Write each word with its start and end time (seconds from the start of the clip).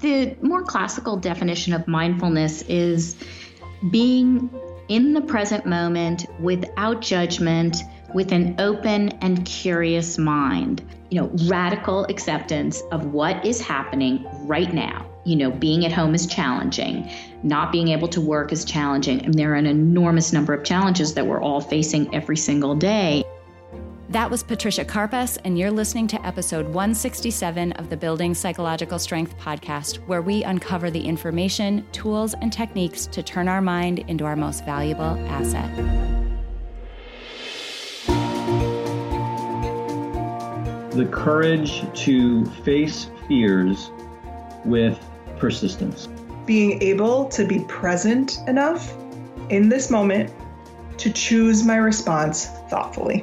The 0.00 0.36
more 0.42 0.62
classical 0.62 1.16
definition 1.16 1.72
of 1.72 1.88
mindfulness 1.88 2.62
is 2.62 3.16
being 3.90 4.50
in 4.88 5.14
the 5.14 5.20
present 5.20 5.66
moment 5.66 6.26
without 6.40 7.00
judgment, 7.00 7.76
with 8.14 8.30
an 8.32 8.54
open 8.58 9.08
and 9.20 9.44
curious 9.44 10.18
mind. 10.18 10.82
You 11.10 11.20
know, 11.20 11.30
radical 11.48 12.04
acceptance 12.04 12.82
of 12.92 13.06
what 13.06 13.44
is 13.44 13.60
happening 13.60 14.26
right 14.42 14.72
now. 14.72 15.06
You 15.24 15.36
know, 15.36 15.50
being 15.50 15.84
at 15.84 15.92
home 15.92 16.14
is 16.14 16.26
challenging, 16.26 17.10
not 17.42 17.72
being 17.72 17.88
able 17.88 18.08
to 18.08 18.20
work 18.20 18.52
is 18.52 18.64
challenging, 18.64 19.24
and 19.24 19.34
there 19.34 19.52
are 19.52 19.56
an 19.56 19.66
enormous 19.66 20.32
number 20.32 20.52
of 20.54 20.62
challenges 20.62 21.14
that 21.14 21.26
we're 21.26 21.42
all 21.42 21.60
facing 21.60 22.14
every 22.14 22.36
single 22.36 22.74
day. 22.74 23.24
That 24.16 24.30
was 24.30 24.42
Patricia 24.42 24.82
Karpas, 24.82 25.36
and 25.44 25.58
you're 25.58 25.70
listening 25.70 26.06
to 26.06 26.26
episode 26.26 26.64
167 26.64 27.72
of 27.72 27.90
the 27.90 27.98
Building 27.98 28.32
Psychological 28.32 28.98
Strength 28.98 29.36
podcast, 29.36 29.96
where 30.06 30.22
we 30.22 30.42
uncover 30.42 30.90
the 30.90 31.06
information, 31.06 31.86
tools, 31.92 32.34
and 32.40 32.50
techniques 32.50 33.04
to 33.08 33.22
turn 33.22 33.46
our 33.46 33.60
mind 33.60 33.98
into 34.08 34.24
our 34.24 34.34
most 34.34 34.64
valuable 34.64 35.18
asset. 35.28 35.70
The 40.92 41.04
courage 41.12 41.84
to 42.04 42.46
face 42.64 43.10
fears 43.28 43.90
with 44.64 44.98
persistence. 45.38 46.08
Being 46.46 46.80
able 46.80 47.26
to 47.26 47.46
be 47.46 47.58
present 47.64 48.38
enough 48.48 48.94
in 49.50 49.68
this 49.68 49.90
moment 49.90 50.32
to 50.96 51.12
choose 51.12 51.64
my 51.64 51.76
response 51.76 52.46
thoughtfully. 52.70 53.22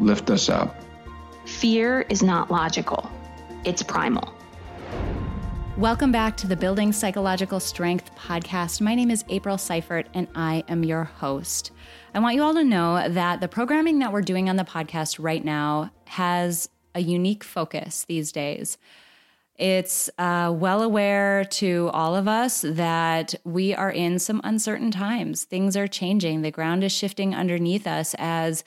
lift 0.00 0.30
us 0.30 0.48
up. 0.48 0.74
Fear 1.44 2.02
is 2.08 2.22
not 2.22 2.50
logical, 2.50 3.10
it's 3.64 3.82
primal. 3.82 4.32
Welcome 5.76 6.10
back 6.10 6.36
to 6.38 6.48
the 6.48 6.56
Building 6.56 6.92
Psychological 6.92 7.60
Strength 7.60 8.14
podcast. 8.16 8.80
My 8.80 8.96
name 8.96 9.12
is 9.12 9.24
April 9.28 9.56
Seifert, 9.56 10.08
and 10.12 10.26
I 10.34 10.64
am 10.68 10.82
your 10.82 11.04
host. 11.04 11.70
I 12.14 12.18
want 12.18 12.34
you 12.34 12.42
all 12.42 12.54
to 12.54 12.64
know 12.64 13.08
that 13.08 13.40
the 13.40 13.46
programming 13.46 14.00
that 14.00 14.12
we're 14.12 14.22
doing 14.22 14.48
on 14.48 14.56
the 14.56 14.64
podcast 14.64 15.22
right 15.22 15.44
now 15.44 15.92
has 16.06 16.68
a 16.96 17.00
unique 17.00 17.44
focus 17.44 18.04
these 18.08 18.32
days. 18.32 18.76
It's 19.54 20.08
uh, 20.18 20.52
well 20.56 20.82
aware 20.82 21.44
to 21.44 21.90
all 21.92 22.14
of 22.14 22.28
us 22.28 22.62
that 22.62 23.34
we 23.44 23.74
are 23.74 23.90
in 23.90 24.20
some 24.20 24.40
uncertain 24.44 24.92
times. 24.92 25.44
Things 25.44 25.76
are 25.76 25.88
changing. 25.88 26.42
The 26.42 26.52
ground 26.52 26.84
is 26.84 26.92
shifting 26.92 27.34
underneath 27.34 27.86
us 27.86 28.14
as 28.18 28.62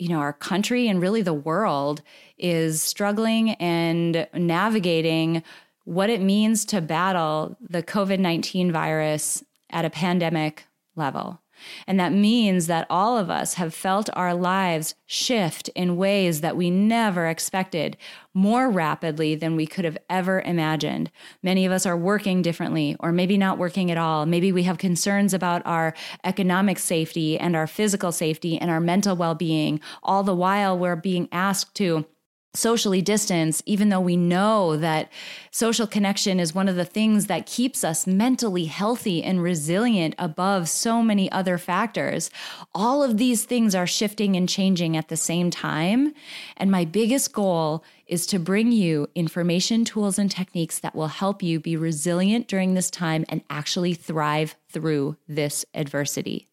you 0.00 0.08
know 0.08 0.18
our 0.18 0.32
country 0.32 0.88
and 0.88 1.00
really 1.00 1.22
the 1.22 1.34
world 1.34 2.02
is 2.38 2.82
struggling 2.82 3.50
and 3.52 4.26
navigating 4.34 5.42
what 5.84 6.08
it 6.08 6.20
means 6.20 6.64
to 6.66 6.80
battle 6.80 7.56
the 7.60 7.82
COVID-19 7.82 8.72
virus 8.72 9.44
at 9.70 9.84
a 9.84 9.90
pandemic 9.90 10.66
level. 10.96 11.40
And 11.86 11.98
that 11.98 12.12
means 12.12 12.66
that 12.66 12.86
all 12.90 13.18
of 13.18 13.30
us 13.30 13.54
have 13.54 13.74
felt 13.74 14.08
our 14.14 14.34
lives 14.34 14.94
shift 15.06 15.68
in 15.70 15.96
ways 15.96 16.40
that 16.40 16.56
we 16.56 16.70
never 16.70 17.26
expected 17.26 17.96
more 18.32 18.70
rapidly 18.70 19.34
than 19.34 19.56
we 19.56 19.66
could 19.66 19.84
have 19.84 19.98
ever 20.08 20.40
imagined. 20.42 21.10
Many 21.42 21.66
of 21.66 21.72
us 21.72 21.84
are 21.84 21.96
working 21.96 22.42
differently, 22.42 22.96
or 23.00 23.10
maybe 23.12 23.36
not 23.36 23.58
working 23.58 23.90
at 23.90 23.98
all. 23.98 24.26
Maybe 24.26 24.52
we 24.52 24.62
have 24.64 24.78
concerns 24.78 25.34
about 25.34 25.62
our 25.66 25.94
economic 26.24 26.78
safety 26.78 27.38
and 27.38 27.56
our 27.56 27.66
physical 27.66 28.12
safety 28.12 28.56
and 28.58 28.70
our 28.70 28.80
mental 28.80 29.16
well 29.16 29.34
being. 29.34 29.80
All 30.02 30.22
the 30.22 30.34
while, 30.34 30.78
we're 30.78 30.96
being 30.96 31.28
asked 31.32 31.74
to 31.76 32.06
socially 32.54 33.00
distance, 33.00 33.62
even 33.64 33.90
though 33.90 34.00
we 34.00 34.16
know 34.16 34.76
that 34.76 35.10
social 35.52 35.86
connection 35.86 36.40
is 36.40 36.54
one 36.54 36.68
of 36.68 36.74
the 36.74 36.84
things 36.84 37.26
that 37.26 37.46
keeps 37.46 37.84
us 37.84 38.06
mentally 38.06 38.64
healthy 38.64 39.22
and 39.22 39.42
resilient 39.42 40.14
above 40.18 40.68
so 40.68 41.00
many 41.02 41.30
other 41.30 41.58
factors. 41.58 42.28
All 42.74 43.04
of 43.04 43.18
these 43.18 43.44
things 43.44 43.74
are 43.74 43.86
shifting 43.86 44.34
and 44.36 44.48
changing 44.48 44.96
at 44.96 45.08
the 45.08 45.16
same 45.16 45.50
time. 45.50 46.12
And 46.56 46.70
my 46.70 46.84
biggest 46.84 47.32
goal 47.32 47.84
is 48.06 48.26
to 48.26 48.40
bring 48.40 48.72
you 48.72 49.08
information, 49.14 49.84
tools, 49.84 50.18
and 50.18 50.30
techniques 50.30 50.80
that 50.80 50.96
will 50.96 51.08
help 51.08 51.44
you 51.44 51.60
be 51.60 51.76
resilient 51.76 52.48
during 52.48 52.74
this 52.74 52.90
time 52.90 53.24
and 53.28 53.42
actually 53.48 53.94
thrive 53.94 54.56
through 54.68 55.16
this 55.28 55.64
adversity. 55.72 56.48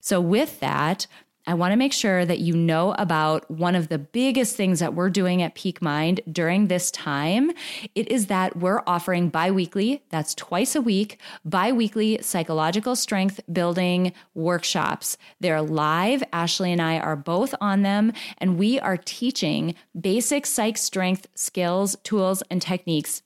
So, 0.00 0.20
with 0.20 0.60
that, 0.60 1.06
I 1.48 1.54
want 1.54 1.70
to 1.70 1.76
make 1.76 1.92
sure 1.92 2.24
that 2.24 2.40
you 2.40 2.56
know 2.56 2.92
about 2.98 3.48
one 3.48 3.76
of 3.76 3.86
the 3.88 3.98
biggest 3.98 4.56
things 4.56 4.80
that 4.80 4.94
we're 4.94 5.10
doing 5.10 5.42
at 5.42 5.54
Peak 5.54 5.80
Mind 5.80 6.20
during 6.30 6.66
this 6.66 6.90
time. 6.90 7.52
It 7.94 8.10
is 8.10 8.26
that 8.26 8.56
we're 8.56 8.82
offering 8.84 9.28
biweekly, 9.28 10.02
that's 10.10 10.34
twice 10.34 10.74
a 10.74 10.80
week, 10.80 11.20
biweekly 11.44 12.18
psychological 12.20 12.96
strength 12.96 13.40
building 13.52 14.12
workshops. 14.34 15.16
They're 15.38 15.62
live. 15.62 16.24
Ashley 16.32 16.72
and 16.72 16.82
I 16.82 16.98
are 16.98 17.16
both 17.16 17.54
on 17.60 17.82
them, 17.82 18.12
and 18.38 18.58
we 18.58 18.80
are 18.80 18.96
teaching 18.96 19.76
basic 19.98 20.46
psych 20.46 20.76
strength 20.76 21.28
skills, 21.34 21.96
tools, 22.02 22.42
and 22.50 22.60
techniques 22.60 23.22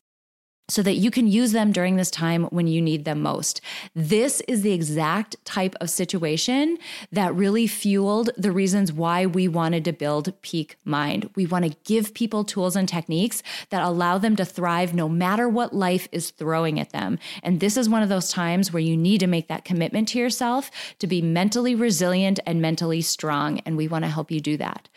so 0.70 0.82
that 0.82 0.96
you 0.96 1.10
can 1.10 1.26
use 1.26 1.52
them 1.52 1.72
during 1.72 1.96
this 1.96 2.10
time 2.10 2.44
when 2.44 2.66
you 2.66 2.80
need 2.80 3.04
them 3.04 3.20
most. 3.20 3.60
This 3.94 4.40
is 4.48 4.62
the 4.62 4.72
exact 4.72 5.36
type 5.44 5.74
of 5.80 5.90
situation 5.90 6.78
that 7.10 7.34
really 7.34 7.66
fueled 7.66 8.30
the 8.36 8.52
reasons 8.52 8.92
why 8.92 9.26
we 9.26 9.48
wanted 9.48 9.84
to 9.84 9.92
build 9.92 10.32
Peak 10.42 10.76
Mind. 10.84 11.28
We 11.34 11.46
want 11.46 11.64
to 11.64 11.76
give 11.84 12.14
people 12.14 12.44
tools 12.44 12.76
and 12.76 12.88
techniques 12.88 13.42
that 13.70 13.82
allow 13.82 14.18
them 14.18 14.36
to 14.36 14.44
thrive 14.44 14.94
no 14.94 15.08
matter 15.08 15.48
what 15.48 15.74
life 15.74 16.08
is 16.12 16.30
throwing 16.30 16.78
at 16.78 16.90
them. 16.90 17.18
And 17.42 17.60
this 17.60 17.76
is 17.76 17.88
one 17.88 18.02
of 18.02 18.08
those 18.08 18.30
times 18.30 18.72
where 18.72 18.80
you 18.80 18.96
need 18.96 19.18
to 19.20 19.26
make 19.26 19.48
that 19.48 19.64
commitment 19.64 20.08
to 20.08 20.18
yourself 20.18 20.70
to 21.00 21.06
be 21.06 21.20
mentally 21.20 21.74
resilient 21.74 22.38
and 22.46 22.62
mentally 22.62 23.02
strong. 23.02 23.58
And 23.60 23.76
we 23.76 23.88
want 23.88 24.04
to 24.04 24.10
help 24.10 24.30
you 24.30 24.40
do 24.40 24.56
that. 24.58 24.88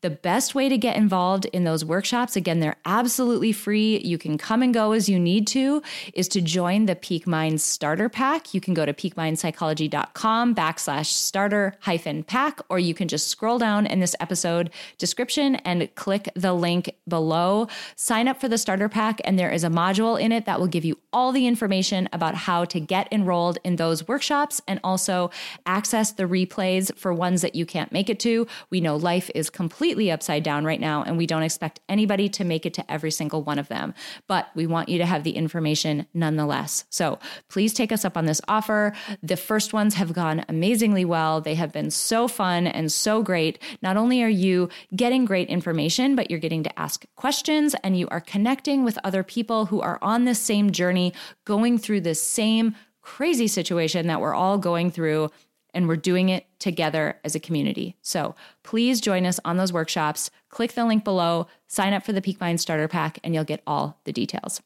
The 0.00 0.10
best 0.10 0.54
way 0.54 0.68
to 0.68 0.78
get 0.78 0.96
involved 0.96 1.46
in 1.46 1.64
those 1.64 1.84
workshops, 1.84 2.36
again, 2.36 2.60
they're 2.60 2.76
absolutely 2.84 3.50
free. 3.50 3.98
You 3.98 4.16
can 4.16 4.38
come 4.38 4.62
and 4.62 4.72
go 4.72 4.92
as 4.92 5.08
you 5.08 5.18
need 5.18 5.48
to, 5.48 5.82
is 6.14 6.28
to 6.28 6.40
join 6.40 6.86
the 6.86 6.94
Peak 6.94 7.26
Mind 7.26 7.60
Starter 7.60 8.08
Pack. 8.08 8.54
You 8.54 8.60
can 8.60 8.74
go 8.74 8.86
to 8.86 8.92
peakmindpsychology.com 8.92 10.54
backslash 10.54 11.06
starter 11.06 11.74
hyphen 11.80 12.22
pack, 12.22 12.60
or 12.68 12.78
you 12.78 12.94
can 12.94 13.08
just 13.08 13.26
scroll 13.26 13.58
down 13.58 13.86
in 13.86 13.98
this 13.98 14.14
episode 14.20 14.70
description 14.98 15.56
and 15.56 15.92
click 15.96 16.28
the 16.36 16.52
link 16.52 16.94
below. 17.08 17.66
Sign 17.96 18.28
up 18.28 18.40
for 18.40 18.46
the 18.46 18.56
starter 18.56 18.88
pack, 18.88 19.20
and 19.24 19.36
there 19.36 19.50
is 19.50 19.64
a 19.64 19.68
module 19.68 20.20
in 20.20 20.30
it 20.30 20.44
that 20.44 20.60
will 20.60 20.68
give 20.68 20.84
you 20.84 20.96
all 21.12 21.32
the 21.32 21.48
information 21.48 22.08
about 22.12 22.36
how 22.36 22.64
to 22.66 22.78
get 22.78 23.12
enrolled 23.12 23.58
in 23.64 23.74
those 23.74 24.06
workshops 24.06 24.60
and 24.68 24.78
also 24.84 25.32
access 25.66 26.12
the 26.12 26.22
replays 26.22 26.96
for 26.96 27.12
ones 27.12 27.42
that 27.42 27.56
you 27.56 27.66
can't 27.66 27.90
make 27.90 28.08
it 28.08 28.20
to. 28.20 28.46
We 28.70 28.80
know 28.80 28.94
life 28.94 29.28
is 29.34 29.50
completely 29.50 29.87
completely 29.88 30.10
upside 30.10 30.42
down 30.42 30.66
right 30.66 30.80
now, 30.80 31.02
and 31.02 31.16
we 31.16 31.26
don't 31.26 31.44
expect 31.44 31.80
anybody 31.88 32.28
to 32.28 32.44
make 32.44 32.66
it 32.66 32.74
to 32.74 32.92
every 32.92 33.10
single 33.10 33.42
one 33.42 33.58
of 33.58 33.68
them. 33.68 33.94
But 34.26 34.50
we 34.54 34.66
want 34.66 34.90
you 34.90 34.98
to 34.98 35.06
have 35.06 35.24
the 35.24 35.30
information 35.30 36.06
nonetheless. 36.12 36.84
So 36.90 37.18
please 37.48 37.72
take 37.72 37.90
us 37.90 38.04
up 38.04 38.14
on 38.14 38.26
this 38.26 38.42
offer. 38.48 38.92
The 39.22 39.38
first 39.38 39.72
ones 39.72 39.94
have 39.94 40.12
gone 40.12 40.44
amazingly 40.46 41.06
well. 41.06 41.40
They 41.40 41.54
have 41.54 41.72
been 41.72 41.90
so 41.90 42.28
fun 42.28 42.66
and 42.66 42.92
so 42.92 43.22
great. 43.22 43.58
Not 43.80 43.96
only 43.96 44.22
are 44.22 44.28
you 44.28 44.68
getting 44.94 45.24
great 45.24 45.48
information, 45.48 46.14
but 46.14 46.30
you're 46.30 46.38
getting 46.38 46.64
to 46.64 46.78
ask 46.78 47.06
questions 47.16 47.74
and 47.82 47.98
you 47.98 48.08
are 48.08 48.20
connecting 48.20 48.84
with 48.84 48.98
other 49.04 49.22
people 49.22 49.64
who 49.64 49.80
are 49.80 49.98
on 50.02 50.26
this 50.26 50.38
same 50.38 50.70
journey, 50.70 51.14
going 51.46 51.78
through 51.78 52.02
this 52.02 52.22
same 52.22 52.74
crazy 53.00 53.48
situation 53.48 54.06
that 54.08 54.20
we're 54.20 54.34
all 54.34 54.58
going 54.58 54.90
through 54.90 55.30
and 55.74 55.88
we're 55.88 55.96
doing 55.96 56.28
it 56.28 56.46
together 56.58 57.18
as 57.24 57.34
a 57.34 57.40
community. 57.40 57.96
So 58.02 58.34
please 58.62 59.00
join 59.00 59.26
us 59.26 59.38
on 59.44 59.56
those 59.56 59.72
workshops. 59.72 60.30
Click 60.48 60.72
the 60.72 60.84
link 60.84 61.04
below, 61.04 61.46
sign 61.66 61.92
up 61.92 62.04
for 62.04 62.12
the 62.12 62.22
Peak 62.22 62.40
Mind 62.40 62.60
Starter 62.60 62.88
Pack, 62.88 63.18
and 63.22 63.34
you'll 63.34 63.44
get 63.44 63.62
all 63.66 64.00
the 64.04 64.12
details. 64.12 64.60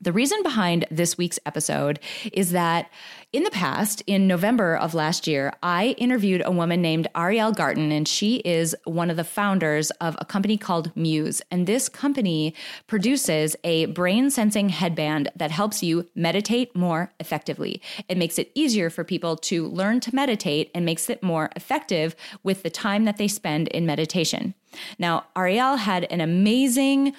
The 0.00 0.12
reason 0.12 0.42
behind 0.42 0.86
this 0.90 1.16
week's 1.16 1.38
episode 1.46 2.00
is 2.32 2.50
that 2.52 2.90
in 3.32 3.42
the 3.42 3.50
past, 3.50 4.02
in 4.06 4.26
November 4.26 4.76
of 4.76 4.94
last 4.94 5.26
year, 5.26 5.52
I 5.62 5.96
interviewed 5.98 6.42
a 6.44 6.52
woman 6.52 6.80
named 6.82 7.08
Ariel 7.16 7.52
Garten, 7.52 7.90
and 7.90 8.06
she 8.06 8.36
is 8.36 8.76
one 8.84 9.10
of 9.10 9.16
the 9.16 9.24
founders 9.24 9.90
of 9.92 10.16
a 10.20 10.24
company 10.24 10.56
called 10.56 10.94
Muse. 10.96 11.42
And 11.50 11.66
this 11.66 11.88
company 11.88 12.54
produces 12.86 13.56
a 13.64 13.86
brain 13.86 14.30
sensing 14.30 14.68
headband 14.68 15.30
that 15.36 15.50
helps 15.50 15.82
you 15.82 16.08
meditate 16.14 16.76
more 16.76 17.12
effectively. 17.18 17.80
It 18.08 18.18
makes 18.18 18.38
it 18.38 18.52
easier 18.54 18.90
for 18.90 19.04
people 19.04 19.36
to 19.36 19.66
learn 19.66 20.00
to 20.00 20.14
meditate 20.14 20.70
and 20.74 20.84
makes 20.84 21.10
it 21.10 21.22
more 21.22 21.50
effective 21.56 22.14
with 22.42 22.62
the 22.62 22.70
time 22.70 23.04
that 23.04 23.16
they 23.16 23.28
spend 23.28 23.68
in 23.68 23.86
meditation. 23.86 24.54
Now, 24.98 25.24
Ariel 25.36 25.76
had 25.76 26.04
an 26.04 26.20
amazing 26.20 27.14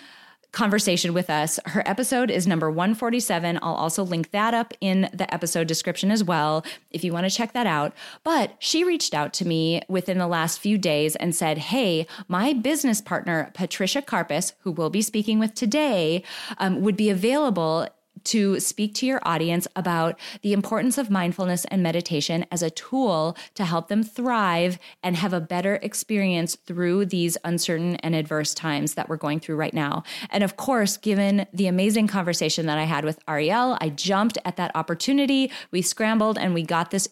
conversation 0.56 1.14
with 1.14 1.30
us. 1.30 1.60
Her 1.66 1.84
episode 1.86 2.32
is 2.32 2.48
number 2.48 2.72
147. 2.72 3.60
I'll 3.62 3.76
also 3.76 4.04
link 4.04 4.32
that 4.32 4.54
up 4.54 4.74
in 4.82 5.10
the 5.14 5.32
episode 5.32 5.68
description 5.68 6.10
as 6.10 6.24
well 6.24 6.66
if 6.92 7.04
you 7.04 7.14
want 7.14 7.30
to 7.30 7.36
check 7.36 7.54
that 7.54 7.68
out. 7.68 7.94
But 8.24 8.56
she 8.58 8.84
reached 8.84 9.14
out 9.14 9.34
to 9.34 9.46
me 9.46 9.82
within 9.88 10.18
the 10.18 10.28
last 10.28 10.60
few 10.60 10.78
days 10.78 11.16
and 11.18 11.36
said, 11.36 11.58
Hey, 11.58 12.08
my 12.28 12.54
business 12.54 13.02
partner, 13.02 13.52
Patricia 13.54 14.02
Karpas, 14.02 14.54
who 14.62 14.72
we'll 14.72 14.90
be 14.90 15.02
speaking 15.02 15.38
with 15.38 15.54
today, 15.54 16.24
um, 16.58 16.82
would 16.82 16.96
be 16.96 17.10
available 17.10 17.88
to 18.26 18.60
speak 18.60 18.94
to 18.96 19.06
your 19.06 19.22
audience 19.24 19.68
about 19.76 20.20
the 20.42 20.54
importance 20.54 20.98
of 20.98 21.10
mindfulness 21.10 21.66
and 21.66 21.82
meditation 21.82 22.46
as 22.52 22.62
a 22.62 22.70
tool 22.70 23.38
to 23.56 23.66
help 23.66 23.88
them 23.88 24.04
thrive 24.04 24.78
and 25.04 25.16
have 25.16 25.34
a 25.34 25.42
better 25.42 25.80
experience 25.82 26.56
through 26.56 27.06
these 27.06 27.38
uncertain 27.44 27.96
and 27.98 28.16
adverse 28.16 28.54
times 28.54 28.96
that 28.96 29.10
we're 29.10 29.18
going 29.18 29.40
through 29.40 29.56
right 29.56 29.74
now. 29.74 30.04
And 30.30 30.44
of 30.44 30.58
course, 30.58 30.98
given 30.98 31.46
the 31.54 31.68
amazing 31.68 32.08
conversation 32.08 32.66
that 32.66 32.78
I 32.78 32.84
had 32.84 33.06
with 33.06 33.20
Ariel, 33.28 33.78
I 33.82 33.90
jumped 33.90 34.38
at 34.46 34.58
that 34.58 34.72
opportunity. 34.76 35.52
We 35.72 35.82
scrambled 35.82 36.38
and 36.38 36.54
we 36.54 36.64
got 36.64 36.92
this 36.92 37.08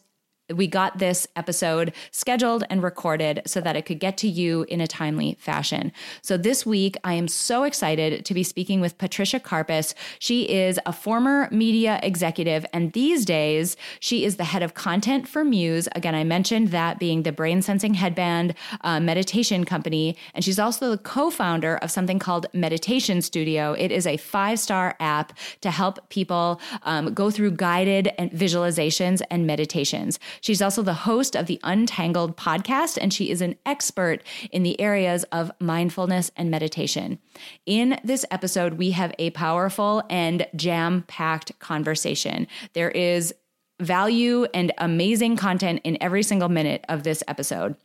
we 0.49 0.67
got 0.67 0.97
this 0.97 1.25
episode 1.35 1.93
scheduled 2.11 2.63
and 2.69 2.83
recorded 2.83 3.41
so 3.45 3.61
that 3.61 3.75
it 3.75 3.85
could 3.85 3.99
get 3.99 4.17
to 4.17 4.27
you 4.27 4.65
in 4.67 4.81
a 4.81 4.87
timely 4.87 5.37
fashion. 5.39 5.91
So 6.21 6.37
this 6.37 6.65
week, 6.65 6.97
I 7.03 7.13
am 7.13 7.27
so 7.27 7.63
excited 7.63 8.25
to 8.25 8.33
be 8.33 8.43
speaking 8.43 8.81
with 8.81 8.97
Patricia 8.97 9.39
Karpas. 9.39 9.93
She 10.19 10.49
is 10.49 10.79
a 10.85 10.91
former 10.91 11.47
media 11.49 11.99
executive, 12.03 12.65
and 12.73 12.91
these 12.91 13.25
days, 13.25 13.77
she 13.99 14.25
is 14.25 14.35
the 14.35 14.43
head 14.43 14.63
of 14.63 14.73
content 14.73 15.27
for 15.27 15.45
Muse. 15.45 15.87
Again, 15.95 16.15
I 16.15 16.23
mentioned 16.23 16.69
that 16.69 16.99
being 16.99 17.23
the 17.23 17.31
brain 17.31 17.61
sensing 17.61 17.93
headband 17.93 18.53
uh, 18.81 18.99
meditation 18.99 19.63
company, 19.63 20.17
and 20.33 20.43
she's 20.43 20.59
also 20.59 20.91
the 20.91 20.97
co 20.97 21.29
founder 21.29 21.77
of 21.77 21.89
something 21.89 22.19
called 22.19 22.47
Meditation 22.53 23.21
Studio. 23.21 23.73
It 23.73 23.91
is 23.91 24.05
a 24.05 24.17
five 24.17 24.59
star 24.59 24.95
app 24.99 25.33
to 25.61 25.71
help 25.71 26.09
people 26.09 26.59
um, 26.83 27.13
go 27.13 27.31
through 27.31 27.51
guided 27.51 28.11
and 28.17 28.29
visualizations 28.31 29.21
and 29.31 29.47
meditations. 29.47 30.19
She's 30.41 30.61
also 30.61 30.81
the 30.81 30.93
host 30.93 31.35
of 31.35 31.47
the 31.47 31.59
Untangled 31.63 32.37
podcast, 32.37 32.97
and 33.01 33.13
she 33.13 33.29
is 33.29 33.41
an 33.41 33.55
expert 33.65 34.23
in 34.51 34.63
the 34.63 34.79
areas 34.79 35.23
of 35.31 35.51
mindfulness 35.59 36.31
and 36.35 36.49
meditation. 36.51 37.19
In 37.65 37.99
this 38.03 38.25
episode, 38.31 38.73
we 38.73 38.91
have 38.91 39.13
a 39.19 39.31
powerful 39.31 40.03
and 40.09 40.47
jam 40.55 41.03
packed 41.07 41.57
conversation. 41.59 42.47
There 42.73 42.91
is 42.91 43.33
value 43.79 44.45
and 44.53 44.71
amazing 44.77 45.37
content 45.37 45.81
in 45.83 45.97
every 46.01 46.23
single 46.23 46.49
minute 46.49 46.85
of 46.89 47.03
this 47.03 47.23
episode. 47.27 47.75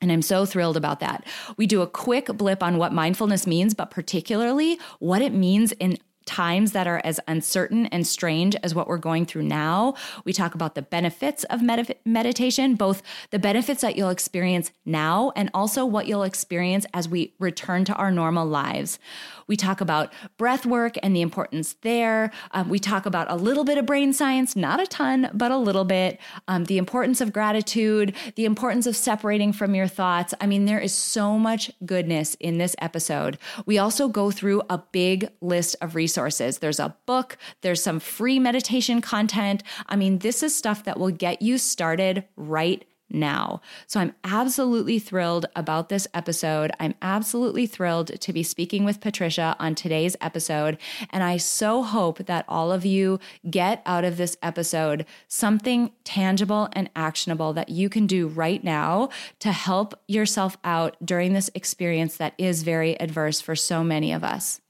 And 0.00 0.12
I'm 0.12 0.22
so 0.22 0.44
thrilled 0.44 0.76
about 0.76 1.00
that. 1.00 1.26
We 1.56 1.66
do 1.66 1.80
a 1.80 1.86
quick 1.86 2.26
blip 2.26 2.62
on 2.62 2.76
what 2.76 2.92
mindfulness 2.92 3.46
means, 3.46 3.74
but 3.74 3.90
particularly 3.90 4.78
what 4.98 5.22
it 5.22 5.32
means 5.32 5.72
in 5.72 5.98
times 6.26 6.72
that 6.72 6.86
are 6.86 7.00
as 7.04 7.20
uncertain 7.26 7.86
and 7.86 8.06
strange 8.06 8.56
as 8.62 8.74
what 8.74 8.88
we're 8.88 8.98
going 8.98 9.24
through 9.24 9.44
now. 9.44 9.94
We 10.24 10.32
talk 10.32 10.54
about 10.54 10.74
the 10.74 10.82
benefits 10.82 11.44
of 11.44 11.62
med- 11.62 11.96
meditation, 12.04 12.74
both 12.74 13.02
the 13.30 13.38
benefits 13.38 13.80
that 13.80 13.96
you'll 13.96 14.10
experience 14.10 14.72
now 14.84 15.32
and 15.36 15.50
also 15.54 15.86
what 15.86 16.06
you'll 16.06 16.24
experience 16.24 16.84
as 16.92 17.08
we 17.08 17.32
return 17.38 17.84
to 17.86 17.94
our 17.94 18.10
normal 18.10 18.46
lives. 18.46 18.98
We 19.46 19.56
talk 19.56 19.80
about 19.80 20.12
breath 20.36 20.66
work 20.66 20.96
and 21.02 21.14
the 21.14 21.22
importance 21.22 21.76
there. 21.82 22.32
Um, 22.50 22.68
we 22.68 22.80
talk 22.80 23.06
about 23.06 23.30
a 23.30 23.36
little 23.36 23.64
bit 23.64 23.78
of 23.78 23.86
brain 23.86 24.12
science, 24.12 24.56
not 24.56 24.80
a 24.80 24.86
ton, 24.86 25.30
but 25.32 25.52
a 25.52 25.56
little 25.56 25.84
bit. 25.84 26.18
Um, 26.48 26.64
the 26.64 26.78
importance 26.78 27.20
of 27.20 27.32
gratitude, 27.32 28.14
the 28.34 28.44
importance 28.44 28.86
of 28.86 28.96
separating 28.96 29.52
from 29.52 29.74
your 29.74 29.86
thoughts. 29.86 30.34
I 30.40 30.46
mean, 30.46 30.64
there 30.64 30.80
is 30.80 30.92
so 30.92 31.38
much 31.38 31.70
goodness 31.84 32.34
in 32.40 32.58
this 32.58 32.74
episode. 32.80 33.38
We 33.64 33.78
also 33.78 34.08
go 34.08 34.32
through 34.32 34.62
a 34.68 34.78
big 34.78 35.30
list 35.40 35.76
of 35.80 35.94
resources. 35.94 36.15
There's 36.16 36.80
a 36.80 36.96
book, 37.06 37.36
there's 37.60 37.82
some 37.82 38.00
free 38.00 38.38
meditation 38.38 39.00
content. 39.00 39.62
I 39.88 39.96
mean, 39.96 40.18
this 40.18 40.42
is 40.42 40.56
stuff 40.56 40.84
that 40.84 40.98
will 40.98 41.10
get 41.10 41.42
you 41.42 41.58
started 41.58 42.24
right 42.36 42.84
now. 43.10 43.60
So 43.86 44.00
I'm 44.00 44.14
absolutely 44.24 44.98
thrilled 44.98 45.46
about 45.54 45.88
this 45.88 46.08
episode. 46.12 46.72
I'm 46.80 46.94
absolutely 47.00 47.66
thrilled 47.66 48.20
to 48.20 48.32
be 48.32 48.42
speaking 48.42 48.84
with 48.84 49.00
Patricia 49.00 49.56
on 49.58 49.74
today's 49.74 50.16
episode. 50.20 50.78
And 51.10 51.22
I 51.22 51.36
so 51.36 51.82
hope 51.82 52.26
that 52.26 52.44
all 52.48 52.72
of 52.72 52.84
you 52.84 53.20
get 53.48 53.82
out 53.86 54.04
of 54.04 54.16
this 54.16 54.36
episode 54.42 55.06
something 55.28 55.92
tangible 56.04 56.68
and 56.72 56.90
actionable 56.96 57.52
that 57.52 57.68
you 57.68 57.88
can 57.88 58.06
do 58.06 58.26
right 58.26 58.62
now 58.62 59.08
to 59.40 59.52
help 59.52 59.94
yourself 60.08 60.56
out 60.64 60.96
during 61.04 61.32
this 61.32 61.50
experience 61.54 62.16
that 62.16 62.34
is 62.38 62.62
very 62.62 62.98
adverse 63.00 63.40
for 63.40 63.54
so 63.54 63.84
many 63.84 64.12
of 64.12 64.24
us. 64.24 64.60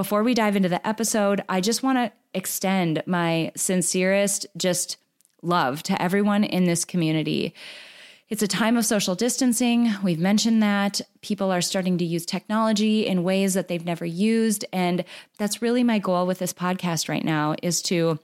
Before 0.00 0.22
we 0.22 0.32
dive 0.32 0.56
into 0.56 0.70
the 0.70 0.88
episode, 0.88 1.44
I 1.46 1.60
just 1.60 1.82
want 1.82 1.98
to 1.98 2.10
extend 2.32 3.02
my 3.04 3.52
sincerest, 3.54 4.46
just 4.56 4.96
love 5.42 5.82
to 5.82 6.00
everyone 6.00 6.42
in 6.42 6.64
this 6.64 6.86
community. 6.86 7.52
It's 8.30 8.42
a 8.42 8.48
time 8.48 8.78
of 8.78 8.86
social 8.86 9.14
distancing. 9.14 9.92
We've 10.02 10.18
mentioned 10.18 10.62
that. 10.62 11.02
People 11.20 11.52
are 11.52 11.60
starting 11.60 11.98
to 11.98 12.06
use 12.06 12.24
technology 12.24 13.06
in 13.06 13.24
ways 13.24 13.52
that 13.52 13.68
they've 13.68 13.84
never 13.84 14.06
used. 14.06 14.64
And 14.72 15.04
that's 15.36 15.60
really 15.60 15.84
my 15.84 15.98
goal 15.98 16.26
with 16.26 16.38
this 16.38 16.54
podcast 16.54 17.10
right 17.10 17.22
now 17.22 17.54
is 17.62 17.82
to 17.82 18.18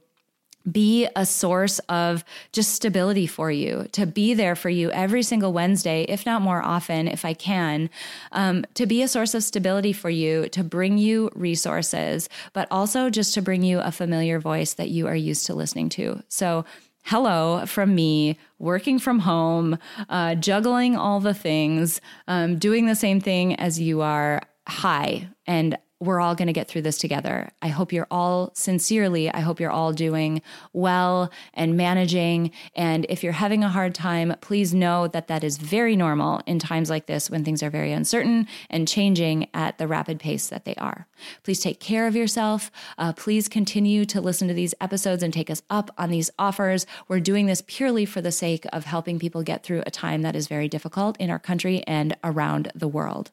be 0.70 1.08
a 1.16 1.24
source 1.24 1.78
of 1.88 2.24
just 2.52 2.74
stability 2.74 3.26
for 3.26 3.50
you, 3.50 3.86
to 3.92 4.06
be 4.06 4.34
there 4.34 4.56
for 4.56 4.70
you 4.70 4.90
every 4.90 5.22
single 5.22 5.52
Wednesday, 5.52 6.04
if 6.08 6.26
not 6.26 6.42
more 6.42 6.62
often, 6.62 7.08
if 7.08 7.24
I 7.24 7.34
can, 7.34 7.90
um, 8.32 8.64
to 8.74 8.86
be 8.86 9.02
a 9.02 9.08
source 9.08 9.34
of 9.34 9.42
stability 9.42 9.92
for 9.92 10.10
you, 10.10 10.48
to 10.50 10.64
bring 10.64 10.98
you 10.98 11.30
resources, 11.34 12.28
but 12.52 12.66
also 12.70 13.10
just 13.10 13.34
to 13.34 13.42
bring 13.42 13.62
you 13.62 13.80
a 13.80 13.92
familiar 13.92 14.40
voice 14.40 14.74
that 14.74 14.90
you 14.90 15.06
are 15.06 15.16
used 15.16 15.46
to 15.46 15.54
listening 15.54 15.88
to. 15.90 16.22
So, 16.28 16.64
hello 17.04 17.64
from 17.66 17.94
me, 17.94 18.36
working 18.58 18.98
from 18.98 19.20
home, 19.20 19.78
uh, 20.08 20.34
juggling 20.34 20.96
all 20.96 21.20
the 21.20 21.34
things, 21.34 22.00
um, 22.26 22.58
doing 22.58 22.86
the 22.86 22.96
same 22.96 23.20
thing 23.20 23.54
as 23.56 23.80
you 23.80 24.02
are. 24.02 24.42
Hi. 24.66 25.28
And 25.46 25.78
we're 25.98 26.20
all 26.20 26.34
going 26.34 26.46
to 26.46 26.52
get 26.52 26.68
through 26.68 26.82
this 26.82 26.98
together. 26.98 27.50
I 27.62 27.68
hope 27.68 27.92
you're 27.92 28.06
all 28.10 28.50
sincerely, 28.54 29.32
I 29.32 29.40
hope 29.40 29.60
you're 29.60 29.70
all 29.70 29.92
doing 29.92 30.42
well 30.72 31.30
and 31.54 31.76
managing. 31.76 32.50
And 32.74 33.06
if 33.08 33.24
you're 33.24 33.32
having 33.32 33.64
a 33.64 33.68
hard 33.68 33.94
time, 33.94 34.34
please 34.40 34.74
know 34.74 35.08
that 35.08 35.28
that 35.28 35.42
is 35.42 35.56
very 35.56 35.96
normal 35.96 36.42
in 36.46 36.58
times 36.58 36.90
like 36.90 37.06
this 37.06 37.30
when 37.30 37.44
things 37.44 37.62
are 37.62 37.70
very 37.70 37.92
uncertain 37.92 38.46
and 38.68 38.86
changing 38.86 39.48
at 39.54 39.78
the 39.78 39.88
rapid 39.88 40.20
pace 40.20 40.48
that 40.48 40.66
they 40.66 40.74
are. 40.74 41.06
Please 41.42 41.60
take 41.60 41.80
care 41.80 42.06
of 42.06 42.14
yourself. 42.14 42.70
Uh, 42.98 43.14
please 43.14 43.48
continue 43.48 44.04
to 44.04 44.20
listen 44.20 44.48
to 44.48 44.54
these 44.54 44.74
episodes 44.80 45.22
and 45.22 45.32
take 45.32 45.50
us 45.50 45.62
up 45.70 45.90
on 45.96 46.10
these 46.10 46.30
offers. 46.38 46.86
We're 47.08 47.20
doing 47.20 47.46
this 47.46 47.62
purely 47.66 48.04
for 48.04 48.20
the 48.20 48.32
sake 48.32 48.66
of 48.72 48.84
helping 48.84 49.18
people 49.18 49.42
get 49.42 49.62
through 49.62 49.82
a 49.86 49.90
time 49.90 50.20
that 50.22 50.36
is 50.36 50.46
very 50.46 50.68
difficult 50.68 51.16
in 51.18 51.30
our 51.30 51.38
country 51.38 51.82
and 51.86 52.16
around 52.22 52.70
the 52.74 52.88
world. 52.88 53.30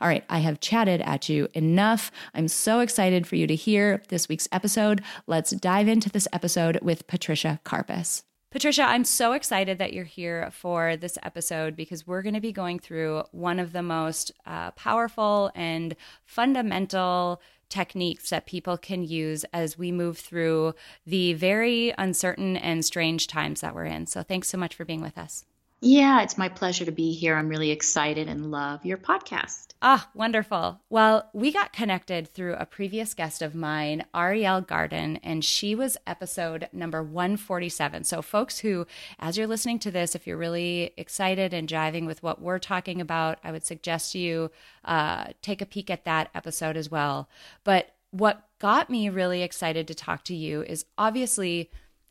All 0.00 0.08
right, 0.08 0.24
I 0.28 0.38
have 0.38 0.60
chatted 0.60 1.00
at 1.02 1.28
you 1.28 1.48
enough. 1.54 2.10
I'm 2.34 2.48
so 2.48 2.80
excited 2.80 3.26
for 3.26 3.36
you 3.36 3.46
to 3.46 3.54
hear 3.54 4.02
this 4.08 4.28
week's 4.28 4.48
episode. 4.52 5.02
Let's 5.26 5.50
dive 5.50 5.88
into 5.88 6.10
this 6.10 6.28
episode 6.32 6.78
with 6.82 7.06
Patricia 7.06 7.60
Karpas. 7.64 8.22
Patricia, 8.50 8.82
I'm 8.82 9.04
so 9.04 9.32
excited 9.32 9.78
that 9.78 9.92
you're 9.92 10.04
here 10.04 10.50
for 10.50 10.96
this 10.96 11.16
episode 11.22 11.76
because 11.76 12.04
we're 12.04 12.22
going 12.22 12.34
to 12.34 12.40
be 12.40 12.50
going 12.50 12.80
through 12.80 13.22
one 13.30 13.60
of 13.60 13.72
the 13.72 13.82
most 13.82 14.32
uh, 14.44 14.72
powerful 14.72 15.52
and 15.54 15.94
fundamental 16.24 17.40
techniques 17.68 18.30
that 18.30 18.46
people 18.46 18.76
can 18.76 19.04
use 19.04 19.44
as 19.52 19.78
we 19.78 19.92
move 19.92 20.18
through 20.18 20.74
the 21.06 21.32
very 21.34 21.94
uncertain 21.96 22.56
and 22.56 22.84
strange 22.84 23.28
times 23.28 23.60
that 23.60 23.72
we're 23.72 23.84
in. 23.84 24.08
So, 24.08 24.24
thanks 24.24 24.48
so 24.48 24.58
much 24.58 24.74
for 24.74 24.84
being 24.84 25.00
with 25.00 25.16
us. 25.16 25.44
Yeah, 25.82 26.22
it's 26.22 26.36
my 26.36 26.50
pleasure 26.50 26.84
to 26.84 26.92
be 26.92 27.12
here. 27.12 27.36
I'm 27.36 27.48
really 27.48 27.70
excited 27.70 28.28
and 28.28 28.50
love 28.50 28.84
your 28.84 28.98
podcast. 28.98 29.68
Ah, 29.80 30.10
wonderful. 30.12 30.78
Well, 30.90 31.30
we 31.32 31.50
got 31.50 31.72
connected 31.72 32.28
through 32.28 32.54
a 32.54 32.66
previous 32.66 33.14
guest 33.14 33.40
of 33.40 33.54
mine, 33.54 34.04
Ariel 34.14 34.60
Garten, 34.60 35.16
and 35.22 35.42
she 35.42 35.74
was 35.74 35.96
episode 36.06 36.68
number 36.70 37.02
147. 37.02 38.04
So, 38.04 38.20
folks 38.20 38.58
who, 38.58 38.86
as 39.18 39.38
you're 39.38 39.46
listening 39.46 39.78
to 39.78 39.90
this, 39.90 40.14
if 40.14 40.26
you're 40.26 40.36
really 40.36 40.92
excited 40.98 41.54
and 41.54 41.66
jiving 41.66 42.04
with 42.04 42.22
what 42.22 42.42
we're 42.42 42.58
talking 42.58 43.00
about, 43.00 43.38
I 43.42 43.50
would 43.50 43.64
suggest 43.64 44.14
you 44.14 44.50
uh, 44.84 45.28
take 45.40 45.62
a 45.62 45.66
peek 45.66 45.88
at 45.88 46.04
that 46.04 46.28
episode 46.34 46.76
as 46.76 46.90
well. 46.90 47.30
But 47.64 47.94
what 48.10 48.46
got 48.58 48.90
me 48.90 49.08
really 49.08 49.42
excited 49.42 49.88
to 49.88 49.94
talk 49.94 50.24
to 50.24 50.34
you 50.34 50.62
is 50.62 50.84
obviously 50.98 51.70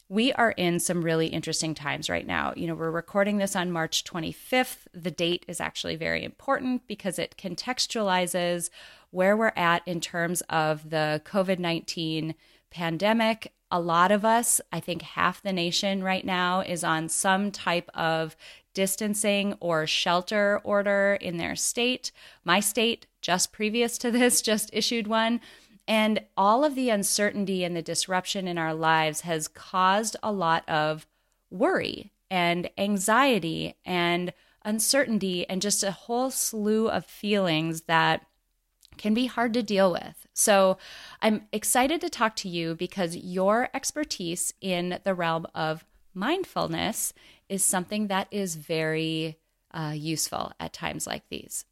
we 0.10 0.34
are 0.34 0.52
in 0.52 0.80
some 0.80 1.04
really 1.04 1.28
interesting 1.28 1.76
times 1.76 2.10
right 2.10 2.26
now. 2.26 2.52
You 2.56 2.66
know, 2.66 2.74
we're 2.74 2.90
recording 2.90 3.38
this 3.38 3.56
on 3.56 3.72
March 3.72 4.04
25th. 4.04 4.88
The 4.92 5.12
date 5.12 5.46
is 5.48 5.62
actually 5.62 5.96
very 5.96 6.24
important 6.24 6.88
because 6.88 7.20
it 7.20 7.36
contextualizes 7.38 8.72
where 9.12 9.38
we're 9.38 9.54
at 9.56 9.88
in 9.88 10.02
terms 10.02 10.42
of 10.50 10.90
the 10.90 11.22
COVID 11.26 11.60
19 11.60 12.34
pandemic. 12.72 13.54
A 13.72 13.80
lot 13.80 14.12
of 14.12 14.26
us, 14.26 14.60
I 14.72 14.80
think 14.80 15.04
half 15.04 15.44
the 15.44 15.54
nation 15.54 16.04
right 16.04 16.26
now, 16.26 16.62
is 16.62 16.84
on 16.84 17.08
some 17.08 17.52
type 17.52 17.88
of 17.94 18.36
distancing 18.74 19.56
or 19.60 19.86
shelter 19.86 20.60
order 20.64 21.20
in 21.22 21.38
their 21.38 21.56
state. 21.56 22.12
My 22.44 22.60
state, 22.60 23.06
just 23.22 23.52
previous 23.52 24.00
to 24.00 24.10
this, 24.10 24.42
just 24.52 24.72
issued 24.74 25.06
one. 25.06 25.40
And 25.90 26.22
all 26.38 26.64
of 26.64 26.76
the 26.76 26.92
uncertainty 26.92 27.64
and 27.64 27.76
the 27.76 27.82
disruption 27.82 28.48
in 28.48 28.60
our 28.60 28.76
lives 28.76 29.22
has 29.22 29.48
caused 29.48 30.16
a 30.22 30.32
lot 30.32 30.64
of 30.70 31.08
worry 31.50 32.12
and 32.30 32.70
anxiety 32.78 33.76
and 33.84 34.32
uncertainty 34.64 35.50
and 35.50 35.64
just 35.64 35.82
a 35.82 35.90
whole 35.90 36.30
slew 36.30 36.90
of 36.90 37.08
feelings 37.08 37.82
that 37.82 38.28
can 38.98 39.16
be 39.16 39.26
hard 39.26 39.52
to 39.56 39.64
deal 39.64 39.92
with. 39.92 40.28
So, 40.34 40.78
I'm 41.24 41.48
excited 41.52 42.02
to 42.02 42.10
talk 42.10 42.36
to 42.38 42.50
you 42.50 42.76
because 42.76 43.16
your 43.16 43.70
expertise 43.74 44.54
in 44.62 45.00
the 45.04 45.16
realm 45.16 45.48
of 45.56 45.86
mindfulness 46.14 47.14
is 47.48 47.64
something 47.64 48.08
that 48.08 48.28
is 48.30 48.56
very 48.56 49.40
uh, 49.74 49.94
useful 49.96 50.52
at 50.60 50.74
times 50.74 51.08
like 51.08 51.24
these. 51.30 51.66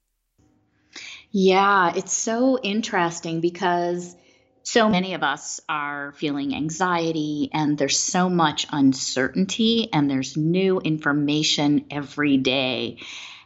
Yeah, 1.32 1.94
it's 1.96 2.14
so 2.14 2.60
interesting 2.62 3.42
because 3.42 4.16
so 4.64 4.90
many 4.90 5.14
of 5.14 5.24
us 5.24 5.62
are 5.70 6.12
feeling 6.14 6.54
anxiety 6.54 7.50
and 7.54 7.78
there's 7.78 8.00
so 8.00 8.30
much 8.30 8.68
uncertainty 8.70 9.88
and 9.94 10.10
there's 10.10 10.36
new 10.36 10.80
information 10.80 11.86
every 11.90 12.38
day. 12.38 12.98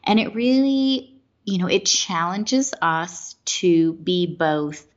And 0.03 0.19
it 0.19 0.33
really, 0.33 1.21
you 1.45 1.59
know, 1.59 1.67
it 1.67 1.85
challenges 1.85 2.73
us 2.81 3.35
to 3.45 3.93
be 3.93 4.25
both 4.25 4.87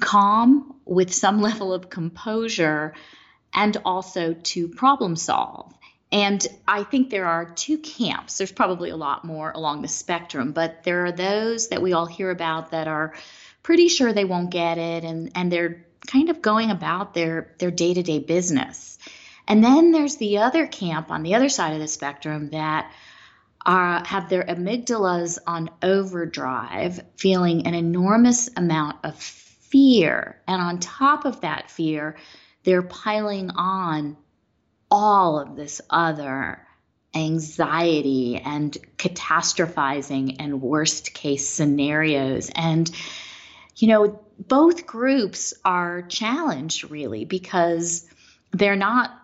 calm 0.00 0.76
with 0.86 1.12
some 1.12 1.42
level 1.42 1.74
of 1.74 1.90
composure 1.90 2.94
and 3.52 3.76
also 3.84 4.34
to 4.34 4.68
problem 4.68 5.16
solve. 5.16 5.74
And 6.12 6.44
I 6.66 6.82
think 6.82 7.10
there 7.10 7.26
are 7.26 7.44
two 7.44 7.78
camps. 7.78 8.38
There's 8.38 8.50
probably 8.50 8.90
a 8.90 8.96
lot 8.96 9.24
more 9.24 9.52
along 9.52 9.82
the 9.82 9.88
spectrum, 9.88 10.52
but 10.52 10.82
there 10.82 11.06
are 11.06 11.12
those 11.12 11.68
that 11.68 11.82
we 11.82 11.92
all 11.92 12.06
hear 12.06 12.30
about 12.30 12.72
that 12.72 12.88
are 12.88 13.14
pretty 13.62 13.88
sure 13.88 14.12
they 14.12 14.24
won't 14.24 14.50
get 14.50 14.78
it 14.78 15.04
and, 15.04 15.30
and 15.34 15.52
they're 15.52 15.86
kind 16.06 16.30
of 16.30 16.42
going 16.42 16.70
about 16.70 17.14
their, 17.14 17.54
their 17.58 17.70
day-to-day 17.70 18.18
business. 18.20 18.98
And 19.46 19.62
then 19.62 19.92
there's 19.92 20.16
the 20.16 20.38
other 20.38 20.66
camp 20.66 21.10
on 21.10 21.22
the 21.22 21.34
other 21.34 21.48
side 21.48 21.74
of 21.74 21.80
the 21.80 21.88
spectrum 21.88 22.50
that 22.50 22.90
are, 23.64 24.04
have 24.04 24.28
their 24.28 24.44
amygdalas 24.44 25.38
on 25.46 25.70
overdrive, 25.82 27.04
feeling 27.16 27.66
an 27.66 27.74
enormous 27.74 28.48
amount 28.56 28.96
of 29.04 29.16
fear. 29.16 30.40
And 30.48 30.60
on 30.60 30.80
top 30.80 31.24
of 31.24 31.42
that 31.42 31.70
fear, 31.70 32.16
they're 32.64 32.82
piling 32.82 33.50
on 33.50 34.16
all 34.90 35.38
of 35.38 35.56
this 35.56 35.80
other 35.88 36.66
anxiety 37.14 38.36
and 38.36 38.76
catastrophizing 38.96 40.36
and 40.38 40.62
worst 40.62 41.12
case 41.14 41.48
scenarios. 41.48 42.50
And, 42.54 42.90
you 43.76 43.88
know, 43.88 44.20
both 44.38 44.86
groups 44.86 45.54
are 45.64 46.02
challenged 46.02 46.90
really 46.90 47.24
because 47.24 48.08
they're 48.52 48.76
not 48.76 49.16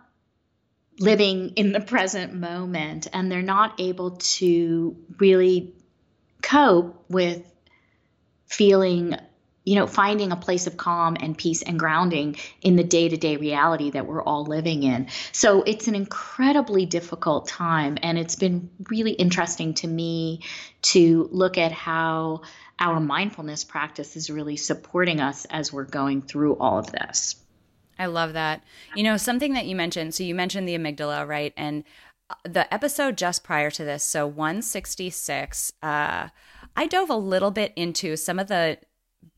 living 0.99 1.51
in 1.57 1.73
the 1.73 1.81
present 1.81 2.35
moment 2.35 3.07
and 3.13 3.31
they're 3.31 3.43
not 3.43 3.81
able 3.81 4.13
to 4.13 4.97
really 5.19 5.75
cope 6.43 7.05
with 7.09 7.43
feeling 8.47 9.17
you 9.67 9.75
know, 9.75 9.87
finding 9.87 10.31
a 10.31 10.37
place 10.37 10.69
of 10.69 10.77
calm 10.77 11.17
and 11.21 11.37
peace 11.37 11.61
and 11.61 11.79
grounding 11.79 12.37
in 12.63 12.77
the 12.77 12.85
day 12.85 13.09
to 13.09 13.17
day 13.17 13.37
reality 13.37 13.91
that 13.91 14.07
we're 14.07 14.23
all 14.23 14.45
living 14.45 14.85
in. 14.85 15.09
So 15.33 15.63
it's 15.63 15.89
an 15.89 15.97
incredibly 15.97 16.87
difficult 16.87 17.49
time. 17.49 17.99
And 18.01 18.17
it's 18.17 18.37
been 18.37 18.71
really 18.89 19.11
interesting 19.11 19.75
to 19.75 19.89
me 19.89 20.43
to 20.83 21.29
look 21.33 21.59
at 21.59 21.73
how 21.73 22.43
our 22.79 23.01
mindfulness 23.01 23.65
practice 23.65 24.17
is 24.17 24.31
really 24.31 24.57
supporting 24.57 25.21
us 25.21 25.47
as 25.47 25.73
we're 25.73 25.85
going 25.85 26.23
through 26.23 26.57
all 26.57 26.79
of 26.79 26.93
this. 26.93 27.35
I 27.99 28.07
love 28.07 28.35
that. 28.35 28.63
You 28.95 29.03
know, 29.03 29.17
something 29.17 29.55
that 29.55 29.67
you 29.67 29.75
mentioned, 29.75 30.15
so 30.15 30.23
you 30.23 30.35
mentioned 30.35 30.69
the 30.69 30.79
amygdala, 30.79 31.27
right? 31.27 31.53
And 31.57 31.83
uh, 32.31 32.35
the 32.45 32.73
episode 32.73 33.17
just 33.17 33.43
prior 33.43 33.71
to 33.73 33.85
this, 33.85 34.05
so 34.05 34.29
166, 34.29 35.73
uh, 35.83 36.29
I 36.77 36.87
dove 36.87 37.11
a 37.11 37.17
little 37.17 37.51
bit 37.51 37.73
into 37.75 38.17
some 38.17 38.39
of 38.39 38.49
the 38.49 38.79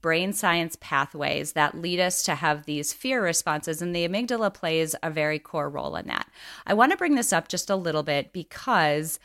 brain 0.01 0.33
science 0.33 0.77
pathways 0.81 1.53
that 1.53 1.77
lead 1.77 2.01
us 2.01 2.23
to 2.23 2.35
have 2.35 2.67
these 2.67 2.93
fear 2.93 3.23
responses, 3.23 3.83
and 3.83 3.95
the 3.95 4.07
amygdala 4.07 4.53
plays 4.53 4.95
a 5.03 5.11
very 5.11 5.39
core 5.39 5.69
role 5.69 5.97
in 5.97 6.07
that. 6.07 6.29
I 6.67 6.75
want 6.75 6.93
to 6.93 6.99
bring 6.99 7.15
this 7.15 7.33
up 7.33 7.49
just 7.49 7.71
a 7.71 7.77
little 7.77 8.03
bit 8.03 8.33
because 8.33 9.19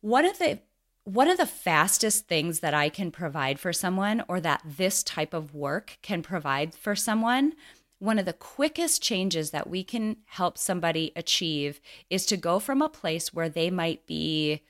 one 0.00 0.24
of 0.24 0.38
the 0.38 0.60
one 1.04 1.28
of 1.28 1.38
the 1.38 1.46
fastest 1.46 2.26
things 2.26 2.58
that 2.60 2.74
I 2.74 2.88
can 2.88 3.12
provide 3.12 3.60
for 3.60 3.72
someone, 3.72 4.24
or 4.26 4.40
that 4.40 4.62
this 4.64 5.04
type 5.04 5.34
of 5.34 5.54
work 5.54 5.98
can 6.02 6.20
provide 6.20 6.74
for 6.74 6.96
someone, 6.96 7.52
one 8.00 8.18
of 8.18 8.24
the 8.24 8.32
quickest 8.32 9.02
changes 9.02 9.52
that 9.52 9.70
we 9.70 9.84
can 9.84 10.16
help 10.26 10.58
somebody 10.58 11.12
achieve 11.14 11.80
is 12.10 12.26
to 12.26 12.36
go 12.36 12.58
from 12.58 12.82
a 12.82 12.88
place 12.88 13.32
where 13.32 13.48
they 13.48 13.70
might 13.70 14.04
be 14.06 14.62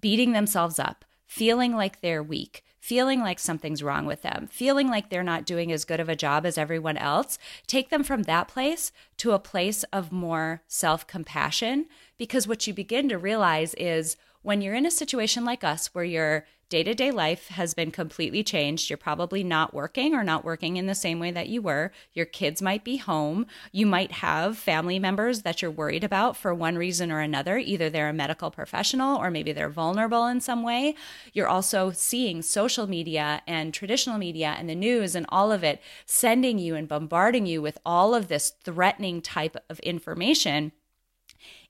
beating 0.00 0.32
themselves 0.32 0.80
up, 0.80 1.04
feeling 1.26 1.76
like 1.76 2.00
they're 2.00 2.22
weak, 2.22 2.64
feeling 2.88 3.20
like 3.20 3.38
something's 3.38 3.82
wrong 3.82 4.06
with 4.06 4.22
them, 4.22 4.48
feeling 4.50 4.88
like 4.88 5.10
they're 5.10 5.22
not 5.22 5.44
doing 5.44 5.70
as 5.70 5.84
good 5.84 6.00
of 6.00 6.08
a 6.08 6.16
job 6.16 6.46
as 6.46 6.56
everyone 6.56 6.96
else, 6.96 7.38
take 7.66 7.90
them 7.90 8.02
from 8.02 8.22
that 8.22 8.48
place 8.48 8.92
to 9.18 9.32
a 9.32 9.38
place 9.38 9.84
of 9.92 10.10
more 10.10 10.62
self 10.68 11.06
compassion. 11.06 11.84
Because 12.16 12.48
what 12.48 12.66
you 12.66 12.72
begin 12.72 13.10
to 13.10 13.18
realize 13.18 13.74
is 13.74 14.16
when 14.40 14.62
you're 14.62 14.74
in 14.74 14.86
a 14.86 14.90
situation 14.90 15.44
like 15.44 15.62
us 15.62 15.88
where 15.94 16.02
you're 16.02 16.46
day 16.68 16.82
to 16.82 16.94
day 16.94 17.10
life 17.10 17.48
has 17.48 17.72
been 17.72 17.90
completely 17.90 18.44
changed. 18.44 18.90
You're 18.90 18.98
probably 18.98 19.42
not 19.42 19.72
working 19.72 20.14
or 20.14 20.22
not 20.22 20.44
working 20.44 20.76
in 20.76 20.86
the 20.86 20.94
same 20.94 21.18
way 21.18 21.30
that 21.30 21.48
you 21.48 21.62
were. 21.62 21.92
Your 22.12 22.26
kids 22.26 22.60
might 22.60 22.84
be 22.84 22.98
home. 22.98 23.46
You 23.72 23.86
might 23.86 24.12
have 24.12 24.58
family 24.58 24.98
members 24.98 25.42
that 25.42 25.62
you're 25.62 25.70
worried 25.70 26.04
about 26.04 26.36
for 26.36 26.52
one 26.52 26.76
reason 26.76 27.10
or 27.10 27.20
another. 27.20 27.56
Either 27.56 27.88
they're 27.88 28.10
a 28.10 28.12
medical 28.12 28.50
professional 28.50 29.16
or 29.16 29.30
maybe 29.30 29.52
they're 29.52 29.70
vulnerable 29.70 30.26
in 30.26 30.40
some 30.40 30.62
way. 30.62 30.94
You're 31.32 31.48
also 31.48 31.90
seeing 31.90 32.42
social 32.42 32.86
media 32.86 33.42
and 33.46 33.72
traditional 33.72 34.18
media 34.18 34.54
and 34.58 34.68
the 34.68 34.74
news 34.74 35.14
and 35.14 35.24
all 35.30 35.50
of 35.50 35.64
it 35.64 35.80
sending 36.04 36.58
you 36.58 36.74
and 36.74 36.86
bombarding 36.86 37.46
you 37.46 37.62
with 37.62 37.78
all 37.86 38.14
of 38.14 38.28
this 38.28 38.52
threatening 38.62 39.22
type 39.22 39.56
of 39.70 39.78
information. 39.80 40.72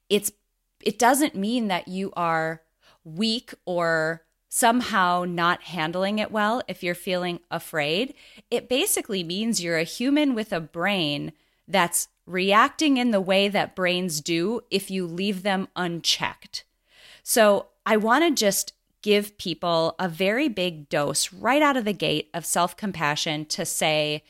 It's 0.09 0.33
it 0.85 0.99
doesn't 0.99 1.35
mean 1.35 1.69
that 1.69 1.88
you 1.88 2.12
are 2.17 2.62
weak 3.05 3.52
or 3.64 4.23
somehow 4.49 5.25
not 5.26 5.62
handling 5.62 6.19
it 6.19 6.31
well, 6.31 6.62
if 6.69 6.83
you're 6.83 6.95
feeling 6.95 7.40
afraid, 7.50 8.14
it 8.50 8.69
basically 8.69 9.23
means 9.23 9.62
you're 9.62 9.78
a 9.78 9.85
human 9.85 10.35
with 10.35 10.52
a 10.52 10.61
brain 10.61 11.33
that's 11.67 12.09
reacting 12.26 12.97
in 12.97 13.11
the 13.11 13.21
way 13.21 13.49
that 13.49 13.76
brains 13.76 14.21
do 14.21 14.62
if 14.71 14.90
you 14.90 15.07
leave 15.07 15.43
them 15.43 15.69
unchecked. 15.76 16.64
So 17.23 17.67
I 17.85 17.97
want 17.97 18.25
to 18.25 18.31
just 18.31 18.73
give 19.02 19.38
people 19.38 19.95
a 19.99 20.09
very 20.09 20.49
big 20.49 20.88
dose 20.88 21.33
right 21.33 21.62
out 21.62 21.76
of 21.76 21.85
the 21.85 21.93
gate 21.93 22.28
of 22.35 22.45
self 22.45 22.76
compassion 22.76 23.45
to 23.47 23.64
say, 23.64 24.25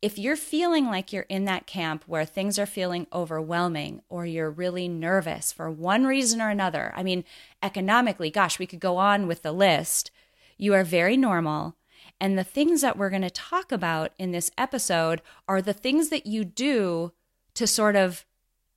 if 0.00 0.18
you're 0.18 0.36
feeling 0.36 0.86
like 0.86 1.12
you're 1.12 1.26
in 1.28 1.44
that 1.46 1.66
camp 1.66 2.04
where 2.06 2.24
things 2.24 2.58
are 2.58 2.66
feeling 2.66 3.06
overwhelming 3.12 4.00
or 4.08 4.24
you're 4.24 4.50
really 4.50 4.86
nervous 4.86 5.52
for 5.52 5.70
one 5.70 6.04
reason 6.04 6.40
or 6.40 6.50
another, 6.50 6.92
I 6.94 7.02
mean, 7.02 7.24
economically, 7.62 8.30
gosh, 8.30 8.58
we 8.58 8.66
could 8.66 8.78
go 8.80 8.96
on 8.96 9.26
with 9.26 9.42
the 9.42 9.52
list. 9.52 10.10
You 10.56 10.74
are 10.74 10.84
very 10.84 11.16
normal. 11.16 11.76
And 12.20 12.38
the 12.38 12.44
things 12.44 12.80
that 12.80 12.96
we're 12.96 13.10
going 13.10 13.22
to 13.22 13.30
talk 13.30 13.72
about 13.72 14.12
in 14.18 14.30
this 14.30 14.50
episode 14.56 15.20
are 15.48 15.60
the 15.60 15.72
things 15.72 16.10
that 16.10 16.26
you 16.26 16.44
do 16.44 17.12
to 17.54 17.66
sort 17.66 17.96
of 17.96 18.24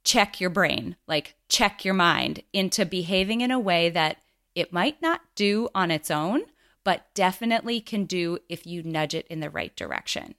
check 0.04 0.42
your 0.42 0.50
brain, 0.50 0.96
like 1.08 1.36
check 1.50 1.86
your 1.86 1.94
mind 1.94 2.42
into 2.52 2.84
behaving 2.86 3.42
in 3.42 3.52
a 3.52 3.60
way 3.60 3.90
that 3.90 4.18
it 4.56 4.74
might 4.74 5.00
not 5.02 5.22
do 5.36 5.70
on 5.76 5.92
its 5.92 6.10
own, 6.10 6.42
but 6.84 7.14
definitely 7.14 7.80
can 7.80 8.06
do 8.06 8.40
if 8.50 8.66
you 8.66 8.82
nudge 8.82 9.14
it 9.14 9.28
in 9.28 9.40
the 9.40 9.50
right 9.50 9.76
direction. 9.76 10.34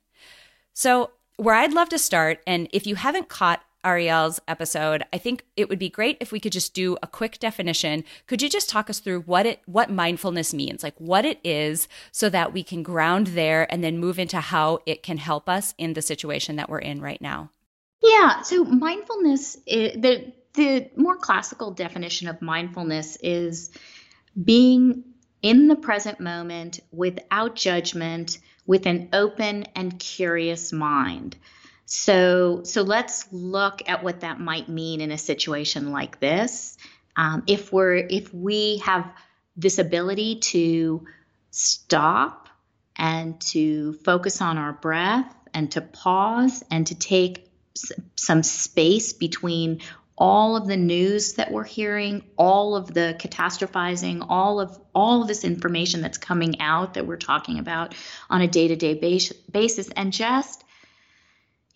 So, 0.74 1.10
where 1.36 1.54
I'd 1.54 1.72
love 1.72 1.88
to 1.90 1.98
start, 1.98 2.40
and 2.46 2.68
if 2.72 2.86
you 2.86 2.94
haven't 2.94 3.28
caught 3.28 3.62
Ariel's 3.84 4.40
episode, 4.46 5.02
I 5.12 5.18
think 5.18 5.44
it 5.56 5.68
would 5.68 5.78
be 5.78 5.88
great 5.88 6.16
if 6.20 6.30
we 6.30 6.38
could 6.38 6.52
just 6.52 6.72
do 6.72 6.96
a 7.02 7.06
quick 7.06 7.38
definition. 7.38 8.04
Could 8.26 8.40
you 8.40 8.48
just 8.48 8.68
talk 8.68 8.88
us 8.88 9.00
through 9.00 9.22
what 9.22 9.46
it 9.46 9.60
what 9.66 9.90
mindfulness 9.90 10.54
means, 10.54 10.82
like 10.82 10.94
what 10.98 11.24
it 11.24 11.40
is, 11.42 11.88
so 12.12 12.28
that 12.28 12.52
we 12.52 12.62
can 12.62 12.82
ground 12.82 13.28
there 13.28 13.70
and 13.72 13.82
then 13.82 13.98
move 13.98 14.18
into 14.18 14.40
how 14.40 14.80
it 14.86 15.02
can 15.02 15.16
help 15.16 15.48
us 15.48 15.74
in 15.78 15.94
the 15.94 16.02
situation 16.02 16.56
that 16.56 16.68
we're 16.68 16.78
in 16.78 17.00
right 17.00 17.20
now? 17.20 17.50
Yeah. 18.02 18.42
So 18.42 18.64
mindfulness, 18.64 19.56
the 19.66 20.32
the 20.54 20.90
more 20.96 21.16
classical 21.16 21.70
definition 21.70 22.28
of 22.28 22.42
mindfulness 22.42 23.16
is 23.22 23.70
being 24.42 25.04
in 25.40 25.66
the 25.66 25.76
present 25.76 26.20
moment 26.20 26.78
without 26.92 27.56
judgment, 27.56 28.38
with 28.66 28.86
an 28.86 29.08
open 29.12 29.64
and 29.74 29.98
curious 29.98 30.72
mind. 30.72 31.36
So, 31.86 32.62
so 32.64 32.82
let's 32.82 33.26
look 33.32 33.82
at 33.88 34.02
what 34.02 34.20
that 34.20 34.40
might 34.40 34.68
mean 34.68 35.00
in 35.00 35.10
a 35.10 35.18
situation 35.18 35.92
like 35.92 36.20
this. 36.20 36.76
Um, 37.16 37.42
if 37.46 37.72
we're 37.72 37.96
if 37.96 38.32
we 38.32 38.78
have 38.78 39.12
this 39.56 39.78
ability 39.78 40.36
to 40.40 41.06
stop 41.50 42.48
and 42.96 43.38
to 43.40 43.92
focus 44.04 44.40
on 44.40 44.56
our 44.58 44.72
breath 44.72 45.34
and 45.52 45.70
to 45.72 45.80
pause 45.80 46.62
and 46.70 46.86
to 46.86 46.94
take 46.94 47.50
some 48.16 48.42
space 48.42 49.12
between 49.12 49.80
all 50.22 50.54
of 50.54 50.68
the 50.68 50.76
news 50.76 51.32
that 51.32 51.50
we're 51.50 51.64
hearing, 51.64 52.22
all 52.36 52.76
of 52.76 52.94
the 52.94 53.16
catastrophizing, 53.18 54.24
all 54.28 54.60
of 54.60 54.78
all 54.94 55.22
of 55.22 55.26
this 55.26 55.42
information 55.42 56.00
that's 56.00 56.16
coming 56.16 56.60
out 56.60 56.94
that 56.94 57.08
we're 57.08 57.16
talking 57.16 57.58
about 57.58 57.92
on 58.30 58.40
a 58.40 58.46
day-to-day 58.46 58.94
basis 59.50 59.88
and 59.96 60.12
just 60.12 60.62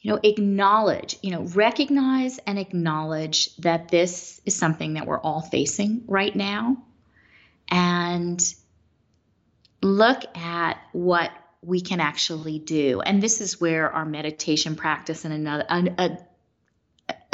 you 0.00 0.12
know 0.12 0.20
acknowledge, 0.22 1.16
you 1.22 1.32
know, 1.32 1.42
recognize 1.42 2.38
and 2.38 2.56
acknowledge 2.56 3.52
that 3.56 3.88
this 3.88 4.40
is 4.46 4.54
something 4.54 4.94
that 4.94 5.08
we're 5.08 5.18
all 5.18 5.40
facing 5.40 6.04
right 6.06 6.36
now 6.36 6.76
and 7.68 8.54
look 9.82 10.22
at 10.36 10.78
what 10.92 11.32
we 11.62 11.80
can 11.80 11.98
actually 11.98 12.60
do. 12.60 13.00
And 13.00 13.20
this 13.20 13.40
is 13.40 13.60
where 13.60 13.90
our 13.90 14.04
meditation 14.04 14.76
practice 14.76 15.24
and 15.24 15.34
another 15.34 15.64
a 15.68 16.18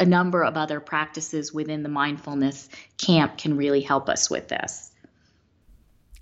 number 0.05 0.43
of 0.43 0.57
other 0.57 0.79
practices 0.79 1.53
within 1.53 1.83
the 1.83 1.89
mindfulness 1.89 2.69
camp 2.97 3.37
can 3.37 3.57
really 3.57 3.81
help 3.81 4.09
us 4.09 4.29
with 4.29 4.47
this. 4.47 4.91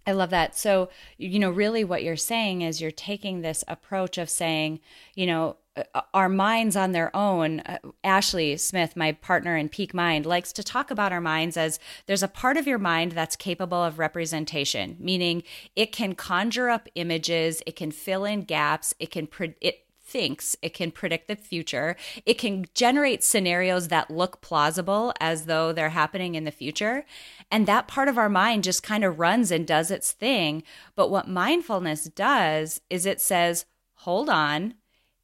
I 0.07 0.13
love 0.13 0.31
that. 0.31 0.57
So, 0.57 0.89
you 1.17 1.37
know, 1.37 1.51
really 1.51 1.83
what 1.83 2.03
you're 2.03 2.15
saying 2.15 2.63
is 2.63 2.81
you're 2.81 2.91
taking 2.91 3.41
this 3.41 3.63
approach 3.67 4.17
of 4.17 4.29
saying, 4.29 4.79
you 5.13 5.27
know, 5.27 5.57
uh, 5.77 6.01
our 6.13 6.27
minds 6.27 6.75
on 6.75 6.91
their 6.91 7.15
own. 7.15 7.61
Uh, 7.61 7.77
Ashley 8.03 8.57
Smith, 8.57 8.97
my 8.97 9.13
partner 9.13 9.55
in 9.55 9.69
Peak 9.69 9.93
Mind, 9.93 10.25
likes 10.25 10.51
to 10.53 10.63
talk 10.63 10.91
about 10.91 11.13
our 11.13 11.21
minds 11.21 11.55
as 11.55 11.79
there's 12.07 12.23
a 12.23 12.27
part 12.27 12.57
of 12.57 12.67
your 12.67 12.77
mind 12.77 13.13
that's 13.13 13.37
capable 13.37 13.81
of 13.81 13.97
representation, 13.97 14.97
meaning 14.99 15.43
it 15.75 15.93
can 15.93 16.13
conjure 16.13 16.69
up 16.69 16.89
images, 16.95 17.63
it 17.65 17.77
can 17.77 17.91
fill 17.91 18.25
in 18.25 18.41
gaps, 18.41 18.93
it 18.99 19.11
can 19.11 19.27
pre- 19.27 19.55
it 19.61 19.85
thinks 20.11 20.55
it 20.61 20.73
can 20.73 20.91
predict 20.91 21.27
the 21.27 21.35
future. 21.35 21.95
It 22.25 22.37
can 22.37 22.65
generate 22.73 23.23
scenarios 23.23 23.87
that 23.87 24.11
look 24.11 24.41
plausible 24.41 25.13
as 25.19 25.45
though 25.45 25.71
they're 25.71 25.89
happening 25.89 26.35
in 26.35 26.43
the 26.43 26.51
future. 26.51 27.05
And 27.49 27.65
that 27.65 27.87
part 27.87 28.09
of 28.09 28.17
our 28.17 28.29
mind 28.29 28.63
just 28.63 28.83
kind 28.83 29.03
of 29.03 29.19
runs 29.19 29.51
and 29.51 29.65
does 29.65 29.89
its 29.89 30.11
thing. 30.11 30.63
But 30.95 31.09
what 31.09 31.27
mindfulness 31.27 32.05
does 32.05 32.81
is 32.89 33.05
it 33.05 33.21
says, 33.21 33.65
hold 33.95 34.29
on, 34.29 34.73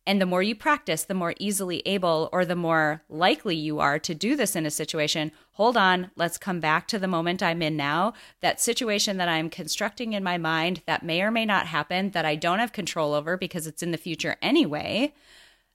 and 0.07 0.21
the 0.21 0.25
more 0.25 0.41
you 0.41 0.55
practice, 0.55 1.03
the 1.03 1.13
more 1.13 1.35
easily 1.37 1.81
able 1.85 2.29
or 2.31 2.45
the 2.45 2.55
more 2.55 3.03
likely 3.09 3.57
you 3.57 3.79
are 3.79 3.99
to 3.99 4.15
do 4.15 4.37
this 4.37 4.55
in 4.55 4.65
a 4.65 4.71
situation. 4.71 5.33
Hold 5.51 5.75
on, 5.75 6.11
let's 6.15 6.37
come 6.37 6.61
back 6.61 6.87
to 6.87 6.97
the 6.97 7.09
moment 7.09 7.43
I'm 7.43 7.61
in 7.61 7.75
now. 7.75 8.13
That 8.39 8.61
situation 8.61 9.17
that 9.17 9.27
I'm 9.27 9.49
constructing 9.49 10.13
in 10.13 10.23
my 10.23 10.37
mind 10.37 10.81
that 10.85 11.03
may 11.03 11.21
or 11.21 11.29
may 11.29 11.45
not 11.45 11.67
happen, 11.67 12.11
that 12.11 12.23
I 12.23 12.35
don't 12.35 12.59
have 12.59 12.71
control 12.71 13.13
over 13.13 13.35
because 13.35 13.67
it's 13.67 13.83
in 13.83 13.91
the 13.91 13.97
future 13.97 14.37
anyway, 14.41 15.13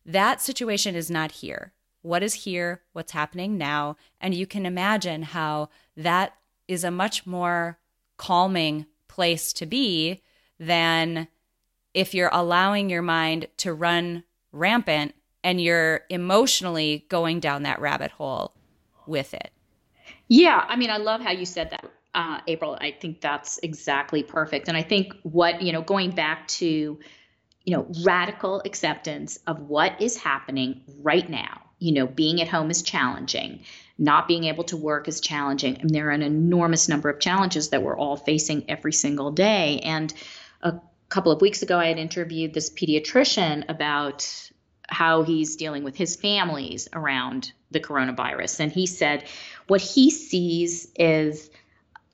that 0.07 0.41
situation 0.41 0.95
is 0.95 1.11
not 1.11 1.33
here. 1.33 1.75
What 2.01 2.23
is 2.23 2.33
here? 2.33 2.81
What's 2.95 3.13
happening 3.13 3.59
now? 3.59 3.97
And 4.19 4.33
you 4.33 4.47
can 4.47 4.65
imagine 4.65 5.25
how 5.25 5.69
that 5.95 6.39
is 6.67 6.85
a 6.85 6.91
much 6.91 7.27
more 7.27 7.79
calming 8.17 8.87
place 9.09 9.53
to 9.53 9.67
be 9.67 10.23
than 10.59 11.29
if 11.95 12.15
you're 12.15 12.31
allowing 12.33 12.91
your 12.91 13.03
mind 13.03 13.47
to 13.59 13.73
run 13.73 14.25
rampant 14.53 15.15
and 15.45 15.61
you're 15.61 16.03
emotionally 16.09 17.07
going 17.09 17.41
down 17.41 17.65
that 17.65 17.81
rabbit 17.81 18.11
hole 18.13 18.55
with 19.07 19.35
it. 19.35 19.51
Yeah, 20.29 20.65
I 20.67 20.77
mean, 20.77 20.91
I 20.91 20.99
love 20.99 21.21
how 21.21 21.33
you 21.33 21.45
said 21.45 21.71
that, 21.71 21.85
uh, 22.15 22.41
April. 22.47 22.79
I 22.81 22.93
think 22.93 23.21
that's 23.21 23.59
exactly 23.63 24.23
perfect. 24.23 24.69
And 24.69 24.77
I 24.77 24.83
think 24.83 25.15
what, 25.23 25.61
you 25.63 25.73
know, 25.73 25.83
going 25.83 26.11
back 26.11 26.49
to, 26.49 26.99
you 27.65 27.77
know, 27.77 27.87
radical 28.05 28.63
acceptance 28.65 29.39
of 29.47 29.61
what 29.61 30.01
is 30.01 30.17
happening 30.17 30.83
right 31.01 31.29
now. 31.29 31.61
You 31.79 31.93
know, 31.93 32.07
being 32.07 32.41
at 32.41 32.49
home 32.49 32.71
is 32.71 32.83
challenging. 32.83 33.65
Not 33.99 34.29
being 34.29 34.45
able 34.45 34.65
to 34.65 34.77
work 34.77 35.09
is 35.09 35.21
challenging. 35.21 35.81
And 35.81 35.91
there 35.91 36.09
are 36.09 36.13
an 36.13 36.23
enormous 36.23 36.89
number 36.89 37.11
of 37.11 37.19
challenges 37.19 37.71
that 37.71 37.83
we're 37.83 37.97
all 37.97 38.17
facing 38.17 38.71
every 38.71 38.93
single 38.93 39.33
day. 39.33 39.81
And 39.83 40.15
a 40.63 40.81
couple 41.13 41.31
of 41.31 41.43
weeks 41.43 41.63
ago, 41.63 41.79
I 41.79 41.89
had 41.89 41.99
interviewed 41.99 42.55
this 42.55 42.71
pediatrician 42.71 43.69
about 43.69 44.51
how 44.89 45.23
he's 45.23 45.57
dealing 45.57 45.85
with 45.85 45.95
his 45.95 46.17
families 46.17 46.89
around 46.93 47.53
the 47.71 47.81
coronavirus. 47.81 48.61
And 48.61 48.73
he 48.73 48.87
said 48.87 49.25
what 49.67 49.81
he 49.81 50.11
sees 50.11 50.91
is 50.97 51.51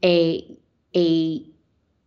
a, 0.02 0.56
a, 0.94 1.46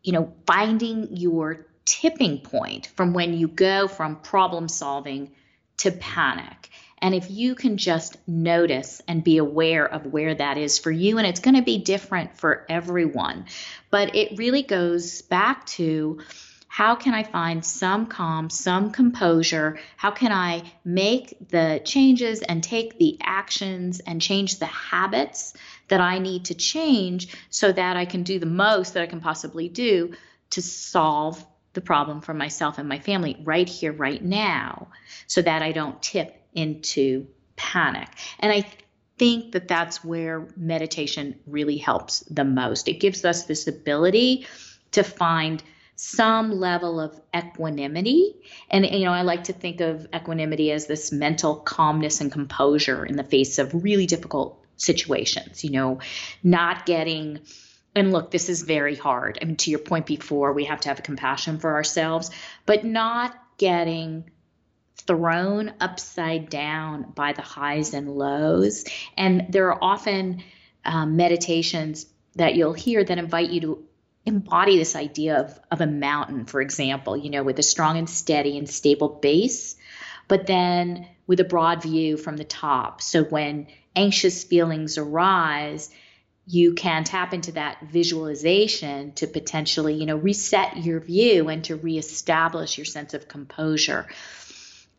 you 0.04 0.12
know, 0.12 0.34
finding 0.46 1.16
your 1.16 1.68
tipping 1.86 2.40
point 2.40 2.88
from 2.88 3.14
when 3.14 3.34
you 3.34 3.48
go 3.48 3.88
from 3.88 4.18
problem 4.18 4.68
solving 4.68 5.32
to 5.78 5.92
panic. 5.92 6.70
And 7.02 7.16
if 7.16 7.32
you 7.32 7.56
can 7.56 7.78
just 7.78 8.18
notice 8.28 9.02
and 9.08 9.24
be 9.24 9.38
aware 9.38 9.86
of 9.86 10.06
where 10.06 10.36
that 10.36 10.58
is 10.58 10.78
for 10.78 10.92
you, 10.92 11.18
and 11.18 11.26
it's 11.26 11.40
going 11.40 11.56
to 11.56 11.64
be 11.64 11.80
different 11.80 12.38
for 12.38 12.66
everyone, 12.70 13.46
but 13.90 14.16
it 14.16 14.38
really 14.38 14.62
goes 14.62 15.22
back 15.24 15.66
to 15.68 16.20
how 16.72 16.96
can 16.96 17.14
I 17.14 17.24
find 17.24 17.66
some 17.66 18.06
calm, 18.06 18.50
some 18.50 18.92
composure? 18.92 19.78
How 19.98 20.10
can 20.10 20.32
I 20.32 20.64
make 20.86 21.50
the 21.50 21.82
changes 21.84 22.42
and 22.42 22.64
take 22.64 22.98
the 22.98 23.18
actions 23.22 24.00
and 24.00 24.22
change 24.22 24.58
the 24.58 24.68
habits 24.68 25.54
that 25.90 26.00
I 26.00 26.20
need 26.20 26.46
to 26.46 26.54
change 26.54 27.36
so 27.50 27.74
that 27.74 27.98
I 27.98 28.06
can 28.06 28.24
do 28.24 28.40
the 28.40 28.46
most 28.46 28.94
that 28.94 29.04
I 29.04 29.08
can 29.08 29.20
possibly 29.20 29.68
do 29.68 30.14
to 30.52 30.62
solve 30.62 31.46
the 31.74 31.82
problem 31.82 32.22
for 32.22 32.34
myself 32.34 32.78
and 32.78 32.88
my 32.88 33.00
family 33.00 33.36
right 33.44 33.68
here, 33.68 33.92
right 33.92 34.24
now, 34.24 34.88
so 35.28 35.42
that 35.42 35.62
I 35.62 35.74
don't 35.74 36.02
tip 36.02 36.42
into 36.54 37.28
panic. 37.58 38.08
And 38.40 38.50
I 38.50 38.66
think 39.18 39.52
that 39.52 39.68
that's 39.68 40.06
where 40.06 40.48
meditation 40.56 41.38
really 41.46 41.78
helps 41.78 42.22
the 42.22 42.46
most. 42.46 42.88
It 42.88 43.02
gives 43.02 43.26
us 43.26 43.44
this 43.44 43.68
ability 43.68 44.48
to 44.94 45.04
find 45.04 45.62
some 46.04 46.52
level 46.60 47.00
of 47.00 47.22
equanimity. 47.32 48.36
And, 48.72 48.84
you 48.84 49.06
know, 49.06 49.12
I 49.12 49.22
like 49.22 49.44
to 49.46 49.54
think 49.54 49.82
of 49.82 50.08
equanimity 50.12 50.72
as 50.72 50.88
this 50.88 51.12
mental 51.12 51.58
calmness 51.58 52.22
and 52.22 52.32
composure 52.32 53.06
in 53.06 53.18
the 53.18 53.24
face 53.24 53.60
of 53.60 53.84
really 53.84 54.08
difficult 54.08 54.66
situations, 54.78 55.64
you 55.64 55.70
know, 55.70 56.00
not 56.42 56.88
getting. 56.88 57.42
And 57.94 58.12
look, 58.12 58.32
this 58.32 58.50
is 58.50 58.64
very 58.64 58.96
hard. 58.96 59.38
I 59.44 59.46
mean, 59.46 59.58
to 59.58 59.70
your 59.70 59.78
point 59.78 60.08
before, 60.08 60.54
we 60.54 60.66
have 60.66 60.82
to 60.82 60.90
have 60.90 60.98
a 60.98 61.04
compassion 61.04 61.60
for 61.60 61.76
ourselves, 61.76 62.32
but 62.66 62.84
not 62.84 63.36
getting 63.60 64.32
thrown 64.96 65.72
upside 65.80 66.50
down 66.50 67.12
by 67.14 67.34
the 67.34 67.44
highs 67.44 67.94
and 67.94 68.10
lows. 68.10 68.86
And 69.16 69.46
there 69.50 69.72
are 69.72 69.84
often 69.84 70.42
um, 70.84 71.16
meditations 71.16 72.08
that 72.38 72.56
you'll 72.56 72.74
hear 72.74 73.04
that 73.04 73.20
invite 73.20 73.52
you 73.52 73.62
to 73.62 73.84
embody 74.26 74.78
this 74.78 74.96
idea 74.96 75.40
of, 75.40 75.60
of 75.72 75.82
a 75.82 75.88
mountain, 75.88 76.46
for 76.46 76.62
example, 76.62 77.18
you 77.18 77.30
know, 77.30 77.44
with 77.44 77.60
a 77.60 77.64
strong 77.64 77.98
and 77.98 78.10
steady 78.10 78.58
and 78.58 78.70
stable 78.70 79.10
base, 79.10 79.76
but 80.28 80.48
then 80.48 81.08
with 81.28 81.40
a 81.40 81.46
broad 81.46 81.82
view 81.82 82.18
from 82.18 82.38
the 82.38 82.44
top. 82.44 83.02
So 83.02 83.24
when 83.24 83.68
anxious 83.96 84.44
feelings 84.44 84.98
arise, 84.98 85.90
you 86.48 86.74
can 86.74 87.04
tap 87.04 87.34
into 87.34 87.54
that 87.54 87.82
visualization 87.84 89.14
to 89.14 89.28
potentially, 89.28 89.96
you 89.96 90.06
know, 90.06 90.18
reset 90.18 90.78
your 90.78 91.00
view 91.00 91.50
and 91.50 91.64
to 91.66 91.76
reestablish 91.76 92.78
your 92.78 92.86
sense 92.86 93.14
of 93.14 93.28
composure. 93.28 94.08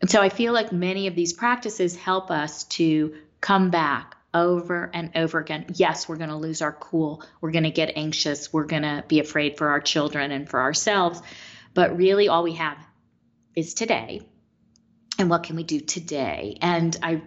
And 0.00 0.10
so 0.10 0.20
I 0.20 0.30
feel 0.30 0.52
like 0.52 0.72
many 0.72 1.06
of 1.06 1.14
these 1.14 1.32
practices 1.32 1.96
help 1.96 2.30
us 2.30 2.64
to 2.64 3.14
come 3.40 3.70
back 3.70 4.16
over 4.34 4.90
and 4.92 5.10
over 5.16 5.38
again. 5.38 5.66
Yes, 5.74 6.08
we're 6.08 6.16
going 6.16 6.30
to 6.30 6.36
lose 6.36 6.62
our 6.62 6.72
cool. 6.72 7.22
We're 7.40 7.50
going 7.50 7.64
to 7.64 7.70
get 7.70 7.92
anxious. 7.96 8.52
We're 8.52 8.66
going 8.66 8.82
to 8.82 9.04
be 9.06 9.20
afraid 9.20 9.58
for 9.58 9.68
our 9.68 9.80
children 9.80 10.30
and 10.32 10.48
for 10.48 10.60
ourselves. 10.60 11.20
But 11.74 11.96
really, 11.96 12.28
all 12.28 12.42
we 12.42 12.54
have 12.54 12.78
is 13.54 13.74
today. 13.74 14.22
And 15.18 15.28
what 15.28 15.42
can 15.42 15.56
we 15.56 15.62
do 15.62 15.80
today? 15.80 16.58
And 16.60 16.96
I 17.02 17.22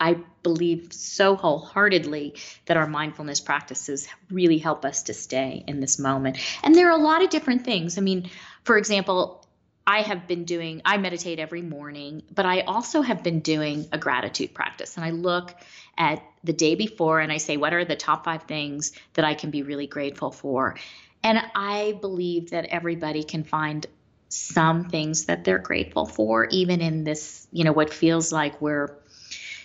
I 0.00 0.18
believe 0.42 0.92
so 0.92 1.34
wholeheartedly 1.34 2.34
that 2.66 2.76
our 2.76 2.86
mindfulness 2.86 3.40
practices 3.40 4.06
really 4.30 4.58
help 4.58 4.84
us 4.84 5.04
to 5.04 5.14
stay 5.14 5.64
in 5.66 5.80
this 5.80 5.98
moment. 5.98 6.38
And 6.62 6.74
there 6.74 6.88
are 6.88 6.98
a 6.98 7.02
lot 7.02 7.22
of 7.22 7.30
different 7.30 7.64
things. 7.64 7.98
I 7.98 8.00
mean, 8.00 8.30
for 8.62 8.78
example, 8.78 9.44
I 9.88 10.02
have 10.02 10.28
been 10.28 10.44
doing, 10.44 10.82
I 10.84 10.98
meditate 10.98 11.38
every 11.38 11.62
morning, 11.62 12.22
but 12.30 12.44
I 12.44 12.60
also 12.60 13.00
have 13.00 13.22
been 13.22 13.40
doing 13.40 13.88
a 13.90 13.96
gratitude 13.96 14.52
practice. 14.52 14.98
And 14.98 15.04
I 15.06 15.12
look 15.12 15.54
at 15.96 16.22
the 16.44 16.52
day 16.52 16.74
before 16.74 17.20
and 17.20 17.32
I 17.32 17.38
say, 17.38 17.56
what 17.56 17.72
are 17.72 17.86
the 17.86 17.96
top 17.96 18.26
five 18.26 18.42
things 18.42 18.92
that 19.14 19.24
I 19.24 19.32
can 19.32 19.50
be 19.50 19.62
really 19.62 19.86
grateful 19.86 20.30
for? 20.30 20.76
And 21.22 21.40
I 21.54 21.96
believe 22.02 22.50
that 22.50 22.66
everybody 22.66 23.24
can 23.24 23.44
find 23.44 23.86
some 24.28 24.90
things 24.90 25.24
that 25.24 25.44
they're 25.44 25.58
grateful 25.58 26.04
for, 26.04 26.44
even 26.50 26.82
in 26.82 27.04
this, 27.04 27.48
you 27.50 27.64
know, 27.64 27.72
what 27.72 27.90
feels 27.90 28.30
like 28.30 28.60
we're 28.60 28.94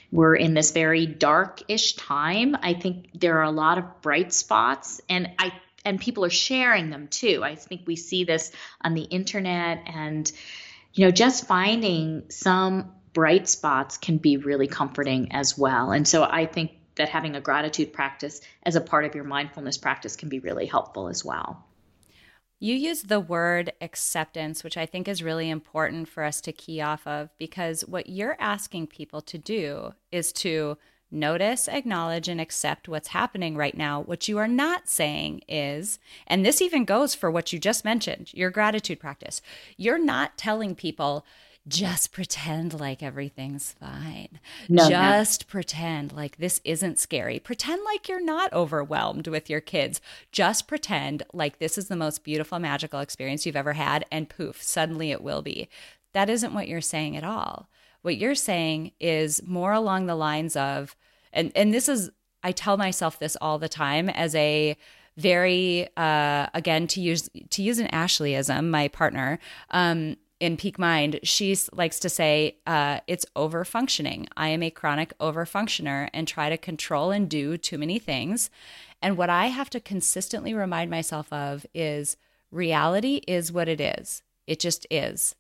we're 0.10 0.36
in 0.36 0.54
this 0.54 0.72
very 0.72 1.08
dark-ish 1.08 1.96
time. 1.96 2.56
I 2.62 2.76
think 2.76 3.10
there 3.20 3.40
are 3.40 3.44
a 3.44 3.52
lot 3.52 3.80
of 3.80 4.02
bright 4.02 4.32
spots, 4.32 5.02
and 5.10 5.32
I 5.40 5.52
and 5.86 6.00
people 6.00 6.26
are 6.26 6.30
sharing 6.30 6.90
them 6.90 7.08
too. 7.08 7.42
I 7.44 7.56
think 7.56 7.82
we 7.86 7.96
see 7.96 8.24
this 8.24 8.52
on 8.82 8.94
the 8.94 9.04
internet, 9.04 9.84
and 9.86 10.32
you 10.94 11.06
know, 11.06 11.12
just 11.12 11.48
finding 11.48 12.30
some 12.30 12.94
bright 13.14 13.48
spots 13.48 13.98
can 13.98 14.18
be 14.18 14.38
really 14.38 14.68
comforting 14.68 15.32
as 15.32 15.58
well. 15.58 15.92
And 15.92 16.08
so 16.08 16.24
I 16.24 16.46
think 16.46 16.72
that 16.96 17.10
having 17.10 17.36
a 17.36 17.42
gratitude 17.42 17.94
practice 17.94 18.42
as 18.64 18.76
a 18.76 18.82
part 18.82 19.06
of 19.06 19.16
your 19.16 19.24
mindfulness 19.24 19.78
practice 19.78 20.16
can 20.16 20.30
be 20.30 20.40
really 20.40 20.66
helpful 20.66 21.08
as 21.08 21.24
well. 21.26 21.66
You 22.60 22.76
use 22.76 23.04
the 23.04 23.20
word 23.20 23.74
acceptance, 23.82 24.64
which 24.64 24.78
I 24.78 24.86
think 24.86 25.08
is 25.08 25.22
really 25.22 25.50
important 25.50 26.08
for 26.08 26.24
us 26.24 26.40
to 26.42 26.54
key 26.54 26.80
off 26.80 27.06
of 27.06 27.30
because 27.38 27.82
what 27.82 28.08
you're 28.08 28.38
asking 28.40 28.88
people 28.88 29.22
to 29.22 29.38
do 29.38 29.94
is 30.12 30.32
to 30.34 30.78
notice, 31.14 31.68
acknowledge, 31.68 32.28
and 32.28 32.42
accept 32.42 32.90
what's 32.90 33.10
happening 33.10 33.56
right 33.56 33.78
now. 33.78 34.02
What 34.02 34.28
you 34.28 34.38
are 34.38 34.48
not 34.48 34.90
saying 34.90 35.42
is, 35.48 36.00
and 36.28 36.46
this 36.46 36.62
even 36.62 36.86
goes 36.86 37.16
for 37.16 37.30
what 37.32 37.54
you 37.54 37.60
just 37.60 37.86
mentioned, 37.86 38.34
your 38.34 38.50
gratitude 38.50 39.00
practice, 39.00 39.42
you're 39.78 40.04
not 40.04 40.38
telling 40.38 40.76
people, 40.76 41.26
just 41.68 42.12
pretend 42.12 42.78
like 42.78 43.02
everything's 43.02 43.72
fine. 43.72 44.40
No, 44.68 44.90
just 44.90 45.46
no. 45.46 45.52
pretend 45.52 46.12
like 46.12 46.38
this 46.38 46.60
isn't 46.66 47.00
scary. 47.00 47.40
Pretend 47.40 47.82
like 47.86 48.10
you're 48.10 48.24
not 48.24 48.52
overwhelmed 48.52 49.28
with 49.28 49.50
your 49.50 49.62
kids. 49.62 50.02
Just 50.32 50.68
pretend 50.68 51.24
like 51.32 51.60
this 51.60 51.78
is 51.78 51.88
the 51.88 51.96
most 51.96 52.24
beautiful, 52.24 52.60
magical 52.60 53.00
experience 53.00 53.46
you've 53.46 53.56
ever 53.56 53.74
had, 53.74 54.06
and 54.12 54.30
poof, 54.30 54.62
suddenly 54.62 55.12
it 55.12 55.22
will 55.22 55.42
be. 55.42 55.70
That 56.12 56.30
isn't 56.30 56.54
what 56.54 56.68
you're 56.68 56.82
saying 56.82 57.16
at 57.16 57.24
all. 57.24 57.70
What 58.02 58.18
you're 58.18 58.36
saying 58.36 58.92
is 59.00 59.42
more 59.46 59.72
along 59.72 60.06
the 60.06 60.16
lines 60.16 60.58
of, 60.58 60.98
and, 61.34 61.52
and 61.56 61.74
this 61.74 61.90
is, 61.90 62.10
I 62.44 62.52
tell 62.52 62.78
myself 62.78 63.20
this 63.20 63.36
all 63.42 63.60
the 63.60 63.70
time 63.70 64.10
as 64.10 64.36
a, 64.36 64.78
very 65.18 65.88
uh, 65.96 66.48
again 66.54 66.88
to 66.88 67.02
use 67.02 67.30
to 67.52 67.62
use 67.62 67.80
an 67.80 67.88
Ashleyism, 67.88 68.70
my 68.70 68.88
partner. 68.88 69.40
Um, 69.70 70.18
in 70.40 70.58
Peak 70.58 70.78
Mind, 70.78 71.22
she 71.24 71.56
likes 71.72 72.00
to 72.00 72.10
say 72.10 72.58
uh, 72.68 73.00
it's 73.08 73.26
over 73.36 73.64
functioning. 73.64 74.28
I 74.36 74.50
am 74.50 74.62
a 74.62 74.70
chronic 74.70 75.14
over 75.20 75.46
functioner 75.46 76.10
and 76.14 76.28
try 76.28 76.50
to 76.50 76.58
control 76.58 77.12
and 77.12 77.30
do 77.30 77.58
too 77.58 77.78
many 77.78 77.98
things. 77.98 78.50
And 79.02 79.16
what 79.16 79.30
I 79.30 79.48
have 79.48 79.70
to 79.70 79.80
consistently 79.80 80.54
remind 80.54 80.92
myself 80.92 81.32
of 81.32 81.66
is 81.74 82.18
reality 82.52 83.22
is 83.26 83.54
what 83.54 83.70
it 83.70 83.80
is, 83.80 84.22
it 84.46 84.60
just 84.60 84.86
is. 84.92 85.36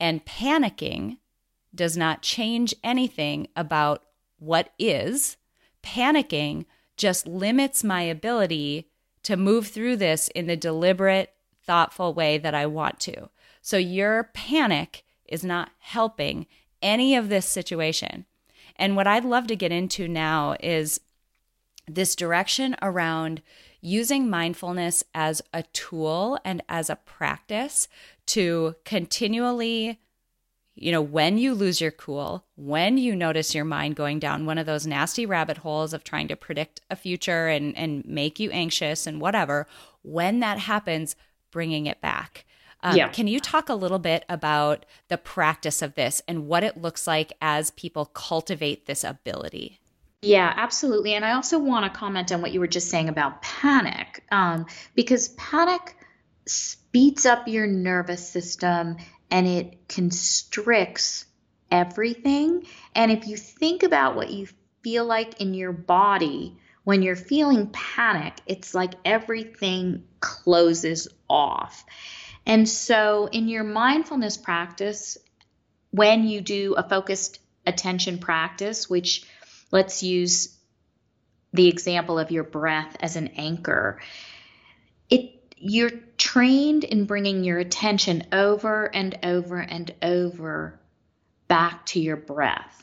And 0.00 0.24
panicking 0.24 1.18
does 1.72 1.96
not 1.96 2.22
change 2.22 2.74
anything 2.82 3.46
about 3.54 4.02
what 4.40 4.72
is. 4.78 5.36
Panicking 5.82 6.66
just 6.96 7.26
limits 7.26 7.84
my 7.84 8.02
ability 8.02 8.90
to 9.22 9.36
move 9.36 9.68
through 9.68 9.96
this 9.96 10.28
in 10.28 10.46
the 10.46 10.56
deliberate, 10.56 11.32
thoughtful 11.64 12.12
way 12.12 12.36
that 12.38 12.54
I 12.54 12.66
want 12.66 12.98
to. 13.00 13.30
So 13.62 13.76
your 13.76 14.30
panic 14.34 15.04
is 15.26 15.44
not 15.44 15.70
helping 15.78 16.46
any 16.82 17.14
of 17.14 17.28
this 17.28 17.46
situation. 17.46 18.26
And 18.76 18.96
what 18.96 19.06
I'd 19.06 19.24
love 19.24 19.46
to 19.48 19.56
get 19.56 19.72
into 19.72 20.08
now 20.08 20.56
is 20.60 21.00
this 21.86 22.16
direction 22.16 22.76
around 22.82 23.42
using 23.80 24.28
mindfulness 24.28 25.02
as 25.14 25.42
a 25.52 25.62
tool 25.62 26.38
and 26.44 26.62
as 26.68 26.90
a 26.90 26.96
practice 26.96 27.88
to 28.26 28.76
continually 28.84 30.00
you 30.74 30.92
know, 30.92 31.02
when 31.02 31.36
you 31.36 31.54
lose 31.54 31.80
your 31.80 31.90
cool, 31.90 32.44
when 32.56 32.96
you 32.96 33.14
notice 33.14 33.54
your 33.54 33.64
mind 33.64 33.96
going 33.96 34.18
down 34.18 34.46
one 34.46 34.58
of 34.58 34.66
those 34.66 34.86
nasty 34.86 35.26
rabbit 35.26 35.58
holes 35.58 35.92
of 35.92 36.04
trying 36.04 36.28
to 36.28 36.36
predict 36.36 36.80
a 36.90 36.96
future 36.96 37.48
and, 37.48 37.76
and 37.76 38.04
make 38.06 38.40
you 38.40 38.50
anxious 38.50 39.06
and 39.06 39.20
whatever, 39.20 39.66
when 40.02 40.40
that 40.40 40.58
happens, 40.58 41.16
bringing 41.50 41.86
it 41.86 42.00
back. 42.00 42.46
Um, 42.82 42.96
yeah. 42.96 43.08
Can 43.08 43.26
you 43.26 43.40
talk 43.40 43.68
a 43.68 43.74
little 43.74 43.98
bit 43.98 44.24
about 44.28 44.86
the 45.08 45.18
practice 45.18 45.82
of 45.82 45.96
this 45.96 46.22
and 46.26 46.46
what 46.46 46.64
it 46.64 46.80
looks 46.80 47.06
like 47.06 47.32
as 47.42 47.70
people 47.72 48.06
cultivate 48.06 48.86
this 48.86 49.04
ability? 49.04 49.80
Yeah, 50.22 50.52
absolutely. 50.56 51.14
And 51.14 51.24
I 51.24 51.32
also 51.32 51.58
want 51.58 51.90
to 51.90 51.98
comment 51.98 52.32
on 52.32 52.42
what 52.42 52.52
you 52.52 52.60
were 52.60 52.66
just 52.66 52.88
saying 52.88 53.08
about 53.08 53.42
panic, 53.42 54.22
um, 54.30 54.66
because 54.94 55.28
panic 55.30 55.96
speeds 56.46 57.26
up 57.26 57.48
your 57.48 57.66
nervous 57.66 58.26
system 58.26 58.96
and 59.30 59.46
it 59.46 59.88
constricts 59.88 61.24
everything. 61.70 62.66
And 62.94 63.10
if 63.10 63.26
you 63.26 63.36
think 63.36 63.82
about 63.82 64.16
what 64.16 64.30
you 64.30 64.48
feel 64.82 65.04
like 65.04 65.40
in 65.40 65.54
your 65.54 65.72
body 65.72 66.56
when 66.84 67.02
you're 67.02 67.16
feeling 67.16 67.68
panic, 67.68 68.34
it's 68.46 68.74
like 68.74 68.94
everything 69.04 70.04
closes 70.20 71.08
off. 71.28 71.84
And 72.46 72.68
so, 72.68 73.28
in 73.30 73.48
your 73.48 73.64
mindfulness 73.64 74.36
practice, 74.36 75.18
when 75.90 76.26
you 76.26 76.40
do 76.40 76.74
a 76.74 76.88
focused 76.88 77.38
attention 77.66 78.18
practice, 78.18 78.88
which 78.88 79.24
let's 79.70 80.02
use 80.02 80.56
the 81.52 81.68
example 81.68 82.18
of 82.18 82.30
your 82.30 82.44
breath 82.44 82.96
as 83.00 83.16
an 83.16 83.28
anchor, 83.36 84.00
it 85.10 85.39
you're 85.60 85.90
trained 86.16 86.84
in 86.84 87.04
bringing 87.04 87.44
your 87.44 87.58
attention 87.58 88.24
over 88.32 88.86
and 88.86 89.18
over 89.22 89.58
and 89.58 89.94
over 90.02 90.80
back 91.48 91.84
to 91.86 92.00
your 92.00 92.16
breath. 92.16 92.76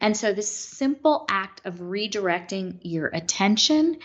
And 0.00 0.16
so, 0.16 0.32
this 0.32 0.50
simple 0.50 1.26
act 1.28 1.60
of 1.64 1.74
redirecting 1.76 2.78
your 2.82 3.06
attention 3.06 3.98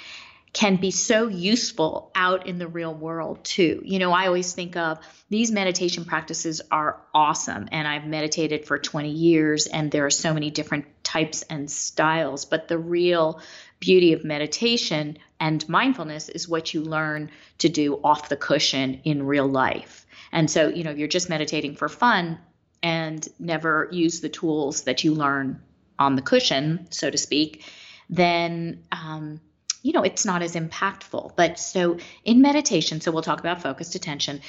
can 0.51 0.77
be 0.77 0.91
so 0.91 1.27
useful 1.27 2.11
out 2.15 2.47
in 2.47 2.57
the 2.57 2.67
real 2.67 2.93
world 2.93 3.43
too. 3.43 3.81
You 3.85 3.99
know, 3.99 4.11
I 4.11 4.27
always 4.27 4.53
think 4.53 4.75
of 4.75 4.99
these 5.29 5.51
meditation 5.51 6.05
practices 6.05 6.61
are 6.71 6.99
awesome 7.13 7.69
and 7.71 7.87
I've 7.87 8.05
meditated 8.05 8.65
for 8.65 8.79
20 8.79 9.11
years 9.11 9.67
and 9.67 9.91
there 9.91 10.05
are 10.05 10.11
so 10.11 10.33
many 10.33 10.49
different 10.49 10.98
types 11.09 11.41
and 11.43 11.71
styles, 11.71 12.45
but 12.45 12.67
the 12.67 12.77
real 12.77 13.41
beauty 13.79 14.13
of 14.13 14.23
meditation 14.23 15.17
and 15.39 15.67
mindfulness 15.67 16.29
is 16.29 16.47
what 16.47 16.71
you 16.71 16.81
learn 16.81 17.31
to 17.57 17.67
do 17.67 17.99
off 18.03 18.29
the 18.29 18.35
cushion 18.35 19.01
in 19.03 19.25
real 19.25 19.47
life. 19.47 20.05
And 20.31 20.51
so, 20.51 20.67
you 20.67 20.83
know, 20.83 20.91
you're 20.91 21.07
just 21.07 21.27
meditating 21.27 21.75
for 21.77 21.89
fun 21.89 22.37
and 22.83 23.27
never 23.39 23.89
use 23.91 24.21
the 24.21 24.29
tools 24.29 24.83
that 24.83 25.03
you 25.03 25.15
learn 25.15 25.59
on 25.97 26.15
the 26.15 26.21
cushion, 26.21 26.87
so 26.91 27.09
to 27.09 27.17
speak, 27.17 27.65
then 28.09 28.83
um, 28.91 29.41
you 29.81 29.93
know, 29.93 30.03
it's 30.03 30.25
not 30.25 30.43
as 30.43 30.55
impactful. 30.55 31.31
But 31.35 31.57
so 31.57 31.97
in 32.23 32.41
meditation, 32.41 33.01
so 33.01 33.11
we'll 33.11 33.23
talk 33.23 33.39
about 33.39 33.63
focused 33.63 33.95
attention, 33.95 34.41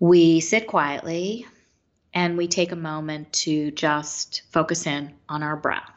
we 0.00 0.40
sit 0.40 0.66
quietly 0.66 1.46
and 2.14 2.36
we 2.36 2.46
take 2.48 2.72
a 2.72 2.76
moment 2.76 3.32
to 3.32 3.70
just 3.70 4.42
focus 4.50 4.86
in 4.86 5.14
on 5.28 5.42
our 5.42 5.56
breath. 5.56 5.90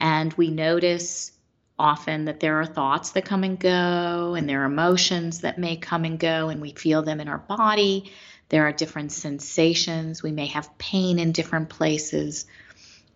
And 0.00 0.32
we 0.34 0.50
notice 0.50 1.32
often 1.78 2.26
that 2.26 2.40
there 2.40 2.60
are 2.60 2.66
thoughts 2.66 3.10
that 3.10 3.24
come 3.24 3.42
and 3.44 3.58
go, 3.58 4.34
and 4.34 4.48
there 4.48 4.62
are 4.62 4.66
emotions 4.66 5.40
that 5.40 5.58
may 5.58 5.76
come 5.76 6.04
and 6.04 6.18
go, 6.18 6.48
and 6.48 6.60
we 6.60 6.72
feel 6.72 7.02
them 7.02 7.20
in 7.20 7.28
our 7.28 7.38
body. 7.38 8.12
There 8.48 8.66
are 8.66 8.72
different 8.72 9.10
sensations. 9.10 10.22
We 10.22 10.30
may 10.30 10.46
have 10.46 10.78
pain 10.78 11.18
in 11.18 11.32
different 11.32 11.68
places. 11.68 12.46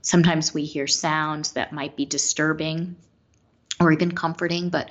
Sometimes 0.02 0.54
we 0.54 0.64
hear 0.64 0.86
sounds 0.86 1.52
that 1.52 1.72
might 1.72 1.96
be 1.96 2.06
disturbing 2.06 2.96
or 3.80 3.92
even 3.92 4.12
comforting, 4.12 4.70
but 4.70 4.90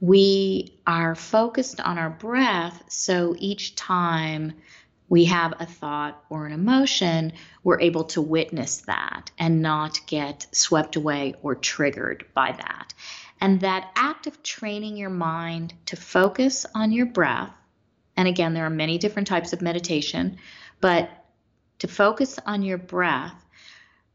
we 0.00 0.74
are 0.86 1.14
focused 1.14 1.80
on 1.80 1.98
our 1.98 2.10
breath. 2.10 2.82
So 2.88 3.36
each 3.38 3.76
time 3.76 4.54
we 5.08 5.24
have 5.26 5.54
a 5.60 5.66
thought 5.66 6.24
or 6.30 6.46
an 6.46 6.52
emotion, 6.52 7.32
we're 7.62 7.80
able 7.80 8.04
to 8.04 8.20
witness 8.20 8.82
that 8.82 9.30
and 9.38 9.62
not 9.62 10.00
get 10.06 10.46
swept 10.52 10.96
away 10.96 11.34
or 11.42 11.54
triggered 11.54 12.26
by 12.34 12.52
that. 12.52 12.94
And 13.40 13.60
that 13.60 13.90
act 13.94 14.26
of 14.26 14.42
training 14.42 14.96
your 14.96 15.10
mind 15.10 15.74
to 15.86 15.96
focus 15.96 16.66
on 16.74 16.90
your 16.92 17.06
breath, 17.06 17.52
and 18.16 18.26
again, 18.26 18.54
there 18.54 18.64
are 18.66 18.70
many 18.70 18.98
different 18.98 19.28
types 19.28 19.52
of 19.52 19.60
meditation, 19.60 20.38
but 20.80 21.10
to 21.80 21.88
focus 21.88 22.38
on 22.46 22.62
your 22.62 22.78
breath 22.78 23.44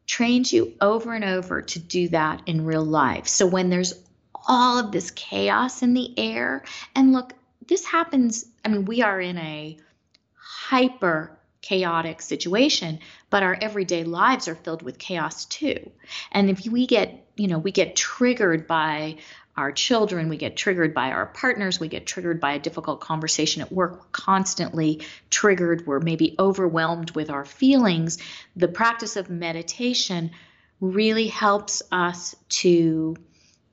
trains 0.07 0.51
you 0.51 0.73
over 0.81 1.13
and 1.13 1.23
over 1.23 1.61
to 1.61 1.79
do 1.79 2.09
that 2.09 2.41
in 2.47 2.65
real 2.65 2.83
life. 2.83 3.27
So 3.27 3.45
when 3.45 3.69
there's 3.69 3.93
all 4.33 4.79
of 4.79 4.91
this 4.91 5.11
chaos 5.11 5.83
in 5.83 5.93
the 5.93 6.17
air, 6.17 6.63
and 6.95 7.13
look, 7.13 7.33
this 7.67 7.85
happens, 7.85 8.45
I 8.65 8.69
mean, 8.69 8.85
we 8.85 9.03
are 9.03 9.21
in 9.21 9.37
a 9.37 9.77
hyper 10.71 11.37
chaotic 11.59 12.21
situation, 12.21 12.97
but 13.29 13.43
our 13.43 13.57
everyday 13.59 14.05
lives 14.05 14.47
are 14.47 14.55
filled 14.55 14.81
with 14.81 14.97
chaos 14.97 15.43
too. 15.43 15.91
And 16.31 16.49
if 16.49 16.65
we 16.65 16.87
get, 16.87 17.27
you 17.35 17.49
know, 17.49 17.59
we 17.59 17.73
get 17.73 17.97
triggered 17.97 18.67
by 18.67 19.17
our 19.57 19.73
children, 19.73 20.29
we 20.29 20.37
get 20.37 20.55
triggered 20.55 20.93
by 20.93 21.11
our 21.11 21.25
partners, 21.25 21.77
we 21.77 21.89
get 21.89 22.07
triggered 22.07 22.39
by 22.39 22.53
a 22.53 22.59
difficult 22.59 23.01
conversation 23.01 23.61
at 23.61 23.69
work, 23.69 23.91
we're 23.91 24.07
constantly 24.13 25.01
triggered, 25.29 25.85
we're 25.85 25.99
maybe 25.99 26.37
overwhelmed 26.39 27.11
with 27.11 27.29
our 27.29 27.43
feelings. 27.43 28.17
The 28.55 28.69
practice 28.69 29.17
of 29.17 29.29
meditation 29.29 30.31
really 30.79 31.27
helps 31.27 31.81
us 31.91 32.33
to 32.61 33.17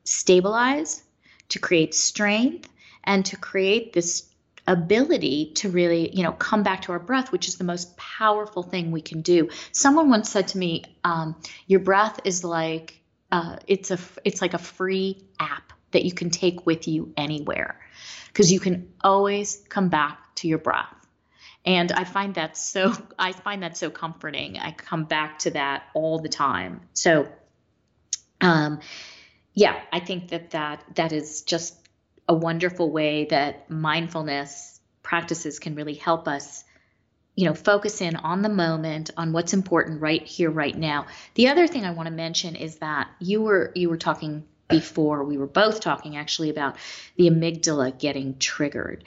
stabilize, 0.02 1.04
to 1.50 1.60
create 1.60 1.94
strength, 1.94 2.68
and 3.04 3.24
to 3.26 3.36
create 3.36 3.92
this 3.92 4.27
ability 4.68 5.52
to 5.54 5.70
really, 5.70 6.14
you 6.14 6.22
know, 6.22 6.32
come 6.32 6.62
back 6.62 6.82
to 6.82 6.92
our 6.92 6.98
breath, 6.98 7.32
which 7.32 7.48
is 7.48 7.56
the 7.56 7.64
most 7.64 7.96
powerful 7.96 8.62
thing 8.62 8.90
we 8.90 9.00
can 9.00 9.22
do. 9.22 9.48
Someone 9.72 10.10
once 10.10 10.30
said 10.30 10.48
to 10.48 10.58
me, 10.58 10.84
um, 11.02 11.40
"Your 11.66 11.80
breath 11.80 12.20
is 12.24 12.44
like 12.44 13.00
uh, 13.32 13.56
it's 13.66 13.90
a 13.90 13.98
it's 14.24 14.42
like 14.42 14.54
a 14.54 14.58
free 14.58 15.24
app 15.40 15.72
that 15.90 16.04
you 16.04 16.12
can 16.12 16.30
take 16.30 16.66
with 16.66 16.86
you 16.86 17.12
anywhere, 17.16 17.80
because 18.28 18.52
you 18.52 18.60
can 18.60 18.92
always 19.02 19.64
come 19.68 19.88
back 19.88 20.34
to 20.36 20.48
your 20.48 20.58
breath." 20.58 20.94
And 21.64 21.90
I 21.90 22.04
find 22.04 22.34
that 22.34 22.56
so 22.56 22.92
I 23.18 23.32
find 23.32 23.62
that 23.62 23.76
so 23.76 23.90
comforting. 23.90 24.58
I 24.58 24.72
come 24.72 25.04
back 25.04 25.40
to 25.40 25.50
that 25.52 25.84
all 25.94 26.18
the 26.18 26.28
time. 26.28 26.82
So, 26.92 27.26
um, 28.42 28.80
yeah, 29.54 29.80
I 29.90 30.00
think 30.00 30.28
that 30.28 30.50
that 30.50 30.84
that 30.94 31.12
is 31.12 31.42
just 31.42 31.87
a 32.28 32.34
wonderful 32.34 32.90
way 32.90 33.24
that 33.26 33.70
mindfulness 33.70 34.80
practices 35.02 35.58
can 35.58 35.74
really 35.74 35.94
help 35.94 36.28
us 36.28 36.64
you 37.34 37.46
know 37.46 37.54
focus 37.54 38.00
in 38.00 38.16
on 38.16 38.42
the 38.42 38.48
moment 38.48 39.10
on 39.16 39.32
what's 39.32 39.54
important 39.54 40.02
right 40.02 40.26
here 40.26 40.50
right 40.50 40.76
now. 40.76 41.06
The 41.34 41.48
other 41.48 41.66
thing 41.66 41.84
i 41.84 41.92
want 41.92 42.08
to 42.08 42.14
mention 42.14 42.56
is 42.56 42.78
that 42.78 43.08
you 43.20 43.42
were 43.42 43.72
you 43.74 43.88
were 43.88 43.96
talking 43.96 44.44
before 44.68 45.24
we 45.24 45.38
were 45.38 45.46
both 45.46 45.80
talking 45.80 46.16
actually 46.16 46.50
about 46.50 46.76
the 47.16 47.30
amygdala 47.30 47.98
getting 47.98 48.38
triggered. 48.38 49.04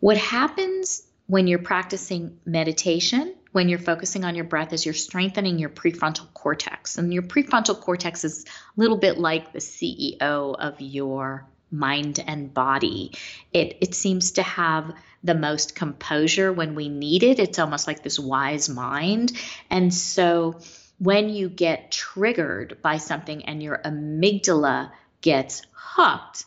What 0.00 0.16
happens 0.16 1.02
when 1.26 1.48
you're 1.48 1.58
practicing 1.58 2.38
meditation 2.46 3.34
when 3.56 3.70
you're 3.70 3.78
focusing 3.78 4.22
on 4.22 4.34
your 4.34 4.44
breath 4.44 4.74
is 4.74 4.84
you're 4.84 4.92
strengthening 4.92 5.58
your 5.58 5.70
prefrontal 5.70 6.30
cortex. 6.34 6.98
And 6.98 7.12
your 7.14 7.22
prefrontal 7.22 7.80
cortex 7.80 8.22
is 8.22 8.44
a 8.44 8.48
little 8.78 8.98
bit 8.98 9.16
like 9.16 9.54
the 9.54 9.60
ceo 9.60 10.54
of 10.54 10.78
your 10.78 11.46
mind 11.70 12.22
and 12.26 12.52
body. 12.52 13.12
It 13.52 13.78
it 13.80 13.94
seems 13.94 14.32
to 14.32 14.42
have 14.42 14.94
the 15.24 15.34
most 15.34 15.74
composure 15.74 16.52
when 16.52 16.74
we 16.74 16.88
need 16.88 17.22
it. 17.22 17.38
It's 17.38 17.58
almost 17.58 17.86
like 17.86 18.02
this 18.02 18.18
wise 18.18 18.68
mind. 18.68 19.32
And 19.70 19.92
so 19.92 20.60
when 20.98 21.28
you 21.28 21.48
get 21.48 21.90
triggered 21.90 22.78
by 22.82 22.98
something 22.98 23.44
and 23.44 23.62
your 23.62 23.80
amygdala 23.84 24.92
gets 25.20 25.62
hooked, 25.72 26.44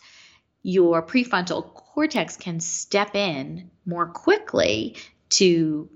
your 0.64 1.04
prefrontal 1.04 1.74
cortex 1.74 2.38
can 2.38 2.60
step 2.60 3.16
in 3.16 3.70
more 3.86 4.08
quickly 4.08 4.98
to 5.30 5.90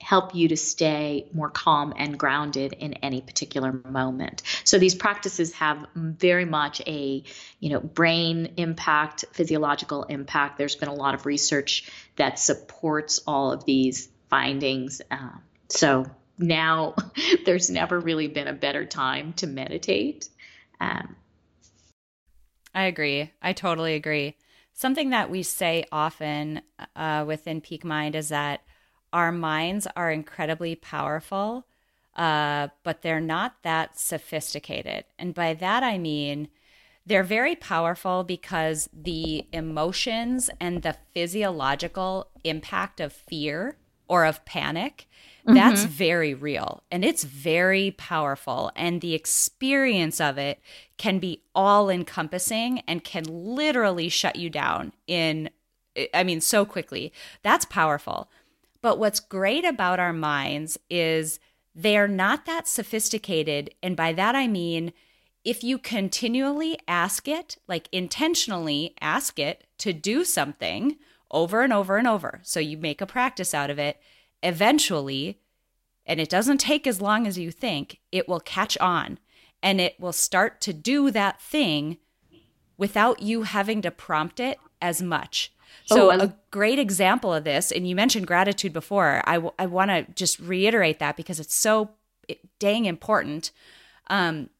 help 0.00 0.34
you 0.34 0.48
to 0.48 0.56
stay 0.56 1.26
more 1.32 1.50
calm 1.50 1.92
and 1.96 2.18
grounded 2.18 2.72
in 2.72 2.94
any 2.94 3.20
particular 3.20 3.72
moment. 3.72 4.42
So 4.64 4.78
these 4.78 4.94
practices 4.94 5.52
have 5.54 5.86
very 5.94 6.44
much 6.44 6.80
a, 6.86 7.24
you 7.58 7.70
know, 7.70 7.80
brain 7.80 8.54
impact, 8.56 9.24
physiological 9.32 10.04
impact. 10.04 10.56
There's 10.56 10.76
been 10.76 10.88
a 10.88 10.94
lot 10.94 11.14
of 11.14 11.26
research 11.26 11.90
that 12.16 12.38
supports 12.38 13.20
all 13.26 13.52
of 13.52 13.64
these 13.64 14.08
findings. 14.30 15.02
Uh, 15.10 15.30
so 15.68 16.06
now 16.38 16.94
there's 17.44 17.68
never 17.68 17.98
really 17.98 18.28
been 18.28 18.46
a 18.46 18.52
better 18.52 18.84
time 18.84 19.32
to 19.34 19.46
meditate. 19.46 20.28
Um, 20.80 21.16
I 22.72 22.84
agree. 22.84 23.32
I 23.42 23.52
totally 23.52 23.94
agree. 23.94 24.36
Something 24.72 25.10
that 25.10 25.28
we 25.28 25.42
say 25.42 25.84
often 25.90 26.62
uh, 26.94 27.24
within 27.26 27.60
Peak 27.60 27.84
Mind 27.84 28.14
is 28.14 28.28
that 28.28 28.60
our 29.12 29.32
minds 29.32 29.86
are 29.96 30.10
incredibly 30.10 30.74
powerful, 30.74 31.66
uh, 32.16 32.68
but 32.82 33.02
they're 33.02 33.20
not 33.20 33.56
that 33.62 33.98
sophisticated. 33.98 35.04
And 35.18 35.34
by 35.34 35.54
that, 35.54 35.82
I 35.82 35.98
mean 35.98 36.48
they're 37.08 37.24
very 37.24 37.56
powerful 37.56 38.22
because 38.22 38.88
the 38.92 39.46
emotions 39.50 40.50
and 40.60 40.82
the 40.82 40.96
physiological 41.14 42.28
impact 42.44 43.00
of 43.00 43.14
fear 43.14 43.78
or 44.08 44.26
of 44.26 44.44
panic 44.44 45.08
mm-hmm. 45.46 45.54
that's 45.54 45.84
very 45.84 46.34
real 46.34 46.82
and 46.90 47.04
it's 47.04 47.24
very 47.24 47.92
powerful 47.92 48.70
and 48.76 49.00
the 49.00 49.14
experience 49.14 50.20
of 50.20 50.36
it 50.36 50.60
can 50.98 51.18
be 51.18 51.42
all 51.54 51.88
encompassing 51.88 52.80
and 52.86 53.04
can 53.04 53.24
literally 53.24 54.08
shut 54.08 54.36
you 54.36 54.50
down 54.50 54.92
in 55.06 55.48
i 56.12 56.22
mean 56.22 56.40
so 56.40 56.64
quickly 56.64 57.12
that's 57.42 57.64
powerful 57.64 58.30
but 58.80 58.98
what's 58.98 59.20
great 59.20 59.64
about 59.64 60.00
our 60.00 60.12
minds 60.12 60.78
is 60.88 61.40
they're 61.74 62.08
not 62.08 62.46
that 62.46 62.66
sophisticated. 62.66 63.74
And 63.82 63.96
by 63.96 64.12
that, 64.12 64.34
I 64.34 64.46
mean, 64.46 64.92
if 65.44 65.62
you 65.62 65.78
continually 65.78 66.78
ask 66.86 67.28
it, 67.28 67.56
like 67.68 67.88
intentionally 67.92 68.94
ask 69.00 69.38
it 69.38 69.64
to 69.78 69.92
do 69.92 70.24
something 70.24 70.96
over 71.30 71.62
and 71.62 71.72
over 71.72 71.96
and 71.96 72.08
over, 72.08 72.40
so 72.42 72.60
you 72.60 72.76
make 72.76 73.00
a 73.00 73.06
practice 73.06 73.54
out 73.54 73.70
of 73.70 73.78
it, 73.78 74.00
eventually, 74.42 75.40
and 76.06 76.20
it 76.20 76.28
doesn't 76.28 76.58
take 76.58 76.86
as 76.86 77.00
long 77.00 77.26
as 77.26 77.38
you 77.38 77.50
think, 77.50 78.00
it 78.10 78.28
will 78.28 78.40
catch 78.40 78.76
on 78.78 79.18
and 79.62 79.80
it 79.80 79.98
will 80.00 80.12
start 80.12 80.60
to 80.62 80.72
do 80.72 81.10
that 81.10 81.40
thing 81.40 81.98
without 82.76 83.20
you 83.22 83.42
having 83.42 83.82
to 83.82 83.90
prompt 83.90 84.40
it 84.40 84.58
as 84.80 85.02
much. 85.02 85.52
So, 85.86 86.10
oh, 86.12 86.18
a 86.20 86.34
great 86.50 86.78
example 86.78 87.32
of 87.32 87.44
this, 87.44 87.72
and 87.72 87.88
you 87.88 87.94
mentioned 87.94 88.26
gratitude 88.26 88.72
before, 88.72 89.22
I, 89.24 89.34
w- 89.34 89.54
I 89.58 89.66
want 89.66 89.90
to 89.90 90.06
just 90.14 90.38
reiterate 90.38 90.98
that 90.98 91.16
because 91.16 91.40
it's 91.40 91.54
so 91.54 91.90
dang 92.58 92.84
important. 92.84 93.50
Um, 94.08 94.50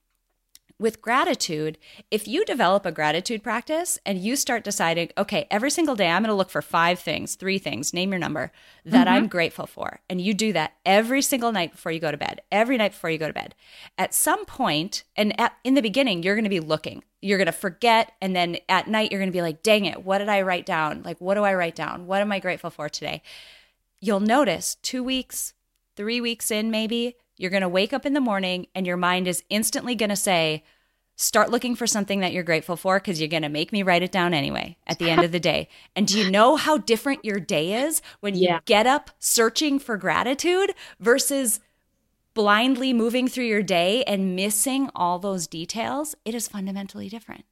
with 0.78 1.02
gratitude, 1.02 1.76
if 2.10 2.28
you 2.28 2.44
develop 2.44 2.86
a 2.86 2.92
gratitude 2.92 3.42
practice 3.42 3.98
and 4.06 4.18
you 4.18 4.36
start 4.36 4.62
deciding, 4.62 5.10
okay, 5.18 5.46
every 5.50 5.70
single 5.70 5.96
day 5.96 6.08
I'm 6.08 6.22
going 6.22 6.30
to 6.30 6.34
look 6.34 6.50
for 6.50 6.62
five 6.62 7.00
things, 7.00 7.34
three 7.34 7.58
things, 7.58 7.92
name 7.92 8.10
your 8.10 8.20
number 8.20 8.52
that 8.84 9.06
mm-hmm. 9.06 9.16
I'm 9.16 9.26
grateful 9.26 9.66
for. 9.66 10.00
And 10.08 10.20
you 10.20 10.34
do 10.34 10.52
that 10.52 10.74
every 10.86 11.20
single 11.20 11.50
night 11.50 11.72
before 11.72 11.90
you 11.90 11.98
go 11.98 12.12
to 12.12 12.16
bed, 12.16 12.42
every 12.52 12.76
night 12.76 12.92
before 12.92 13.10
you 13.10 13.18
go 13.18 13.26
to 13.26 13.32
bed. 13.32 13.56
At 13.96 14.14
some 14.14 14.44
point, 14.44 15.02
and 15.16 15.38
at, 15.40 15.56
in 15.64 15.74
the 15.74 15.82
beginning, 15.82 16.22
you're 16.22 16.36
going 16.36 16.44
to 16.44 16.50
be 16.50 16.60
looking, 16.60 17.02
you're 17.20 17.38
going 17.38 17.46
to 17.46 17.52
forget. 17.52 18.12
And 18.20 18.36
then 18.36 18.58
at 18.68 18.86
night, 18.86 19.10
you're 19.10 19.20
going 19.20 19.32
to 19.32 19.36
be 19.36 19.42
like, 19.42 19.64
dang 19.64 19.84
it, 19.84 20.04
what 20.04 20.18
did 20.18 20.28
I 20.28 20.42
write 20.42 20.66
down? 20.66 21.02
Like, 21.02 21.20
what 21.20 21.34
do 21.34 21.42
I 21.42 21.54
write 21.54 21.74
down? 21.74 22.06
What 22.06 22.20
am 22.20 22.30
I 22.30 22.38
grateful 22.38 22.70
for 22.70 22.88
today? 22.88 23.22
You'll 24.00 24.20
notice 24.20 24.76
two 24.76 25.02
weeks, 25.02 25.54
three 25.96 26.20
weeks 26.20 26.52
in, 26.52 26.70
maybe, 26.70 27.16
you're 27.38 27.51
going 27.51 27.62
to 27.62 27.68
wake 27.68 27.92
up 27.92 28.05
in 28.05 28.12
the 28.12 28.20
morning 28.20 28.66
and 28.74 28.87
your 28.87 28.96
mind 28.96 29.27
is 29.27 29.42
instantly 29.48 29.94
going 29.94 30.11
to 30.11 30.16
say, 30.16 30.64
start 31.16 31.51
looking 31.51 31.74
for 31.74 31.87
something 31.87 32.20
that 32.20 32.33
you're 32.33 32.42
grateful 32.42 32.77
for 32.77 32.98
because 32.98 33.20
you're 33.20 33.29
going 33.29 33.42
to 33.42 33.48
make 33.48 33.72
me 33.72 33.83
write 33.83 34.03
it 34.03 34.12
down 34.12 34.35
anyway 34.35 34.77
at 34.87 34.98
the 34.98 35.09
end 35.09 35.24
of 35.24 35.33
the 35.33 35.40
day. 35.40 35.68
And 35.96 36.07
do 36.07 36.18
you 36.18 36.31
know 36.31 36.55
how 36.57 36.79
different 36.79 37.24
your 37.24 37.40
day 37.40 37.85
is 37.85 38.03
when 38.20 38.37
you 38.37 38.48
yeah. 38.48 38.61
get 38.66 38.87
up 38.87 39.11
searching 39.18 39.81
for 39.81 39.96
gratitude 39.96 40.74
versus 41.01 41.59
blindly 42.35 42.92
moving 42.92 43.27
through 43.27 43.46
your 43.46 43.64
day 43.64 44.05
and 44.05 44.37
missing 44.37 44.90
all 44.94 45.18
those 45.18 45.48
details? 45.48 46.14
It 46.24 46.35
is 46.35 46.46
fundamentally 46.46 47.09
different. 47.09 47.44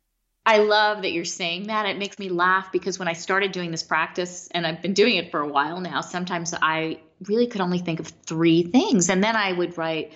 I 0.44 0.59
love 0.59 1.03
that 1.03 1.11
you're 1.11 1.25
saying 1.25 1.66
that. 1.66 1.87
It 1.87 1.99
makes 1.99 2.20
me 2.20 2.29
laugh 2.29 2.70
because 2.70 3.01
when 3.01 3.09
I 3.09 3.14
started 3.14 3.51
doing 3.51 3.72
this 3.72 3.83
practice, 3.83 4.49
and 4.53 4.64
I've 4.64 4.81
been 4.81 4.94
doing 4.94 5.16
it 5.16 5.33
for 5.33 5.40
a 5.40 5.49
while 5.49 5.81
now, 5.81 6.03
sometimes 6.03 6.55
I 6.55 7.01
really 7.26 7.46
could 7.46 7.61
only 7.61 7.79
think 7.79 8.00
of 8.00 8.09
three 8.09 8.62
things. 8.62 9.09
And 9.09 9.22
then 9.22 9.37
I 9.37 9.52
would 9.52 9.79
write, 9.79 10.12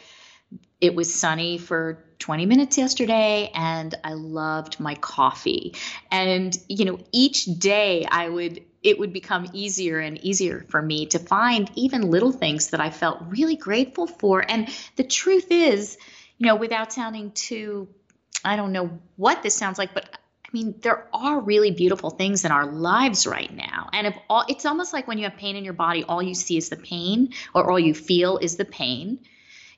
it 0.81 0.95
was 0.95 1.13
sunny 1.13 1.59
for 1.59 2.05
20 2.19 2.47
minutes 2.47 2.79
yesterday 2.79 3.51
and 3.55 3.95
I 4.05 4.13
loved 4.15 4.81
my 4.81 4.95
coffee. 4.95 5.75
And, 6.11 6.57
you 6.69 6.85
know, 6.85 6.99
each 7.13 7.45
day 7.45 8.07
I 8.11 8.29
would, 8.29 8.63
it 8.83 8.99
would 8.99 9.13
become 9.13 9.47
easier 9.53 9.99
and 9.99 10.23
easier 10.25 10.65
for 10.69 10.81
me 10.81 11.07
to 11.07 11.19
find 11.19 11.71
even 11.75 12.11
little 12.11 12.33
things 12.33 12.71
that 12.71 12.81
I 12.81 12.91
felt 12.91 13.19
really 13.29 13.57
grateful 13.57 14.07
for. 14.07 14.45
And 14.47 14.69
the 14.97 15.05
truth 15.05 15.47
is, 15.51 15.99
you 16.39 16.47
know, 16.47 16.57
without 16.57 16.93
sounding 16.93 17.33
too, 17.33 17.89
I 18.45 18.57
don't 18.57 18.73
know 18.73 18.99
what 19.17 19.43
this 19.43 19.55
sounds 19.55 19.79
like, 19.79 19.93
but 19.93 20.20
I 20.51 20.57
mean, 20.57 20.75
there 20.81 21.07
are 21.13 21.39
really 21.39 21.71
beautiful 21.71 22.11
things 22.11 22.45
in 22.45 22.51
our 22.51 22.67
lives 22.67 23.25
right 23.25 23.55
now. 23.55 23.89
And 23.93 24.09
if 24.09 24.17
all, 24.29 24.45
it's 24.49 24.67
almost 24.67 24.93
like 24.93 25.07
when 25.07 25.17
you 25.19 25.25
have 25.25 25.37
pain 25.37 25.55
in 25.55 25.63
your 25.63 25.75
body, 25.75 26.03
all 26.03 26.21
you 26.21 26.35
see 26.35 26.57
is 26.57 26.71
the 26.71 26.77
pain 26.77 27.35
or 27.55 27.71
all 27.71 27.79
you 27.79 27.95
feel 27.95 28.39
is 28.39 28.57
the 28.57 28.65
pain. 28.65 29.21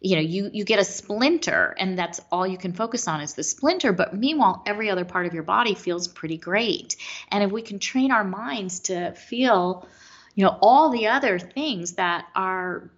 You 0.01 0.17
know 0.17 0.23
you 0.23 0.51
you 0.53 0.65
get 0.65 0.81
a 0.81 0.85
splinter 0.85 1.77
and 1.79 1.97
that's 1.97 2.21
all 2.33 2.45
you 2.45 2.59
can 2.59 2.73
focus 2.73 3.07
on 3.07 3.21
is 3.21 3.35
the 3.35 3.45
splinter. 3.45 3.93
But 3.93 4.15
meanwhile 4.17 4.63
every 4.67 4.91
other 4.91 5.05
part 5.05 5.27
of 5.27 5.35
your 5.35 5.45
body 5.45 5.75
feels 5.75 6.09
pretty 6.09 6.39
great. 6.39 6.97
And 7.29 7.45
if 7.45 7.53
we 7.53 7.63
can 7.63 7.79
train 7.79 8.11
our 8.11 8.25
minds 8.25 8.81
to 8.81 9.13
feel 9.13 9.87
you 10.35 10.45
know 10.45 10.59
all 10.61 10.91
the 10.91 11.09
other 11.09 11.39
things 11.39 11.93
that 11.93 12.27
are 12.35 12.91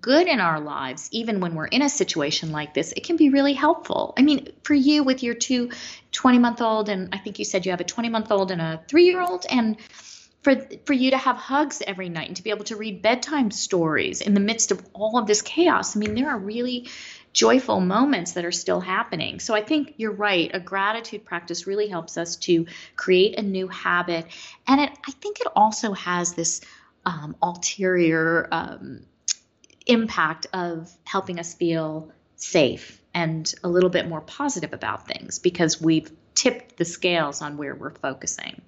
good 0.00 0.26
in 0.26 0.40
our 0.40 0.60
lives 0.60 1.08
even 1.12 1.40
when 1.40 1.54
we're 1.54 1.66
in 1.66 1.82
a 1.82 1.88
situation 1.88 2.50
like 2.52 2.74
this 2.74 2.92
it 2.96 3.04
can 3.04 3.16
be 3.16 3.30
really 3.30 3.52
helpful 3.52 4.12
i 4.16 4.22
mean 4.22 4.48
for 4.62 4.74
you 4.74 5.04
with 5.04 5.22
your 5.22 5.34
two 5.34 5.70
20 6.12 6.38
month 6.38 6.60
old 6.60 6.88
and 6.88 7.14
i 7.14 7.18
think 7.18 7.38
you 7.38 7.44
said 7.44 7.64
you 7.64 7.70
have 7.70 7.80
a 7.80 7.84
20 7.84 8.08
month 8.08 8.30
old 8.32 8.50
and 8.50 8.60
a 8.60 8.82
3 8.88 9.04
year 9.04 9.20
old 9.20 9.46
and 9.48 9.76
for 10.44 10.56
for 10.84 10.92
you 10.92 11.10
to 11.10 11.16
have 11.16 11.36
hugs 11.36 11.82
every 11.84 12.10
night 12.10 12.28
and 12.28 12.36
to 12.36 12.42
be 12.42 12.50
able 12.50 12.64
to 12.64 12.76
read 12.76 13.00
bedtime 13.00 13.50
stories 13.50 14.20
in 14.20 14.34
the 14.34 14.40
midst 14.40 14.70
of 14.70 14.86
all 14.92 15.18
of 15.18 15.26
this 15.26 15.40
chaos. 15.40 15.96
I 15.96 15.98
mean, 15.98 16.14
there 16.14 16.28
are 16.28 16.38
really 16.38 16.90
joyful 17.32 17.80
moments 17.80 18.32
that 18.32 18.44
are 18.44 18.52
still 18.52 18.78
happening. 18.78 19.40
So 19.40 19.54
I 19.54 19.62
think 19.62 19.94
you're 19.96 20.12
right. 20.12 20.50
A 20.52 20.60
gratitude 20.60 21.24
practice 21.24 21.66
really 21.66 21.88
helps 21.88 22.18
us 22.18 22.36
to 22.36 22.66
create 22.94 23.38
a 23.38 23.42
new 23.42 23.68
habit, 23.68 24.26
and 24.68 24.82
it 24.82 24.90
I 25.08 25.12
think 25.12 25.40
it 25.40 25.48
also 25.56 25.94
has 25.94 26.34
this 26.34 26.60
um, 27.06 27.36
ulterior 27.42 28.46
um, 28.52 29.00
impact 29.86 30.46
of 30.52 30.90
helping 31.04 31.38
us 31.38 31.54
feel 31.54 32.10
safe 32.36 33.00
and 33.14 33.54
a 33.62 33.68
little 33.68 33.90
bit 33.90 34.08
more 34.08 34.20
positive 34.20 34.72
about 34.72 35.06
things 35.06 35.38
because 35.38 35.80
we've 35.80 36.10
tipped 36.34 36.76
the 36.76 36.84
scales 36.84 37.40
on 37.40 37.56
where 37.56 37.74
we're 37.74 37.94
focusing. 37.94 38.60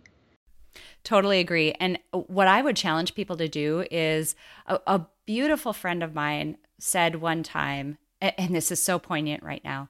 Totally 1.03 1.41
agree. 1.41 1.73
And 1.73 1.99
what 2.13 2.49
I 2.49 2.63
would 2.63 2.77
challenge 2.77 3.15
people 3.15 3.37
to 3.37 3.49
do 3.49 3.85
is 3.91 4.35
a, 4.67 4.81
a 4.87 5.07
beautiful 5.25 5.73
friend 5.73 6.03
of 6.03 6.15
mine 6.15 6.59
said 6.79 7.17
one 7.17 7.43
time, 7.43 7.99
and 8.21 8.55
this 8.55 8.71
is 8.71 8.83
so 8.83 8.99
poignant 8.99 9.43
right 9.43 9.63
now. 9.65 9.89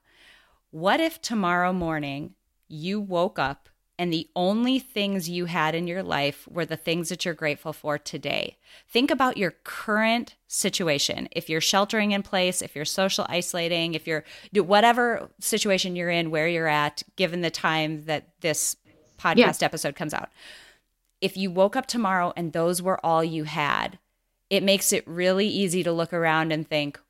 What 0.70 1.00
if 1.00 1.20
tomorrow 1.20 1.72
morning 1.72 2.34
you 2.68 3.00
woke 3.00 3.38
up 3.38 3.68
and 3.98 4.12
the 4.12 4.28
only 4.36 4.78
things 4.78 5.28
you 5.28 5.46
had 5.46 5.74
in 5.74 5.86
your 5.86 6.02
life 6.02 6.46
were 6.48 6.66
the 6.66 6.76
things 6.76 7.08
that 7.08 7.24
you're 7.24 7.34
grateful 7.34 7.72
for 7.72 7.98
today. 7.98 8.56
Think 8.88 9.10
about 9.10 9.36
your 9.36 9.52
current 9.64 10.34
situation. 10.46 11.28
If 11.32 11.48
you're 11.48 11.60
sheltering 11.60 12.12
in 12.12 12.22
place, 12.22 12.60
if 12.60 12.76
you're 12.76 12.84
social 12.84 13.26
isolating, 13.28 13.94
if 13.94 14.06
you're 14.06 14.24
whatever 14.52 15.30
situation 15.40 15.96
you're 15.96 16.10
in, 16.10 16.30
where 16.30 16.48
you're 16.48 16.66
at, 16.66 17.02
given 17.16 17.40
the 17.40 17.50
time 17.50 18.04
that 18.04 18.28
this 18.40 18.76
podcast 19.18 19.60
yeah. 19.60 19.66
episode 19.66 19.96
comes 19.96 20.12
out 20.12 20.28
if 21.20 21.36
you 21.36 21.50
woke 21.50 21.76
up 21.76 21.86
tomorrow 21.86 22.32
and 22.36 22.52
those 22.52 22.82
were 22.82 23.04
all 23.04 23.24
you 23.24 23.44
had, 23.44 23.98
it 24.50 24.62
makes 24.62 24.92
it 24.92 25.06
really 25.06 25.48
easy 25.48 25.82
to 25.82 25.92
look 25.92 26.12
around 26.12 26.52
and 26.52 26.68
think, 26.68 27.00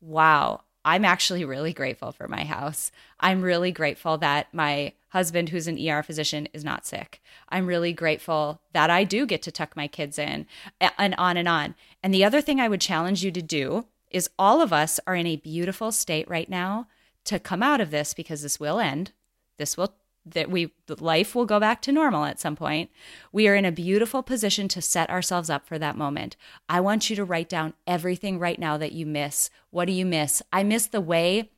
wow, 0.00 0.60
I'm 0.84 1.04
actually 1.04 1.44
really 1.44 1.72
grateful 1.72 2.12
for 2.12 2.26
my 2.26 2.44
house. 2.44 2.90
I'm 3.20 3.42
really 3.42 3.70
grateful 3.70 4.18
that 4.18 4.52
my 4.52 4.92
husband, 5.08 5.50
who's 5.50 5.68
an 5.68 5.78
ER 5.78 6.02
physician, 6.02 6.48
is 6.52 6.64
not 6.64 6.86
sick. 6.86 7.22
I'm 7.48 7.66
really 7.66 7.92
grateful 7.92 8.60
that 8.72 8.90
I 8.90 9.04
do 9.04 9.26
get 9.26 9.42
to 9.42 9.52
tuck 9.52 9.76
my 9.76 9.86
kids 9.86 10.18
in, 10.18 10.46
and 10.80 11.14
on 11.16 11.36
and 11.36 11.48
on. 11.48 11.74
And 12.02 12.12
the 12.12 12.24
other 12.24 12.40
thing 12.40 12.60
I 12.60 12.68
would 12.68 12.80
challenge 12.80 13.22
you 13.22 13.30
to 13.30 13.42
do 13.42 13.86
is 14.10 14.30
all 14.38 14.60
of 14.60 14.72
us 14.72 14.98
are 15.06 15.14
in 15.14 15.26
a 15.26 15.36
beautiful 15.36 15.92
state 15.92 16.28
right 16.28 16.48
now 16.48 16.88
to 17.24 17.38
come 17.38 17.62
out 17.62 17.80
of 17.80 17.90
this 17.90 18.14
because 18.14 18.42
this 18.42 18.58
will 18.58 18.80
end. 18.80 19.12
This 19.58 19.76
will 19.76 19.94
that 20.24 20.50
we 20.50 20.72
life 21.00 21.34
will 21.34 21.46
go 21.46 21.58
back 21.58 21.82
to 21.82 21.92
normal 21.92 22.24
at 22.24 22.40
some 22.40 22.56
point. 22.56 22.90
We 23.32 23.48
are 23.48 23.54
in 23.54 23.64
a 23.64 23.72
beautiful 23.72 24.22
position 24.22 24.68
to 24.68 24.82
set 24.82 25.10
ourselves 25.10 25.50
up 25.50 25.66
for 25.66 25.78
that 25.78 25.96
moment. 25.96 26.36
I 26.68 26.80
want 26.80 27.10
you 27.10 27.16
to 27.16 27.24
write 27.24 27.48
down 27.48 27.74
everything 27.86 28.38
right 28.38 28.58
now 28.58 28.76
that 28.76 28.92
you 28.92 29.06
miss. 29.06 29.50
What 29.70 29.86
do 29.86 29.92
you 29.92 30.06
miss? 30.06 30.42
I 30.52 30.62
miss 30.62 30.86
the 30.86 31.00
way 31.00 31.50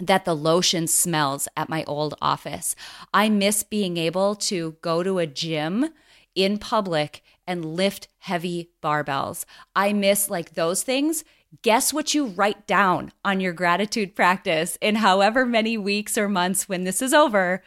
that 0.00 0.24
the 0.24 0.34
lotion 0.34 0.86
smells 0.86 1.46
at 1.56 1.68
my 1.68 1.84
old 1.84 2.14
office. 2.20 2.74
I 3.14 3.28
miss 3.28 3.62
being 3.62 3.96
able 3.96 4.34
to 4.36 4.76
go 4.80 5.02
to 5.02 5.18
a 5.18 5.26
gym 5.26 5.90
in 6.34 6.58
public 6.58 7.22
and 7.46 7.64
lift 7.64 8.08
heavy 8.18 8.70
barbells. 8.82 9.44
I 9.76 9.92
miss 9.92 10.28
like 10.30 10.54
those 10.54 10.82
things. 10.82 11.24
Guess 11.60 11.92
what 11.92 12.14
you 12.14 12.26
write 12.26 12.66
down 12.66 13.12
on 13.24 13.38
your 13.40 13.52
gratitude 13.52 14.16
practice 14.16 14.78
in 14.80 14.96
however 14.96 15.44
many 15.44 15.76
weeks 15.76 16.16
or 16.16 16.28
months 16.28 16.68
when 16.68 16.84
this 16.84 17.02
is 17.02 17.12
over 17.12 17.62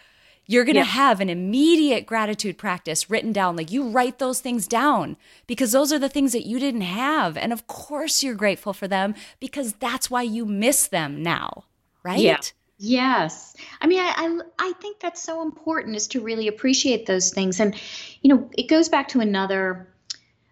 you're 0.47 0.63
going 0.63 0.75
to 0.75 0.81
yeah. 0.81 0.85
have 0.85 1.21
an 1.21 1.29
immediate 1.29 2.05
gratitude 2.05 2.57
practice 2.57 3.09
written 3.09 3.31
down. 3.31 3.55
Like 3.55 3.71
you 3.71 3.89
write 3.89 4.19
those 4.19 4.39
things 4.39 4.67
down 4.67 5.17
because 5.47 5.71
those 5.71 5.91
are 5.91 5.99
the 5.99 6.09
things 6.09 6.33
that 6.33 6.45
you 6.45 6.59
didn't 6.59 6.81
have. 6.81 7.37
And 7.37 7.51
of 7.51 7.67
course, 7.67 8.21
you're 8.21 8.35
grateful 8.35 8.73
for 8.73 8.87
them 8.87 9.15
because 9.39 9.73
that's 9.73 10.09
why 10.09 10.21
you 10.21 10.45
miss 10.45 10.87
them 10.87 11.23
now, 11.23 11.65
right? 12.03 12.19
Yeah. 12.19 12.37
Yes. 12.77 13.55
I 13.79 13.87
mean, 13.87 13.99
I, 13.99 14.13
I, 14.17 14.39
I 14.59 14.73
think 14.73 14.99
that's 14.99 15.21
so 15.21 15.41
important 15.41 15.95
is 15.95 16.09
to 16.09 16.21
really 16.21 16.47
appreciate 16.47 17.05
those 17.05 17.31
things. 17.31 17.59
And, 17.59 17.73
you 18.21 18.35
know, 18.35 18.49
it 18.57 18.67
goes 18.67 18.89
back 18.89 19.09
to 19.09 19.21
another 19.21 19.87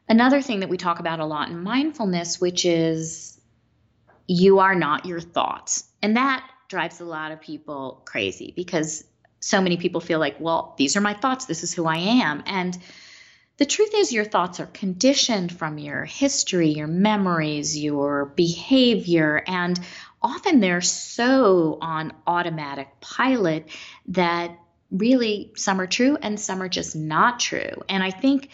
another 0.07 0.41
thing 0.41 0.61
that 0.61 0.69
we 0.69 0.77
talk 0.77 0.99
about 0.99 1.19
a 1.19 1.25
lot 1.25 1.49
in 1.49 1.63
mindfulness, 1.63 2.39
which 2.39 2.65
is 2.65 3.39
you 4.27 4.59
are 4.59 4.75
not 4.75 5.05
your 5.05 5.19
thoughts. 5.19 5.85
And 6.01 6.17
that 6.17 6.47
drives 6.69 6.99
a 7.01 7.05
lot 7.05 7.31
of 7.31 7.41
people 7.41 8.01
crazy 8.05 8.53
because 8.55 9.03
so 9.43 9.61
many 9.61 9.77
people 9.77 9.99
feel 9.99 10.19
like, 10.19 10.39
well, 10.39 10.73
these 10.77 10.95
are 10.95 11.01
my 11.01 11.13
thoughts, 11.13 11.45
this 11.45 11.63
is 11.63 11.73
who 11.73 11.85
I 11.85 11.97
am. 11.97 12.43
And 12.45 12.77
the 13.57 13.65
truth 13.65 13.91
is, 13.93 14.13
your 14.13 14.25
thoughts 14.25 14.59
are 14.59 14.65
conditioned 14.65 15.51
from 15.51 15.77
your 15.77 16.05
history, 16.05 16.69
your 16.69 16.87
memories, 16.87 17.77
your 17.77 18.25
behavior, 18.25 19.43
and 19.45 19.79
often 20.21 20.59
they're 20.59 20.81
so 20.81 21.77
on 21.81 22.13
automatic 22.25 22.87
pilot 23.01 23.67
that 24.07 24.57
really 24.89 25.51
some 25.55 25.81
are 25.81 25.87
true 25.87 26.17
and 26.21 26.39
some 26.39 26.61
are 26.63 26.69
just 26.69 26.95
not 26.95 27.39
true. 27.39 27.83
And 27.89 28.01
I 28.01 28.11
think 28.11 28.49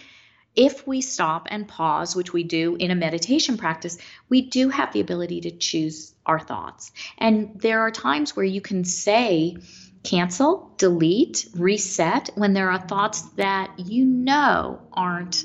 if 0.55 0.87
we 0.87 1.01
stop 1.01 1.47
and 1.51 1.67
pause, 1.67 2.15
which 2.15 2.33
we 2.33 2.43
do 2.43 2.75
in 2.75 2.89
a 2.89 2.95
meditation 2.95 3.57
practice, 3.57 3.99
we 4.27 4.41
do 4.41 4.69
have 4.69 4.91
the 4.91 4.99
ability 4.99 5.41
to 5.41 5.51
choose 5.51 6.15
our 6.25 6.39
thoughts. 6.39 6.91
And 7.17 7.59
there 7.61 7.81
are 7.81 7.91
times 7.91 8.35
where 8.35 8.45
you 8.45 8.59
can 8.59 8.83
say, 8.83 9.57
cancel, 10.03 10.73
delete, 10.77 11.47
reset 11.55 12.29
when 12.35 12.53
there 12.53 12.71
are 12.71 12.79
thoughts 12.79 13.21
that 13.31 13.71
you 13.77 14.05
know 14.05 14.81
aren't 14.93 15.43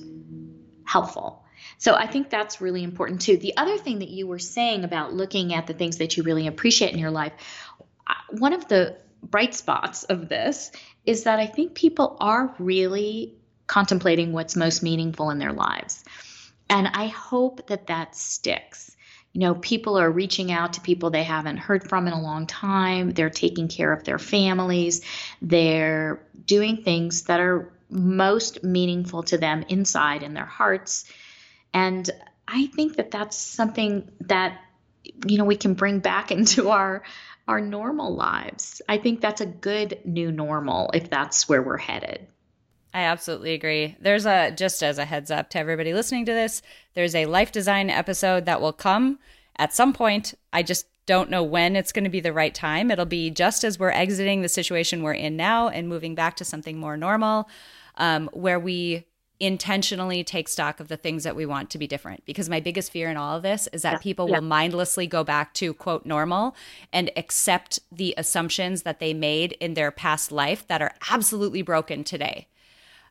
helpful. 0.85 1.45
So 1.79 1.95
I 1.95 2.07
think 2.07 2.31
that's 2.31 2.61
really 2.61 2.83
important 2.83 3.23
too. 3.23 3.37
The 3.37 3.57
other 3.57 3.79
thing 3.79 3.99
that 3.99 4.09
you 4.09 4.27
were 4.27 4.39
saying 4.39 4.85
about 4.85 5.13
looking 5.13 5.55
at 5.55 5.67
the 5.67 5.75
things 5.75 5.99
that 5.99 6.17
you 6.17 6.23
really 6.23 6.47
appreciate 6.47 6.93
in 6.93 6.99
your 6.99 7.11
life, 7.11 7.33
one 8.31 8.53
of 8.53 8.69
the 8.69 8.97
bright 9.23 9.55
spots 9.55 10.05
of 10.05 10.29
this 10.29 10.71
is 11.05 11.25
that 11.25 11.39
I 11.39 11.47
think 11.47 11.75
people 11.75 12.17
are 12.21 12.55
really 12.59 13.35
contemplating 13.67 14.33
what's 14.33 14.57
most 14.57 14.83
meaningful 14.83 15.31
in 15.31 15.39
their 15.39 15.53
lives. 15.53 16.05
And 16.69 16.87
I 16.89 17.07
hope 17.07 17.67
that 17.69 17.89
that 17.89 18.15
sticks 18.15 18.94
you 19.35 19.41
know, 19.41 19.57
people 19.57 19.99
are 19.99 20.11
reaching 20.11 20.53
out 20.53 20.75
to 20.75 20.81
people 20.81 21.11
they 21.11 21.25
haven't 21.25 21.57
heard 21.57 21.89
from 21.89 22.07
in 22.07 22.13
a 22.13 22.23
long 22.23 22.47
time. 22.47 23.11
They're 23.11 23.31
taking 23.31 23.67
care 23.67 23.93
of 23.93 24.05
their 24.05 24.21
families. 24.21 25.03
They're 25.43 26.25
doing 26.47 26.85
things 26.85 27.25
that 27.25 27.41
are 27.41 27.73
most 27.91 28.63
meaningful 28.63 29.25
to 29.25 29.37
them 29.37 29.65
inside 29.69 30.23
in 30.23 30.35
their 30.35 30.47
hearts. 30.47 31.05
And 31.75 32.09
I 32.47 32.67
think 32.67 32.97
that 32.97 33.11
that's 33.11 33.37
something 33.37 34.09
that 34.21 34.61
you 35.27 35.37
know 35.37 35.45
we 35.45 35.57
can 35.57 35.75
bring 35.75 35.99
back 35.99 36.31
into 36.31 36.71
our 36.71 37.03
our 37.49 37.61
normal 37.61 38.15
lives. 38.15 38.83
I 38.89 38.99
think 38.99 39.21
that's 39.21 39.41
a 39.41 39.47
good 39.47 39.99
new 40.05 40.31
normal 40.31 40.93
if 40.95 41.11
that's 41.11 41.49
where 41.49 41.63
we're 41.63 41.77
headed. 41.77 42.29
I 42.95 43.03
absolutely 43.03 43.55
agree. 43.55 43.97
There's 44.01 44.25
a 44.25 44.53
just 44.53 44.81
as 44.81 44.99
a 44.99 45.05
heads 45.05 45.33
up 45.33 45.51
to 45.51 45.59
everybody 45.59 45.93
listening 45.93 46.25
to 46.27 46.33
this, 46.33 46.63
there's 46.95 47.17
a 47.17 47.27
life 47.27 47.51
design 47.51 47.91
episode 47.91 48.47
that 48.47 48.61
will 48.61 48.73
come 48.73 49.19
at 49.57 49.75
some 49.75 49.93
point. 49.93 50.35
I 50.53 50.63
just 50.63 50.87
don't 51.05 51.29
know 51.29 51.43
when 51.43 51.75
it's 51.75 51.91
going 51.91 52.05
to 52.05 52.11
be 52.11 52.21
the 52.21 52.33
right 52.33 52.55
time. 52.55 52.93
It'll 52.93 53.05
be 53.05 53.31
just 53.31 53.65
as 53.65 53.81
we're 53.81 53.91
exiting 53.91 54.43
the 54.43 54.49
situation 54.49 55.03
we're 55.03 55.13
in 55.13 55.37
now 55.37 55.69
and 55.69 55.89
moving 55.89 56.15
back 56.15 56.37
to 56.37 56.45
something 56.45 56.79
more 56.79 56.97
normal, 56.97 57.49
um, 57.97 58.31
where 58.33 58.61
we 58.61 59.05
intentionally 59.41 60.23
take 60.23 60.49
stock 60.49 60.79
of 60.79 60.87
the 60.87 60.97
things 60.97 61.25
that 61.25 61.35
we 61.35 61.45
want 61.45 61.69
to 61.71 61.79
be 61.79 61.89
different. 61.89 62.25
Because 62.25 62.49
my 62.49 62.61
biggest 62.61 62.93
fear 62.93 63.11
in 63.11 63.17
all 63.17 63.37
of 63.37 63.43
this 63.43 63.67
is 63.73 63.83
that 63.83 63.95
yeah, 63.95 63.99
people 63.99 64.29
yeah. 64.29 64.37
will 64.37 64.47
mindlessly 64.47 65.09
go 65.09 65.25
back 65.25 65.53
to 65.55 65.75
quote 65.75 66.07
normal 66.07 66.55
and 66.93 67.11
accept 67.17 67.81
the 67.91 68.15
assumptions 68.17 68.83
that 68.83 69.01
they 69.01 69.13
made 69.13 69.53
in 69.55 69.75
their 69.75 69.91
past 69.91 70.31
life 70.31 70.65
that 70.69 70.81
are 70.81 70.95
absolutely 71.11 71.61
broken 71.61 72.05
today. 72.05 72.47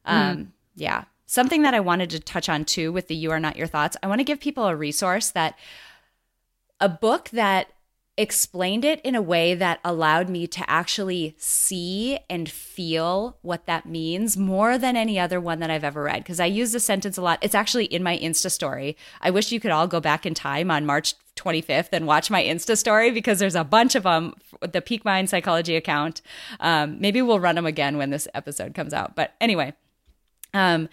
Um, 0.05 0.37
mm. 0.37 0.47
Yeah. 0.75 1.05
Something 1.25 1.63
that 1.63 1.73
I 1.73 1.79
wanted 1.79 2.09
to 2.11 2.19
touch 2.19 2.49
on 2.49 2.65
too 2.65 2.91
with 2.91 3.07
the 3.07 3.15
You 3.15 3.31
Are 3.31 3.39
Not 3.39 3.57
Your 3.57 3.67
Thoughts, 3.67 3.97
I 4.03 4.07
want 4.07 4.19
to 4.19 4.25
give 4.25 4.39
people 4.39 4.67
a 4.67 4.75
resource 4.75 5.31
that 5.31 5.57
a 6.79 6.89
book 6.89 7.29
that 7.29 7.69
explained 8.15 8.85
it 8.85 9.01
in 9.01 9.15
a 9.15 9.21
way 9.21 9.55
that 9.55 9.79
allowed 9.83 10.29
me 10.29 10.45
to 10.45 10.69
actually 10.69 11.35
see 11.39 12.19
and 12.29 12.49
feel 12.49 13.37
what 13.41 13.65
that 13.65 13.87
means 13.87 14.37
more 14.37 14.77
than 14.77 14.95
any 14.95 15.19
other 15.19 15.41
one 15.41 15.59
that 15.59 15.71
I've 15.71 15.83
ever 15.83 16.03
read. 16.03 16.23
Because 16.23 16.39
I 16.39 16.45
use 16.45 16.71
this 16.71 16.85
sentence 16.85 17.17
a 17.17 17.21
lot. 17.21 17.39
It's 17.41 17.55
actually 17.55 17.85
in 17.85 18.03
my 18.03 18.17
Insta 18.17 18.51
story. 18.51 18.95
I 19.21 19.31
wish 19.31 19.51
you 19.51 19.59
could 19.59 19.71
all 19.71 19.87
go 19.87 19.99
back 19.99 20.25
in 20.25 20.35
time 20.35 20.69
on 20.69 20.85
March 20.85 21.15
25th 21.35 21.89
and 21.91 22.05
watch 22.05 22.29
my 22.29 22.43
Insta 22.43 22.77
story 22.77 23.09
because 23.09 23.39
there's 23.39 23.55
a 23.55 23.63
bunch 23.63 23.95
of 23.95 24.03
them, 24.03 24.35
with 24.61 24.73
the 24.73 24.81
Peak 24.81 25.03
Mind 25.03 25.29
Psychology 25.29 25.75
account. 25.75 26.21
Um, 26.59 26.99
maybe 26.99 27.21
we'll 27.21 27.39
run 27.39 27.55
them 27.55 27.65
again 27.65 27.97
when 27.97 28.11
this 28.11 28.27
episode 28.35 28.75
comes 28.75 28.93
out. 28.93 29.15
But 29.15 29.33
anyway, 29.41 29.73
um, 30.53 30.89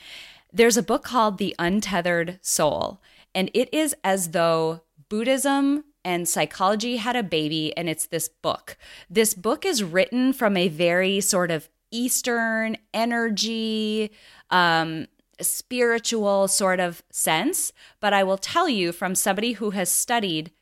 there's 0.53 0.77
a 0.77 0.83
book 0.83 1.05
called 1.05 1.39
The 1.39 1.55
Untethered 1.59 2.39
Soul, 2.43 3.01
and 3.35 3.51
it 3.55 3.73
is 3.73 3.95
as 4.03 4.31
though 4.31 4.83
Buddhism 5.09 5.85
and 6.05 6.29
psychology 6.29 6.97
had 6.97 7.17
a 7.17 7.23
baby, 7.23 7.77
and 7.77 7.89
it's 7.89 8.07
this 8.07 8.29
book. 8.29 8.77
This 9.09 9.35
book 9.35 9.65
is 9.65 9.85
written 9.85 10.33
from 10.33 10.57
a 10.57 10.69
very 10.69 11.21
sort 11.21 11.51
of 11.51 11.69
Eastern 11.91 12.77
energy, 12.95 14.11
um, 14.51 15.07
spiritual 15.41 16.49
sort 16.49 16.81
of 16.81 17.03
sense. 17.11 17.73
But 18.01 18.13
I 18.13 18.23
will 18.23 18.39
tell 18.39 18.69
you 18.69 18.93
from 18.93 19.15
somebody 19.15 19.53
who 19.53 19.71
has 19.71 19.91
studied 19.91 20.53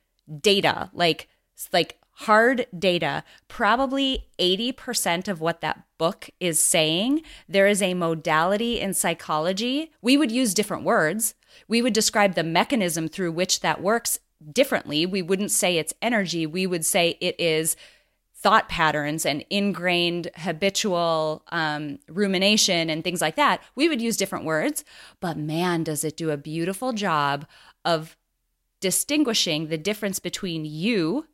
data, 0.40 0.90
like 0.92 1.28
like 1.72 1.97
hard 2.22 2.66
data, 2.76 3.22
probably 3.46 4.26
80% 4.40 5.28
of 5.28 5.40
what 5.40 5.60
that 5.60 5.84
book 5.98 6.28
is 6.40 6.58
saying, 6.58 7.22
there 7.48 7.68
is 7.68 7.80
a 7.80 7.94
modality 7.94 8.80
in 8.80 8.92
psychology. 8.92 9.92
We 10.02 10.16
would 10.16 10.32
use 10.32 10.52
different 10.52 10.82
words. 10.82 11.36
We 11.68 11.80
would 11.80 11.92
describe 11.92 12.34
the 12.34 12.42
mechanism 12.42 13.08
through 13.08 13.32
which 13.32 13.60
that 13.60 13.80
works 13.80 14.18
differently. 14.52 15.06
We 15.06 15.22
wouldn't 15.22 15.52
say 15.52 15.78
it's 15.78 15.94
energy. 16.02 16.44
We 16.44 16.66
would 16.66 16.84
say 16.84 17.16
it 17.20 17.36
is 17.38 17.76
thought 18.34 18.68
patterns 18.68 19.24
and 19.24 19.44
ingrained 19.48 20.30
habitual 20.36 21.44
um, 21.52 22.00
rumination 22.08 22.90
and 22.90 23.04
things 23.04 23.20
like 23.20 23.36
that. 23.36 23.62
We 23.76 23.88
would 23.88 24.02
use 24.02 24.16
different 24.16 24.44
words, 24.44 24.84
but 25.20 25.36
man, 25.36 25.84
does 25.84 26.02
it 26.02 26.16
do 26.16 26.30
a 26.30 26.36
beautiful 26.36 26.92
job 26.92 27.46
of 27.84 28.16
distinguishing 28.80 29.68
the 29.68 29.78
difference 29.78 30.18
between 30.18 30.64
you, 30.64 31.26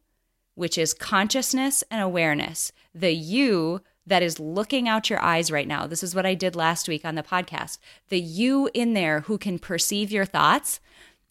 which 0.55 0.79
is 0.79 0.95
consciousness 0.95 1.83
and 1.91 2.01
awareness, 2.01 2.73
the 2.95 3.13
you 3.13 3.81
that 4.07 4.23
is 4.23 4.39
looking 4.39 4.89
out 4.89 5.09
your 5.09 5.23
eyes 5.23 5.51
right 5.51 5.67
now. 5.67 5.87
This 5.87 6.03
is 6.03 6.15
what 6.15 6.27
I 6.27 6.35
did 6.35 6.55
last 6.55 6.89
week 6.89 7.05
on 7.05 7.15
the 7.15 7.23
podcast. 7.23 7.79
The 8.09 8.21
you 8.21 8.69
in 8.75 8.95
there 8.95 9.21
who 9.21 9.39
can 9.39 9.59
perceive 9.59 10.13
your 10.13 10.27
thoughts 10.27 10.81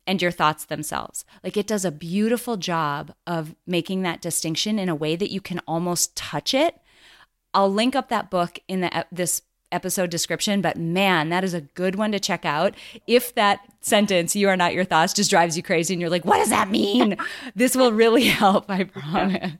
and 0.06 0.22
your 0.22 0.32
thoughts 0.32 0.66
themselves. 0.66 1.24
Like 1.44 1.56
it 1.56 1.68
does 1.68 1.86
a 1.86 1.92
beautiful 1.92 2.58
job 2.58 3.14
of 3.26 3.56
making 3.66 4.02
that 4.02 4.22
distinction 4.22 4.80
in 4.80 4.90
a 4.90 4.96
way 4.96 5.16
that 5.16 5.32
you 5.32 5.40
can 5.40 5.60
almost 5.68 6.16
touch 6.16 6.54
it. 6.54 6.80
I'll 7.54 7.72
link 7.72 7.96
up 7.96 8.10
that 8.10 8.32
book 8.32 8.60
in 8.68 8.82
the 8.82 9.06
this 9.12 9.44
episode 9.74 10.10
description, 10.10 10.62
but 10.62 10.78
man, 10.78 11.30
that 11.30 11.44
is 11.44 11.54
a 11.54 11.62
good 11.62 11.96
one 11.96 12.12
to 12.12 12.20
check 12.20 12.46
out. 12.46 12.76
If 13.08 13.36
that 13.36 13.60
sentence, 13.82 14.36
you 14.36 14.50
are 14.50 14.58
not 14.58 14.74
your 14.74 14.86
thoughts, 14.86 15.14
just 15.14 15.30
drives 15.30 15.58
you 15.58 15.64
crazy 15.64 15.94
and 15.94 16.02
you're 16.02 16.10
like, 16.10 16.26
what 16.26 16.38
does 16.38 16.50
that 16.50 16.70
mean? 16.70 17.18
this 17.56 17.76
will 17.76 17.92
really 17.92 18.26
help, 18.26 18.70
I 18.70 18.86
promise. 18.86 19.54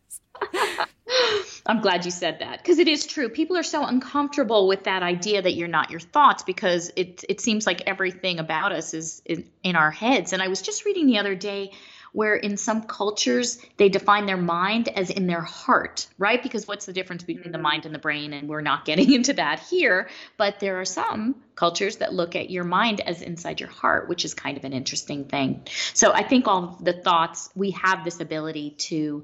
I'm 1.66 1.80
glad 1.80 2.04
you 2.04 2.12
said 2.12 2.40
that 2.40 2.62
because 2.62 2.80
it 2.80 2.88
is 2.88 3.06
true. 3.06 3.30
People 3.30 3.56
are 3.56 3.64
so 3.64 3.86
uncomfortable 3.86 4.68
with 4.68 4.84
that 4.84 5.02
idea 5.02 5.42
that 5.42 5.54
you're 5.54 5.70
not 5.70 5.92
your 5.92 6.00
thoughts 6.02 6.44
because 6.44 6.92
it 6.98 7.24
it 7.30 7.40
seems 7.40 7.66
like 7.66 7.84
everything 7.88 8.40
about 8.40 8.74
us 8.74 8.94
is 8.94 9.22
in, 9.26 9.50
in 9.64 9.76
our 9.78 9.92
heads. 9.92 10.34
And 10.34 10.42
I 10.42 10.50
was 10.50 10.62
just 10.62 10.84
reading 10.84 11.06
the 11.06 11.20
other 11.20 11.36
day 11.36 11.72
where 12.14 12.36
in 12.36 12.56
some 12.58 12.84
cultures 12.84 13.60
they 13.78 13.90
define 13.90 14.26
their 14.26 14.38
mind 14.38 14.88
as 14.88 15.10
in 15.10 15.28
their 15.28 15.42
heart, 15.42 16.08
right? 16.18 16.42
Because 16.42 16.68
what's 16.68 16.86
the 16.86 16.94
difference 16.94 17.24
between 17.24 17.52
the 17.52 17.58
mm. 17.58 17.64
mind 17.64 17.86
and 17.86 17.94
the 17.94 18.00
brain? 18.00 18.34
And 18.34 18.48
we're 18.48 18.62
not 18.62 18.86
getting 18.86 19.12
into 19.14 19.34
that 19.34 19.60
here. 19.60 20.10
But 20.38 20.60
there 20.60 20.80
are 20.80 20.86
some 20.86 21.36
cultures 21.56 21.98
that 21.98 22.14
look 22.14 22.36
at 22.36 22.50
your 22.50 22.64
mind 22.64 23.02
as 23.02 23.22
inside 23.22 23.60
your 23.60 23.70
heart, 23.70 24.08
which 24.08 24.24
is 24.24 24.34
kind 24.34 24.58
of 24.58 24.64
an 24.64 24.74
interesting 24.74 25.26
thing. 25.26 25.64
So 25.94 26.12
I 26.12 26.24
think 26.24 26.48
all 26.48 26.78
the 26.82 26.94
thoughts, 26.94 27.50
we 27.56 27.72
have 27.72 28.06
this 28.06 28.20
ability 28.20 28.76
to 28.78 29.24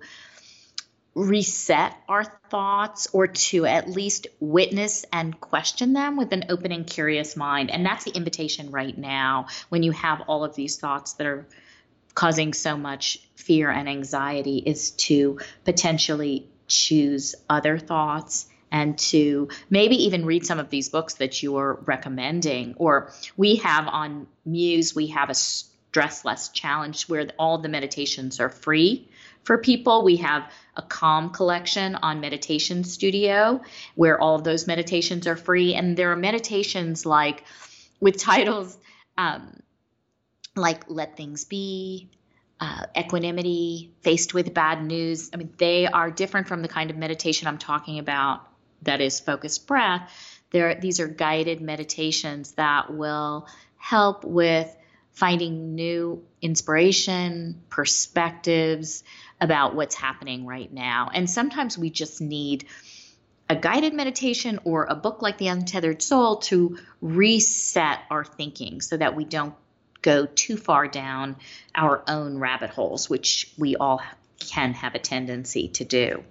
reset 1.16 1.94
our 2.08 2.24
thoughts 2.24 3.08
or 3.14 3.28
to 3.28 3.66
at 3.66 3.90
least 3.90 4.28
witness 4.40 5.06
and 5.12 5.40
question 5.40 5.94
them 5.94 6.18
with 6.18 6.32
an 6.32 6.46
open 6.50 6.72
and 6.72 6.88
curious 6.88 7.36
mind. 7.36 7.72
And 7.72 7.86
that's 7.86 8.06
the 8.06 8.12
invitation 8.12 8.72
right 8.72 8.98
now 8.98 9.48
when 9.70 9.84
you 9.84 9.92
have 9.92 10.22
all 10.22 10.44
of 10.44 10.56
these 10.56 10.78
thoughts 10.78 11.14
that 11.14 11.28
are 11.28 11.48
causing 12.16 12.54
so 12.54 12.78
much 12.78 13.20
fear 13.36 13.70
and 13.70 13.88
anxiety 13.90 14.58
is 14.58 14.92
to 14.92 15.40
potentially 15.66 16.48
choose 16.68 17.36
other 17.50 17.78
thoughts 17.78 18.48
and 18.72 18.98
to 19.00 19.50
maybe 19.70 20.06
even 20.06 20.26
read 20.26 20.46
some 20.46 20.60
of 20.60 20.70
these 20.70 20.90
books 20.90 21.16
that 21.16 21.42
you're 21.42 21.82
recommending 21.86 22.76
or 22.78 23.12
we 23.36 23.56
have 23.56 23.88
on 23.88 24.28
muse 24.46 24.94
we 24.94 25.08
have 25.08 25.30
a 25.30 25.34
stress 25.34 26.24
less 26.24 26.50
challenge 26.50 27.10
where 27.10 27.28
all 27.40 27.58
the 27.58 27.70
meditations 27.70 28.40
are 28.40 28.50
free 28.50 29.10
for 29.44 29.58
people. 29.58 30.04
We 30.04 30.18
have 30.18 30.52
a 30.76 30.82
Calm 30.84 31.32
collection 31.32 31.96
on 31.96 32.22
Meditation 32.22 32.84
Studio 32.84 33.62
where 33.96 34.22
all 34.22 34.36
of 34.36 34.44
those 34.44 34.68
meditations 34.68 35.26
are 35.26 35.36
free. 35.36 35.74
And 35.74 35.98
there 35.98 36.12
are 36.12 36.16
meditations 36.16 37.06
like 37.06 37.44
with 38.00 38.18
titles 38.18 38.78
um, 39.18 39.59
like 40.60 40.90
Let 40.90 41.18
Things 41.18 41.46
Be, 41.46 42.10
uh, 42.60 42.86
Equanimity, 42.98 43.92
Faced 44.02 44.34
with 44.34 44.54
Bad 44.54 44.84
News. 44.84 45.30
I 45.34 45.38
mean, 45.38 45.54
they 45.58 45.88
are 45.88 46.12
different 46.12 46.48
from 46.48 46.62
the 46.62 46.68
kind 46.68 46.90
of 46.90 46.98
meditation 46.98 47.48
I'm 47.48 47.58
talking 47.58 48.00
about 48.00 48.48
that 48.84 49.02
is 49.02 49.20
focused 49.20 49.68
breath. 49.68 50.12
There, 50.52 50.76
these 50.76 51.00
are 51.00 51.08
guided 51.08 51.62
meditations 51.62 52.54
that 52.54 52.94
will 52.94 53.48
help 53.78 54.24
with 54.24 54.76
finding 55.12 55.76
new 55.76 56.24
inspiration, 56.42 57.62
perspectives, 57.70 59.04
about 59.42 59.76
what's 59.76 59.96
happening 59.96 60.46
right 60.46 60.72
now. 60.72 61.10
And 61.14 61.30
sometimes 61.30 61.78
we 61.78 61.90
just 61.90 62.22
need 62.22 62.66
a 63.50 63.56
guided 63.56 63.94
meditation 63.94 64.60
or 64.64 64.86
a 64.86 64.96
book 64.96 65.22
like 65.22 65.38
The 65.38 65.48
Untethered 65.48 66.02
Soul 66.02 66.38
to 66.38 66.78
reset 67.02 68.00
our 68.10 68.24
thinking 68.24 68.80
so 68.82 68.96
that 68.98 69.16
we 69.16 69.26
don't 69.26 69.56
go 70.02 70.26
too 70.26 70.58
far 70.58 70.88
down 70.88 71.36
our 71.76 72.04
own 72.08 72.38
rabbit 72.38 72.70
holes, 72.70 73.10
which 73.10 73.54
we 73.58 73.76
all 73.76 74.02
can 74.40 74.74
have 74.74 74.96
a 74.96 75.00
tendency 75.00 75.68
to 75.70 75.84
do. 75.84 76.24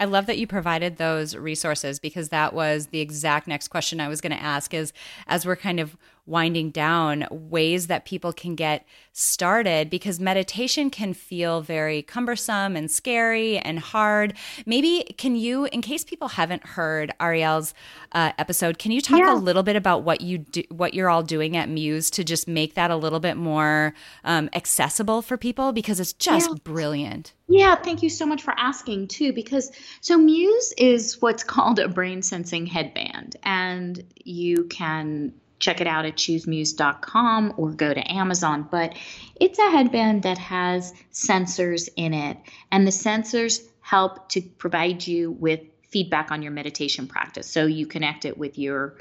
I 0.00 0.06
love 0.06 0.26
that 0.26 0.38
you 0.38 0.46
provided 0.46 0.96
those 0.96 1.36
resources 1.36 2.00
because 2.00 2.30
that 2.30 2.52
was 2.52 2.88
the 2.88 3.00
exact 3.00 3.46
next 3.46 3.68
question 3.68 4.00
I 4.00 4.08
was 4.08 4.20
going 4.20 4.36
to 4.36 4.42
ask 4.42 4.74
is 4.74 4.92
as 5.28 5.46
we're 5.46 5.56
kind 5.56 5.78
of 5.78 5.96
winding 6.26 6.70
down 6.70 7.26
ways 7.30 7.86
that 7.88 8.04
people 8.04 8.32
can 8.32 8.54
get 8.54 8.86
started 9.12 9.90
because 9.90 10.18
meditation 10.18 10.90
can 10.90 11.12
feel 11.12 11.60
very 11.60 12.02
cumbersome 12.02 12.76
and 12.76 12.90
scary 12.90 13.58
and 13.58 13.78
hard. 13.78 14.34
Maybe 14.64 15.04
can 15.18 15.36
you, 15.36 15.66
in 15.66 15.82
case 15.82 16.02
people 16.02 16.28
haven't 16.28 16.66
heard 16.66 17.12
Ariel's 17.20 17.74
uh, 18.12 18.32
episode, 18.38 18.78
can 18.78 18.90
you 18.90 19.00
talk 19.00 19.18
yeah. 19.18 19.34
a 19.34 19.36
little 19.36 19.62
bit 19.62 19.76
about 19.76 20.02
what 20.02 20.20
you 20.20 20.38
do, 20.38 20.62
what 20.70 20.94
you're 20.94 21.10
all 21.10 21.22
doing 21.22 21.56
at 21.56 21.68
Muse 21.68 22.10
to 22.10 22.24
just 22.24 22.48
make 22.48 22.74
that 22.74 22.90
a 22.90 22.96
little 22.96 23.20
bit 23.20 23.36
more 23.36 23.94
um, 24.24 24.48
accessible 24.54 25.20
for 25.20 25.36
people 25.36 25.72
because 25.72 26.00
it's 26.00 26.14
just 26.14 26.48
yeah. 26.48 26.56
brilliant. 26.64 27.34
Yeah, 27.48 27.74
thank 27.76 28.02
you 28.02 28.08
so 28.08 28.24
much 28.24 28.42
for 28.42 28.54
asking 28.56 29.08
too. 29.08 29.32
Because 29.32 29.70
so 30.00 30.16
Muse 30.16 30.72
is 30.78 31.20
what's 31.20 31.44
called 31.54 31.78
a 31.78 31.88
brain 31.88 32.22
sensing 32.22 32.66
headband, 32.66 33.36
and 33.42 34.02
you 34.24 34.64
can 34.64 35.34
check 35.64 35.80
it 35.80 35.86
out 35.86 36.04
at 36.04 36.14
choosemuse.com 36.14 37.54
or 37.56 37.70
go 37.70 37.92
to 37.92 38.12
Amazon. 38.12 38.68
But 38.70 38.94
it's 39.34 39.58
a 39.58 39.70
headband 39.70 40.24
that 40.24 40.36
has 40.36 40.92
sensors 41.10 41.88
in 41.96 42.12
it, 42.12 42.36
and 42.70 42.86
the 42.86 42.90
sensors 42.90 43.62
help 43.80 44.28
to 44.30 44.42
provide 44.42 45.06
you 45.06 45.30
with 45.30 45.60
feedback 45.88 46.30
on 46.30 46.42
your 46.42 46.52
meditation 46.52 47.06
practice. 47.06 47.50
So 47.50 47.64
you 47.64 47.86
connect 47.86 48.26
it 48.26 48.36
with 48.36 48.58
your 48.58 48.96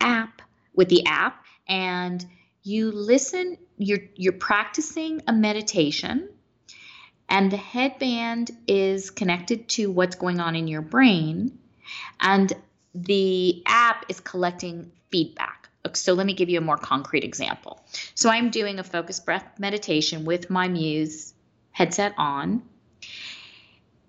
app, 0.00 0.42
with 0.74 0.88
the 0.88 1.06
app, 1.06 1.44
and 1.66 2.24
you 2.62 2.92
listen. 2.92 3.56
You're 3.78 4.04
you're 4.16 4.32
practicing 4.34 5.22
a 5.26 5.32
meditation, 5.32 6.28
and 7.28 7.50
the 7.50 7.56
headband 7.56 8.50
is 8.66 9.10
connected 9.10 9.68
to 9.70 9.90
what's 9.90 10.16
going 10.16 10.40
on 10.40 10.56
in 10.56 10.68
your 10.68 10.82
brain, 10.82 11.58
and 12.20 12.52
the 12.94 13.62
app 13.66 14.06
is 14.08 14.20
collecting 14.20 14.92
feedback. 15.10 15.55
So 15.94 16.14
let 16.14 16.26
me 16.26 16.34
give 16.34 16.48
you 16.48 16.58
a 16.58 16.62
more 16.62 16.76
concrete 16.76 17.22
example. 17.22 17.84
So 18.14 18.30
I'm 18.30 18.50
doing 18.50 18.78
a 18.78 18.84
focused 18.84 19.24
breath 19.24 19.46
meditation 19.58 20.24
with 20.24 20.50
my 20.50 20.66
Muse 20.66 21.34
headset 21.70 22.14
on. 22.16 22.62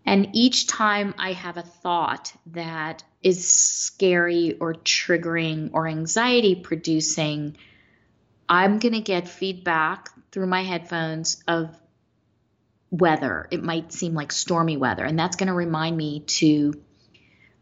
And 0.05 0.29
each 0.33 0.67
time 0.67 1.13
I 1.17 1.33
have 1.33 1.57
a 1.57 1.61
thought 1.61 2.31
that 2.47 3.03
is 3.21 3.45
scary 3.45 4.57
or 4.57 4.73
triggering 4.73 5.71
or 5.73 5.85
anxiety 5.85 6.55
producing, 6.55 7.57
I'm 8.47 8.79
going 8.79 8.93
to 8.93 9.01
get 9.01 9.27
feedback 9.27 10.09
through 10.31 10.47
my 10.47 10.63
headphones 10.63 11.43
of 11.45 11.77
weather. 12.89 13.49
It 13.51 13.61
might 13.61 13.91
seem 13.91 14.13
like 14.13 14.31
stormy 14.31 14.77
weather. 14.77 15.03
And 15.03 15.19
that's 15.19 15.35
going 15.35 15.47
to 15.47 15.53
remind 15.53 15.97
me 15.97 16.21
to 16.21 16.81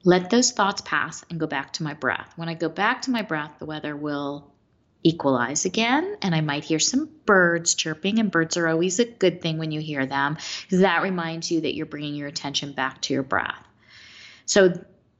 let 0.06 0.30
those 0.30 0.52
thoughts 0.52 0.82
pass 0.82 1.26
and 1.30 1.40
go 1.40 1.48
back 1.48 1.74
to 1.74 1.84
my 1.84 1.96
breath. 1.96 2.32
When 2.36 2.48
I 2.48 2.54
go 2.54 2.70
back 2.70 3.02
to 3.04 3.12
my 3.12 3.24
breath, 3.24 3.56
the 3.58 3.66
weather 3.66 3.96
will 3.96 4.52
equalize 5.02 5.66
again 5.66 6.18
and 6.22 6.34
I 6.34 6.42
might 6.42 6.64
hear 6.64 6.80
some 6.80 7.10
birds 7.26 7.76
chirping 7.76 8.20
and 8.20 8.32
birds 8.32 8.56
are 8.58 8.68
always 8.68 9.00
a 9.00 9.06
good 9.06 9.42
thing 9.42 9.58
when 9.58 9.72
you 9.72 9.80
hear 9.80 10.06
them 10.06 10.38
because 10.64 10.80
that 10.80 11.04
reminds 11.04 11.52
you 11.52 11.62
that 11.62 11.76
you're 11.76 11.86
bringing 11.86 12.16
your 12.16 12.28
attention 12.28 12.74
back 12.74 13.02
to 13.02 13.14
your 13.14 13.22
breath. 13.24 13.64
So 14.48 14.74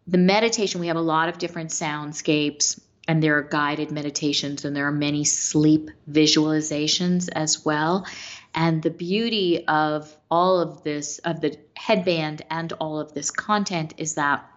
the 0.08 0.18
meditation 0.18 0.82
we 0.82 0.88
have 0.88 0.98
a 0.98 1.02
lot 1.02 1.30
of 1.30 1.38
different 1.38 1.70
soundscapes 1.70 2.80
and 3.08 3.22
there 3.22 3.38
are 3.38 3.44
guided 3.44 3.92
meditations 3.92 4.66
and 4.66 4.76
there 4.76 4.88
are 4.88 4.92
many 4.92 5.24
sleep 5.24 5.92
visualizations 6.10 7.30
as 7.32 7.64
well. 7.64 8.08
And 8.56 8.82
the 8.82 8.90
beauty 8.90 9.68
of 9.68 10.16
all 10.32 10.62
of 10.62 10.84
this 10.84 11.20
of 11.20 11.42
the 11.42 11.58
headband 11.76 12.42
and 12.50 12.74
all 12.74 13.00
of 13.00 13.14
this 13.14 13.30
content 13.30 13.94
is 13.98 14.16
that 14.16 14.50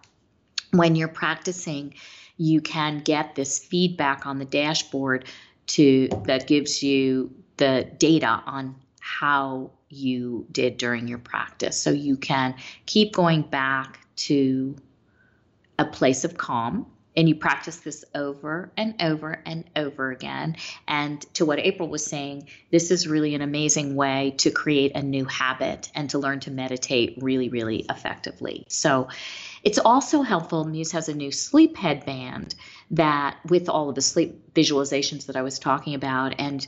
when 0.71 0.95
you're 0.95 1.07
practicing 1.07 1.93
you 2.39 2.61
can 2.61 2.99
get 2.99 3.35
this 3.35 3.59
feedback 3.59 4.25
on 4.25 4.39
the 4.39 4.45
dashboard 4.45 5.25
to 5.67 6.07
that 6.23 6.47
gives 6.47 6.81
you 6.81 7.29
the 7.57 7.87
data 7.97 8.41
on 8.45 8.73
how 9.01 9.69
you 9.89 10.45
did 10.51 10.77
during 10.77 11.07
your 11.07 11.17
practice. 11.17 11.79
So 11.79 11.91
you 11.91 12.15
can 12.15 12.55
keep 12.85 13.11
going 13.11 13.41
back 13.41 13.99
to 14.15 14.75
a 15.77 15.85
place 15.85 16.23
of 16.23 16.37
calm 16.37 16.85
and 17.17 17.27
you 17.27 17.35
practice 17.35 17.77
this 17.77 18.05
over 18.13 18.71
and 18.77 19.01
over 19.01 19.41
and 19.45 19.69
over 19.75 20.11
again. 20.11 20.55
And 20.87 21.21
to 21.33 21.45
what 21.45 21.59
April 21.59 21.89
was 21.89 22.05
saying, 22.05 22.47
this 22.71 22.91
is 22.91 23.07
really 23.07 23.35
an 23.35 23.41
amazing 23.41 23.95
way 23.95 24.35
to 24.37 24.51
create 24.51 24.95
a 24.95 25.01
new 25.01 25.25
habit 25.25 25.91
and 25.95 26.09
to 26.11 26.19
learn 26.19 26.39
to 26.41 26.51
meditate 26.51 27.17
really, 27.21 27.49
really 27.49 27.85
effectively. 27.89 28.65
So 28.69 29.09
it's 29.63 29.79
also 29.79 30.21
helpful. 30.21 30.63
Muse 30.63 30.91
has 30.91 31.09
a 31.09 31.13
new 31.13 31.31
sleep 31.31 31.75
headband 31.75 32.55
that, 32.91 33.37
with 33.49 33.69
all 33.69 33.89
of 33.89 33.95
the 33.95 34.01
sleep 34.01 34.53
visualizations 34.53 35.25
that 35.25 35.35
I 35.35 35.41
was 35.41 35.59
talking 35.59 35.95
about, 35.95 36.35
and 36.39 36.65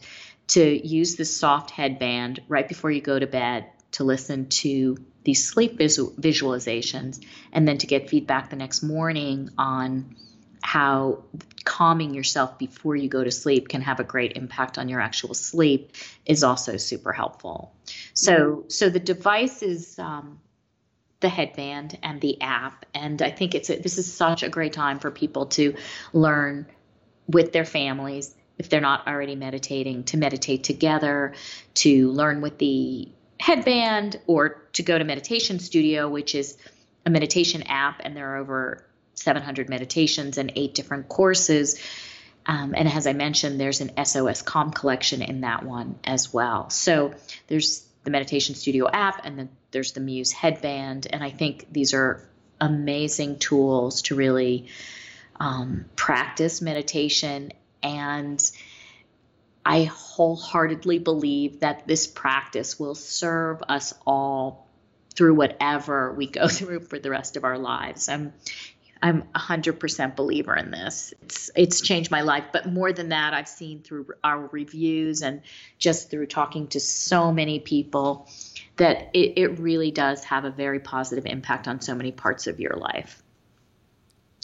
to 0.48 0.88
use 0.88 1.16
this 1.16 1.38
soft 1.38 1.72
headband 1.72 2.42
right 2.50 2.68
before 2.68 2.92
you 2.92 3.00
go 3.00 3.18
to 3.18 3.28
bed 3.28 3.68
to 3.92 4.04
listen 4.04 4.50
to 4.50 4.98
these 5.24 5.48
sleep 5.48 5.78
visualizations, 5.78 7.24
and 7.54 7.68
then 7.68 7.78
to 7.78 7.88
get 7.88 8.10
feedback 8.10 8.50
the 8.50 8.56
next 8.56 8.82
morning 8.82 9.50
on 9.58 10.16
how 10.62 11.24
calming 11.64 12.14
yourself 12.14 12.58
before 12.58 12.96
you 12.96 13.10
go 13.10 13.24
to 13.24 13.32
sleep 13.32 13.70
can 13.70 13.82
have 13.82 14.00
a 14.00 14.04
great 14.04 14.38
impact 14.38 14.78
on 14.78 14.90
your 14.90 15.00
actual 15.00 15.34
sleep 15.34 15.92
is 16.26 16.44
also 16.44 16.78
super 16.78 17.12
helpful. 17.12 17.74
So, 18.14 18.66
so 18.68 18.90
the 18.90 19.00
device 19.00 19.62
is 19.62 19.98
um, 20.00 20.40
the 21.20 21.30
headband 21.30 21.98
and 22.04 22.20
the 22.22 22.42
app. 22.42 22.86
And 22.94 23.22
I 23.22 23.32
think 23.32 23.56
it's 23.56 23.70
a, 23.70 23.78
this 23.78 23.98
is 23.98 24.12
such 24.12 24.44
a 24.44 24.50
great 24.50 24.74
time 24.74 25.00
for 25.00 25.12
people 25.12 25.48
to 25.48 25.76
learn 26.14 26.66
with 27.28 27.52
their 27.54 27.66
families 27.66 28.36
if 28.58 28.70
they're 28.70 28.82
not 28.82 29.08
already 29.08 29.36
meditating 29.36 30.04
to 30.04 30.18
meditate 30.18 30.64
together, 30.64 31.34
to 31.74 32.12
learn 32.12 32.42
with 32.42 32.60
the 32.60 33.10
headband 33.40 34.20
or 34.28 34.62
to 34.74 34.84
go 34.84 34.98
to 34.98 35.04
meditation 35.04 35.58
studio 35.58 36.08
which 36.08 36.36
is 36.36 36.58
a 37.08 37.10
meditation 37.10 37.64
app 37.64 38.00
and 38.04 38.16
there 38.16 38.36
are 38.36 38.38
over 38.38 38.86
700 39.22 39.70
meditations 39.70 40.38
and 40.38 40.52
eight 40.56 40.74
different 40.74 41.08
courses 41.08 41.80
um, 42.46 42.74
and 42.76 42.88
as 42.88 43.06
I 43.06 43.14
mentioned, 43.14 43.60
there's 43.60 43.82
an 43.82 44.04
SOS 44.04 44.42
Calm 44.42 44.72
collection 44.72 45.22
in 45.22 45.42
that 45.42 45.64
one 45.64 46.00
as 46.04 46.34
well. 46.34 46.70
So 46.70 47.14
there's 47.48 47.86
the 48.04 48.10
Meditation 48.10 48.56
Studio 48.56 48.90
app, 48.90 49.26
and 49.26 49.38
then 49.38 49.50
there's 49.72 49.92
the 49.92 50.00
Muse 50.00 50.32
headband. 50.32 51.08
And 51.10 51.24
I 51.24 51.30
think 51.30 51.68
these 51.72 51.94
are 51.94 52.28
amazing 52.60 53.40
tools 53.40 54.02
to 54.04 54.16
really 54.16 54.68
um, 55.40 55.86
practice 55.96 56.62
meditation. 56.62 57.52
And 57.84 58.52
I 59.64 59.84
wholeheartedly 59.84 61.00
believe 61.00 61.60
that 61.60 61.88
this 61.88 62.08
practice 62.08 62.80
will 62.80 62.96
serve 62.96 63.62
us 63.70 63.94
all 64.06 64.68
through 65.14 65.36
whatever 65.36 66.12
we 66.12 66.26
go 66.26 66.48
through 66.50 66.80
for 66.80 66.98
the 66.98 67.12
rest 67.12 67.38
of 67.38 67.44
our 67.44 67.60
lives. 67.60 68.10
I'm 68.10 68.34
I'm 69.04 69.24
a 69.34 69.40
hundred 69.40 69.80
percent 69.80 70.16
believer 70.16 70.56
in 70.56 70.72
this. 70.72 71.14
It's 71.24 71.50
it's 71.56 71.82
changed 71.82 72.12
my 72.12 72.22
life, 72.22 72.46
but 72.54 72.72
more 72.72 72.94
than 72.94 73.10
that, 73.10 73.34
I've 73.34 73.48
seen 73.48 73.82
through 73.82 74.08
our 74.24 74.48
reviews 74.52 75.22
and 75.24 75.42
just 75.80 76.12
through 76.12 76.28
talking 76.28 76.68
to 76.68 76.80
so 76.80 77.32
many 77.32 77.60
people 77.60 78.30
that 78.78 79.10
it, 79.14 79.34
it 79.38 79.60
really 79.60 79.92
does 79.92 80.24
have 80.26 80.46
a 80.46 80.52
very 80.52 80.80
positive 80.80 81.26
impact 81.26 81.68
on 81.68 81.82
so 81.82 81.96
many 81.96 82.12
parts 82.12 82.48
of 82.48 82.60
your 82.60 82.76
life. 82.76 83.24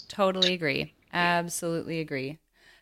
Totally 0.07 0.53
agree. 0.53 0.93
Absolutely 1.13 1.99
agree. 1.99 2.39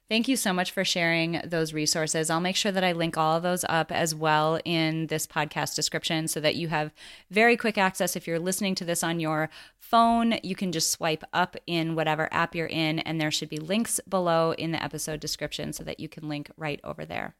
Thank 0.08 0.28
you 0.28 0.36
so 0.36 0.54
much 0.54 0.70
for 0.70 0.86
sharing 0.86 1.42
those 1.44 1.74
resources. 1.74 2.30
I'll 2.30 2.40
make 2.40 2.56
sure 2.56 2.72
that 2.72 2.84
I 2.84 2.92
link 2.92 3.18
all 3.18 3.38
of 3.38 3.42
those 3.42 3.66
up 3.68 3.92
as 3.92 4.14
well 4.14 4.60
in 4.64 5.08
this 5.08 5.26
podcast 5.26 5.76
description 5.76 6.28
so 6.28 6.40
that 6.42 6.56
you 6.56 6.68
have 6.68 6.94
very 7.32 7.58
quick 7.58 7.76
access. 7.80 8.16
If 8.16 8.28
you're 8.28 8.38
listening 8.38 8.76
to 8.76 8.86
this 8.86 9.04
on 9.04 9.20
your 9.20 9.50
phone, 9.80 10.36
you 10.44 10.56
can 10.56 10.72
just 10.72 10.92
swipe 10.92 11.24
up 11.34 11.58
in 11.66 11.96
whatever 11.96 12.32
app 12.32 12.54
you're 12.54 12.68
in, 12.68 13.00
and 13.00 13.20
there 13.20 13.32
should 13.32 13.50
be 13.50 13.58
links 13.58 14.00
below 14.08 14.52
in 14.52 14.72
the 14.72 14.84
episode 14.84 15.20
description 15.20 15.74
so 15.74 15.84
that 15.84 16.00
you 16.00 16.08
can 16.08 16.30
link 16.30 16.52
right 16.56 16.80
over 16.84 17.04
there. 17.04 17.34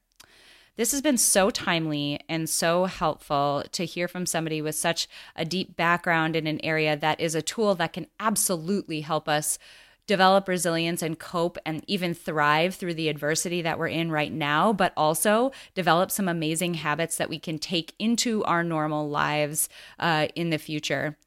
This 0.76 0.92
has 0.92 1.04
been 1.04 1.20
so 1.20 1.52
timely 1.52 2.20
and 2.28 2.50
so 2.50 2.86
helpful 2.86 3.64
to 3.74 3.86
hear 3.86 4.08
from 4.08 4.26
somebody 4.26 4.60
with 4.60 4.76
such 4.76 5.08
a 5.36 5.46
deep 5.46 5.78
background 5.78 6.36
in 6.36 6.48
an 6.48 6.60
area 6.66 6.98
that 6.98 7.22
is 7.22 7.36
a 7.36 7.44
tool 7.44 7.76
that 7.76 7.94
can 7.94 8.08
absolutely 8.20 9.02
help 9.02 9.30
us 9.30 9.60
develop 10.08 10.48
resilience 10.48 11.02
and 11.02 11.18
cope 11.20 11.58
and 11.66 11.84
even 11.88 12.14
thrive 12.14 12.76
through 12.76 12.94
the 12.94 13.10
adversity 13.10 13.62
that 13.62 13.80
we're 13.80 13.88
in 13.88 14.12
right 14.12 14.32
now, 14.32 14.72
but 14.72 14.94
also 14.96 15.52
develop 15.74 16.12
some 16.12 16.28
amazing 16.28 16.76
habits 16.76 17.18
that 17.18 17.30
we 17.30 17.40
can 17.40 17.58
take 17.58 17.94
into 18.00 18.44
our 18.44 18.64
normal 18.64 19.10
lives 19.10 19.70
uh, 20.00 20.28
in 20.36 20.50
the 20.50 20.58
future. 20.58 21.18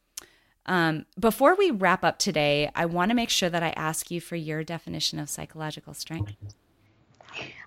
Um, 0.67 1.07
before 1.19 1.57
we 1.57 1.71
wrap 1.71 2.05
up 2.05 2.19
today, 2.19 2.71
I 2.75 2.85
want 2.85 3.11
to 3.11 3.15
make 3.15 3.31
sure 3.31 3.49
that 3.49 3.63
I 3.63 3.71
ask 3.71 4.11
you 4.11 4.21
for 4.21 4.37
your 4.37 4.63
definition 4.63 5.19
of 5.19 5.31
psychological 5.31 5.95
strength. 5.95 6.35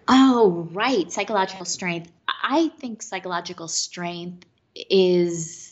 Oh, 0.08 0.68
right. 0.72 1.12
Psychological 1.12 1.66
strength. 1.66 2.12
I 2.28 2.70
think 2.80 3.02
psychological 3.02 3.68
strength 3.68 4.46
is 4.76 5.71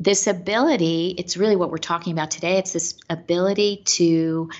this 0.00 0.26
ability, 0.26 1.14
it's 1.18 1.36
really 1.36 1.56
what 1.56 1.70
we're 1.70 1.78
talking 1.78 2.12
about 2.12 2.30
today. 2.30 2.58
It's 2.58 2.72
this 2.72 2.94
ability 3.10 3.82
to 3.84 4.50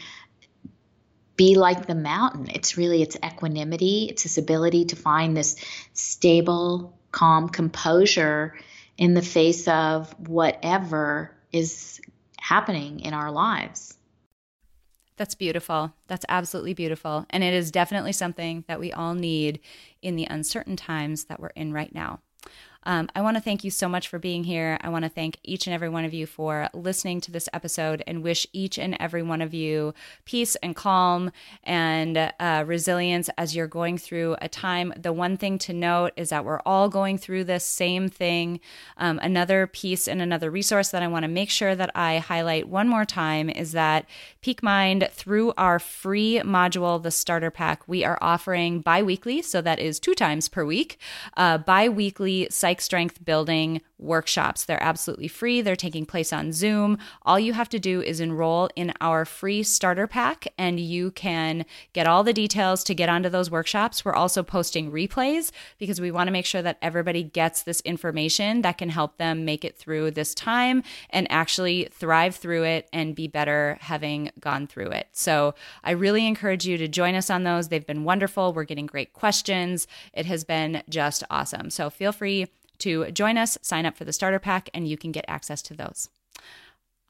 be 1.36 1.55
like 1.55 1.86
the 1.86 1.95
mountain. 1.95 2.49
It's 2.53 2.76
really 2.76 3.03
its 3.03 3.16
equanimity. 3.24 4.09
It's 4.11 4.24
this 4.24 4.39
ability 4.39 4.86
to 4.86 4.97
find 4.97 5.36
this 5.36 5.57
stable, 5.93 6.99
calm 7.12 7.49
composure 7.49 8.59
in 8.97 9.14
the 9.14 9.22
face 9.22 9.68
of 9.68 10.12
whatever 10.28 11.36
is 11.53 12.01
happening 12.41 13.01
in 13.01 13.14
our 13.14 13.30
lives. 13.30 13.97
That's 15.16 15.36
beautiful. 15.36 15.93
That's 16.09 16.24
absolutely 16.28 16.74
beautiful. 16.74 17.26
And 17.30 17.45
it 17.45 17.55
is 17.55 17.70
definitely 17.70 18.12
something 18.12 18.64
that 18.68 18.80
we 18.80 18.93
all 18.93 19.14
need 19.14 19.61
in 20.03 20.16
the 20.16 20.26
uncertain 20.28 20.76
times 20.76 21.24
that 21.24 21.41
we're 21.41 21.49
in 21.49 21.72
right 21.72 21.93
now. 21.95 22.20
Um, 22.84 23.08
I 23.14 23.20
want 23.20 23.36
to 23.36 23.42
thank 23.42 23.64
you 23.64 23.70
so 23.70 23.88
much 23.88 24.08
for 24.08 24.18
being 24.18 24.44
here. 24.44 24.78
I 24.80 24.88
want 24.88 25.04
to 25.04 25.08
thank 25.08 25.38
each 25.42 25.66
and 25.66 25.74
every 25.74 25.88
one 25.88 26.04
of 26.04 26.14
you 26.14 26.26
for 26.26 26.68
listening 26.72 27.20
to 27.22 27.30
this 27.30 27.48
episode 27.52 28.02
and 28.06 28.22
wish 28.22 28.46
each 28.52 28.78
and 28.78 28.96
every 29.00 29.22
one 29.22 29.42
of 29.42 29.52
you 29.52 29.94
peace 30.24 30.54
and 30.56 30.76
calm 30.76 31.30
and 31.64 32.16
uh, 32.16 32.64
resilience 32.66 33.28
as 33.36 33.54
you're 33.54 33.66
going 33.66 33.98
through 33.98 34.36
a 34.40 34.48
time. 34.48 34.92
The 34.96 35.12
one 35.12 35.36
thing 35.36 35.58
to 35.58 35.72
note 35.72 36.12
is 36.16 36.30
that 36.30 36.44
we're 36.44 36.60
all 36.64 36.88
going 36.88 37.18
through 37.18 37.44
this 37.44 37.64
same 37.64 38.08
thing. 38.08 38.60
Um, 38.96 39.18
another 39.22 39.66
piece 39.66 40.06
and 40.06 40.22
another 40.22 40.50
resource 40.50 40.88
that 40.90 41.02
I 41.02 41.08
want 41.08 41.24
to 41.24 41.28
make 41.28 41.50
sure 41.50 41.74
that 41.74 41.90
I 41.94 42.18
highlight 42.18 42.68
one 42.68 42.88
more 42.88 43.04
time 43.04 43.50
is 43.50 43.72
that 43.72 44.06
Peak 44.40 44.62
Mind, 44.62 45.08
through 45.12 45.52
our 45.58 45.78
free 45.78 46.40
module, 46.44 47.02
the 47.02 47.10
starter 47.10 47.50
pack, 47.50 47.82
we 47.88 48.04
are 48.04 48.18
offering 48.20 48.80
bi 48.80 49.02
weekly, 49.02 49.42
so 49.42 49.60
that 49.60 49.78
is 49.78 49.98
two 49.98 50.14
times 50.14 50.48
per 50.48 50.64
week, 50.64 50.98
uh, 51.36 51.58
bi 51.58 51.88
weekly 51.88 52.46
psych 52.68 52.80
strength 52.82 53.24
building 53.24 53.80
workshops. 53.99 54.64
They're 54.64 54.82
absolutely 54.82 55.28
free. 55.28 55.61
They're 55.61 55.76
taking 55.76 56.07
place 56.07 56.32
on 56.32 56.53
Zoom. 56.53 56.99
All 57.22 57.38
you 57.38 57.53
have 57.53 57.68
to 57.70 57.78
do 57.78 58.01
is 58.01 58.20
enroll 58.20 58.70
in 58.76 58.92
our 59.01 59.24
free 59.24 59.62
starter 59.62 60.07
pack 60.07 60.46
and 60.57 60.78
you 60.78 61.11
can 61.11 61.64
get 61.92 62.07
all 62.07 62.22
the 62.22 62.32
details 62.32 62.84
to 62.84 62.94
get 62.94 63.09
onto 63.09 63.28
those 63.28 63.51
workshops. 63.51 64.05
We're 64.05 64.14
also 64.14 64.42
posting 64.42 64.92
replays 64.92 65.51
because 65.78 66.01
we 66.01 66.11
want 66.11 66.28
to 66.28 66.32
make 66.32 66.46
sure 66.46 66.62
that 66.62 66.78
everybody 66.80 67.22
gets 67.22 67.62
this 67.62 67.80
information 67.82 68.62
that 68.62 68.78
can 68.78 68.90
help 68.90 69.18
them 69.18 69.44
make 69.44 69.64
it 69.64 69.76
through 69.76 70.12
this 70.12 70.34
time 70.34 70.82
and 71.11 71.30
actually 71.30 71.88
thrive 71.92 72.36
through 72.36 72.64
it 72.64 72.88
and 72.92 73.14
be 73.14 73.26
better 73.26 73.78
having 73.80 74.30
gone 74.40 74.66
through 74.66 74.90
it. 74.90 75.09
So 75.12 75.55
I 75.82 75.92
really 75.92 76.26
encourage 76.26 76.66
you 76.66 76.78
to 76.78 76.88
join 76.88 77.14
us 77.14 77.30
on 77.30 77.44
those. 77.44 77.68
They've 77.68 77.86
been 77.86 78.05
wonderful. 78.05 78.53
We're 78.53 78.64
getting 78.64 78.86
great 78.86 79.12
questions. 79.12 79.86
It 80.12 80.26
has 80.26 80.44
been 80.44 80.82
just 80.88 81.24
awesome. 81.30 81.70
So 81.70 81.90
feel 81.90 82.12
free 82.12 82.46
to 82.78 83.10
join 83.10 83.36
us, 83.36 83.58
sign 83.62 83.86
up 83.86 83.96
for 83.96 84.04
the 84.04 84.12
starter 84.12 84.38
pack, 84.38 84.70
and 84.72 84.88
you 84.88 84.96
can 84.96 85.12
get 85.12 85.24
access 85.28 85.62
to 85.62 85.74
those. 85.74 86.08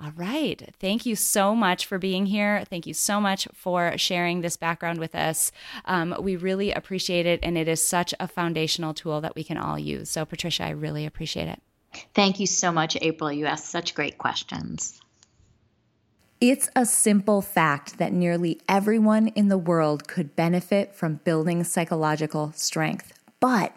All 0.00 0.12
right. 0.14 0.72
Thank 0.78 1.06
you 1.06 1.16
so 1.16 1.56
much 1.56 1.84
for 1.84 1.98
being 1.98 2.26
here. 2.26 2.64
Thank 2.70 2.86
you 2.86 2.94
so 2.94 3.20
much 3.20 3.48
for 3.52 3.98
sharing 3.98 4.42
this 4.42 4.56
background 4.56 5.00
with 5.00 5.16
us. 5.16 5.50
Um, 5.86 6.14
we 6.20 6.36
really 6.36 6.70
appreciate 6.70 7.26
it, 7.26 7.40
and 7.42 7.58
it 7.58 7.66
is 7.66 7.82
such 7.82 8.14
a 8.20 8.28
foundational 8.28 8.94
tool 8.94 9.20
that 9.20 9.34
we 9.34 9.42
can 9.42 9.58
all 9.58 9.76
use. 9.76 10.08
So, 10.08 10.24
Patricia, 10.24 10.64
I 10.64 10.70
really 10.70 11.04
appreciate 11.04 11.48
it. 11.48 11.60
Thank 12.14 12.38
you 12.38 12.46
so 12.46 12.70
much, 12.70 12.96
April. 13.00 13.32
You 13.32 13.46
asked 13.46 13.70
such 13.70 13.96
great 13.96 14.18
questions. 14.18 15.00
It's 16.40 16.70
a 16.76 16.86
simple 16.86 17.42
fact 17.42 17.98
that 17.98 18.12
nearly 18.12 18.60
everyone 18.68 19.28
in 19.28 19.48
the 19.48 19.58
world 19.58 20.06
could 20.06 20.36
benefit 20.36 20.94
from 20.94 21.16
building 21.24 21.64
psychological 21.64 22.52
strength. 22.54 23.12
But 23.40 23.76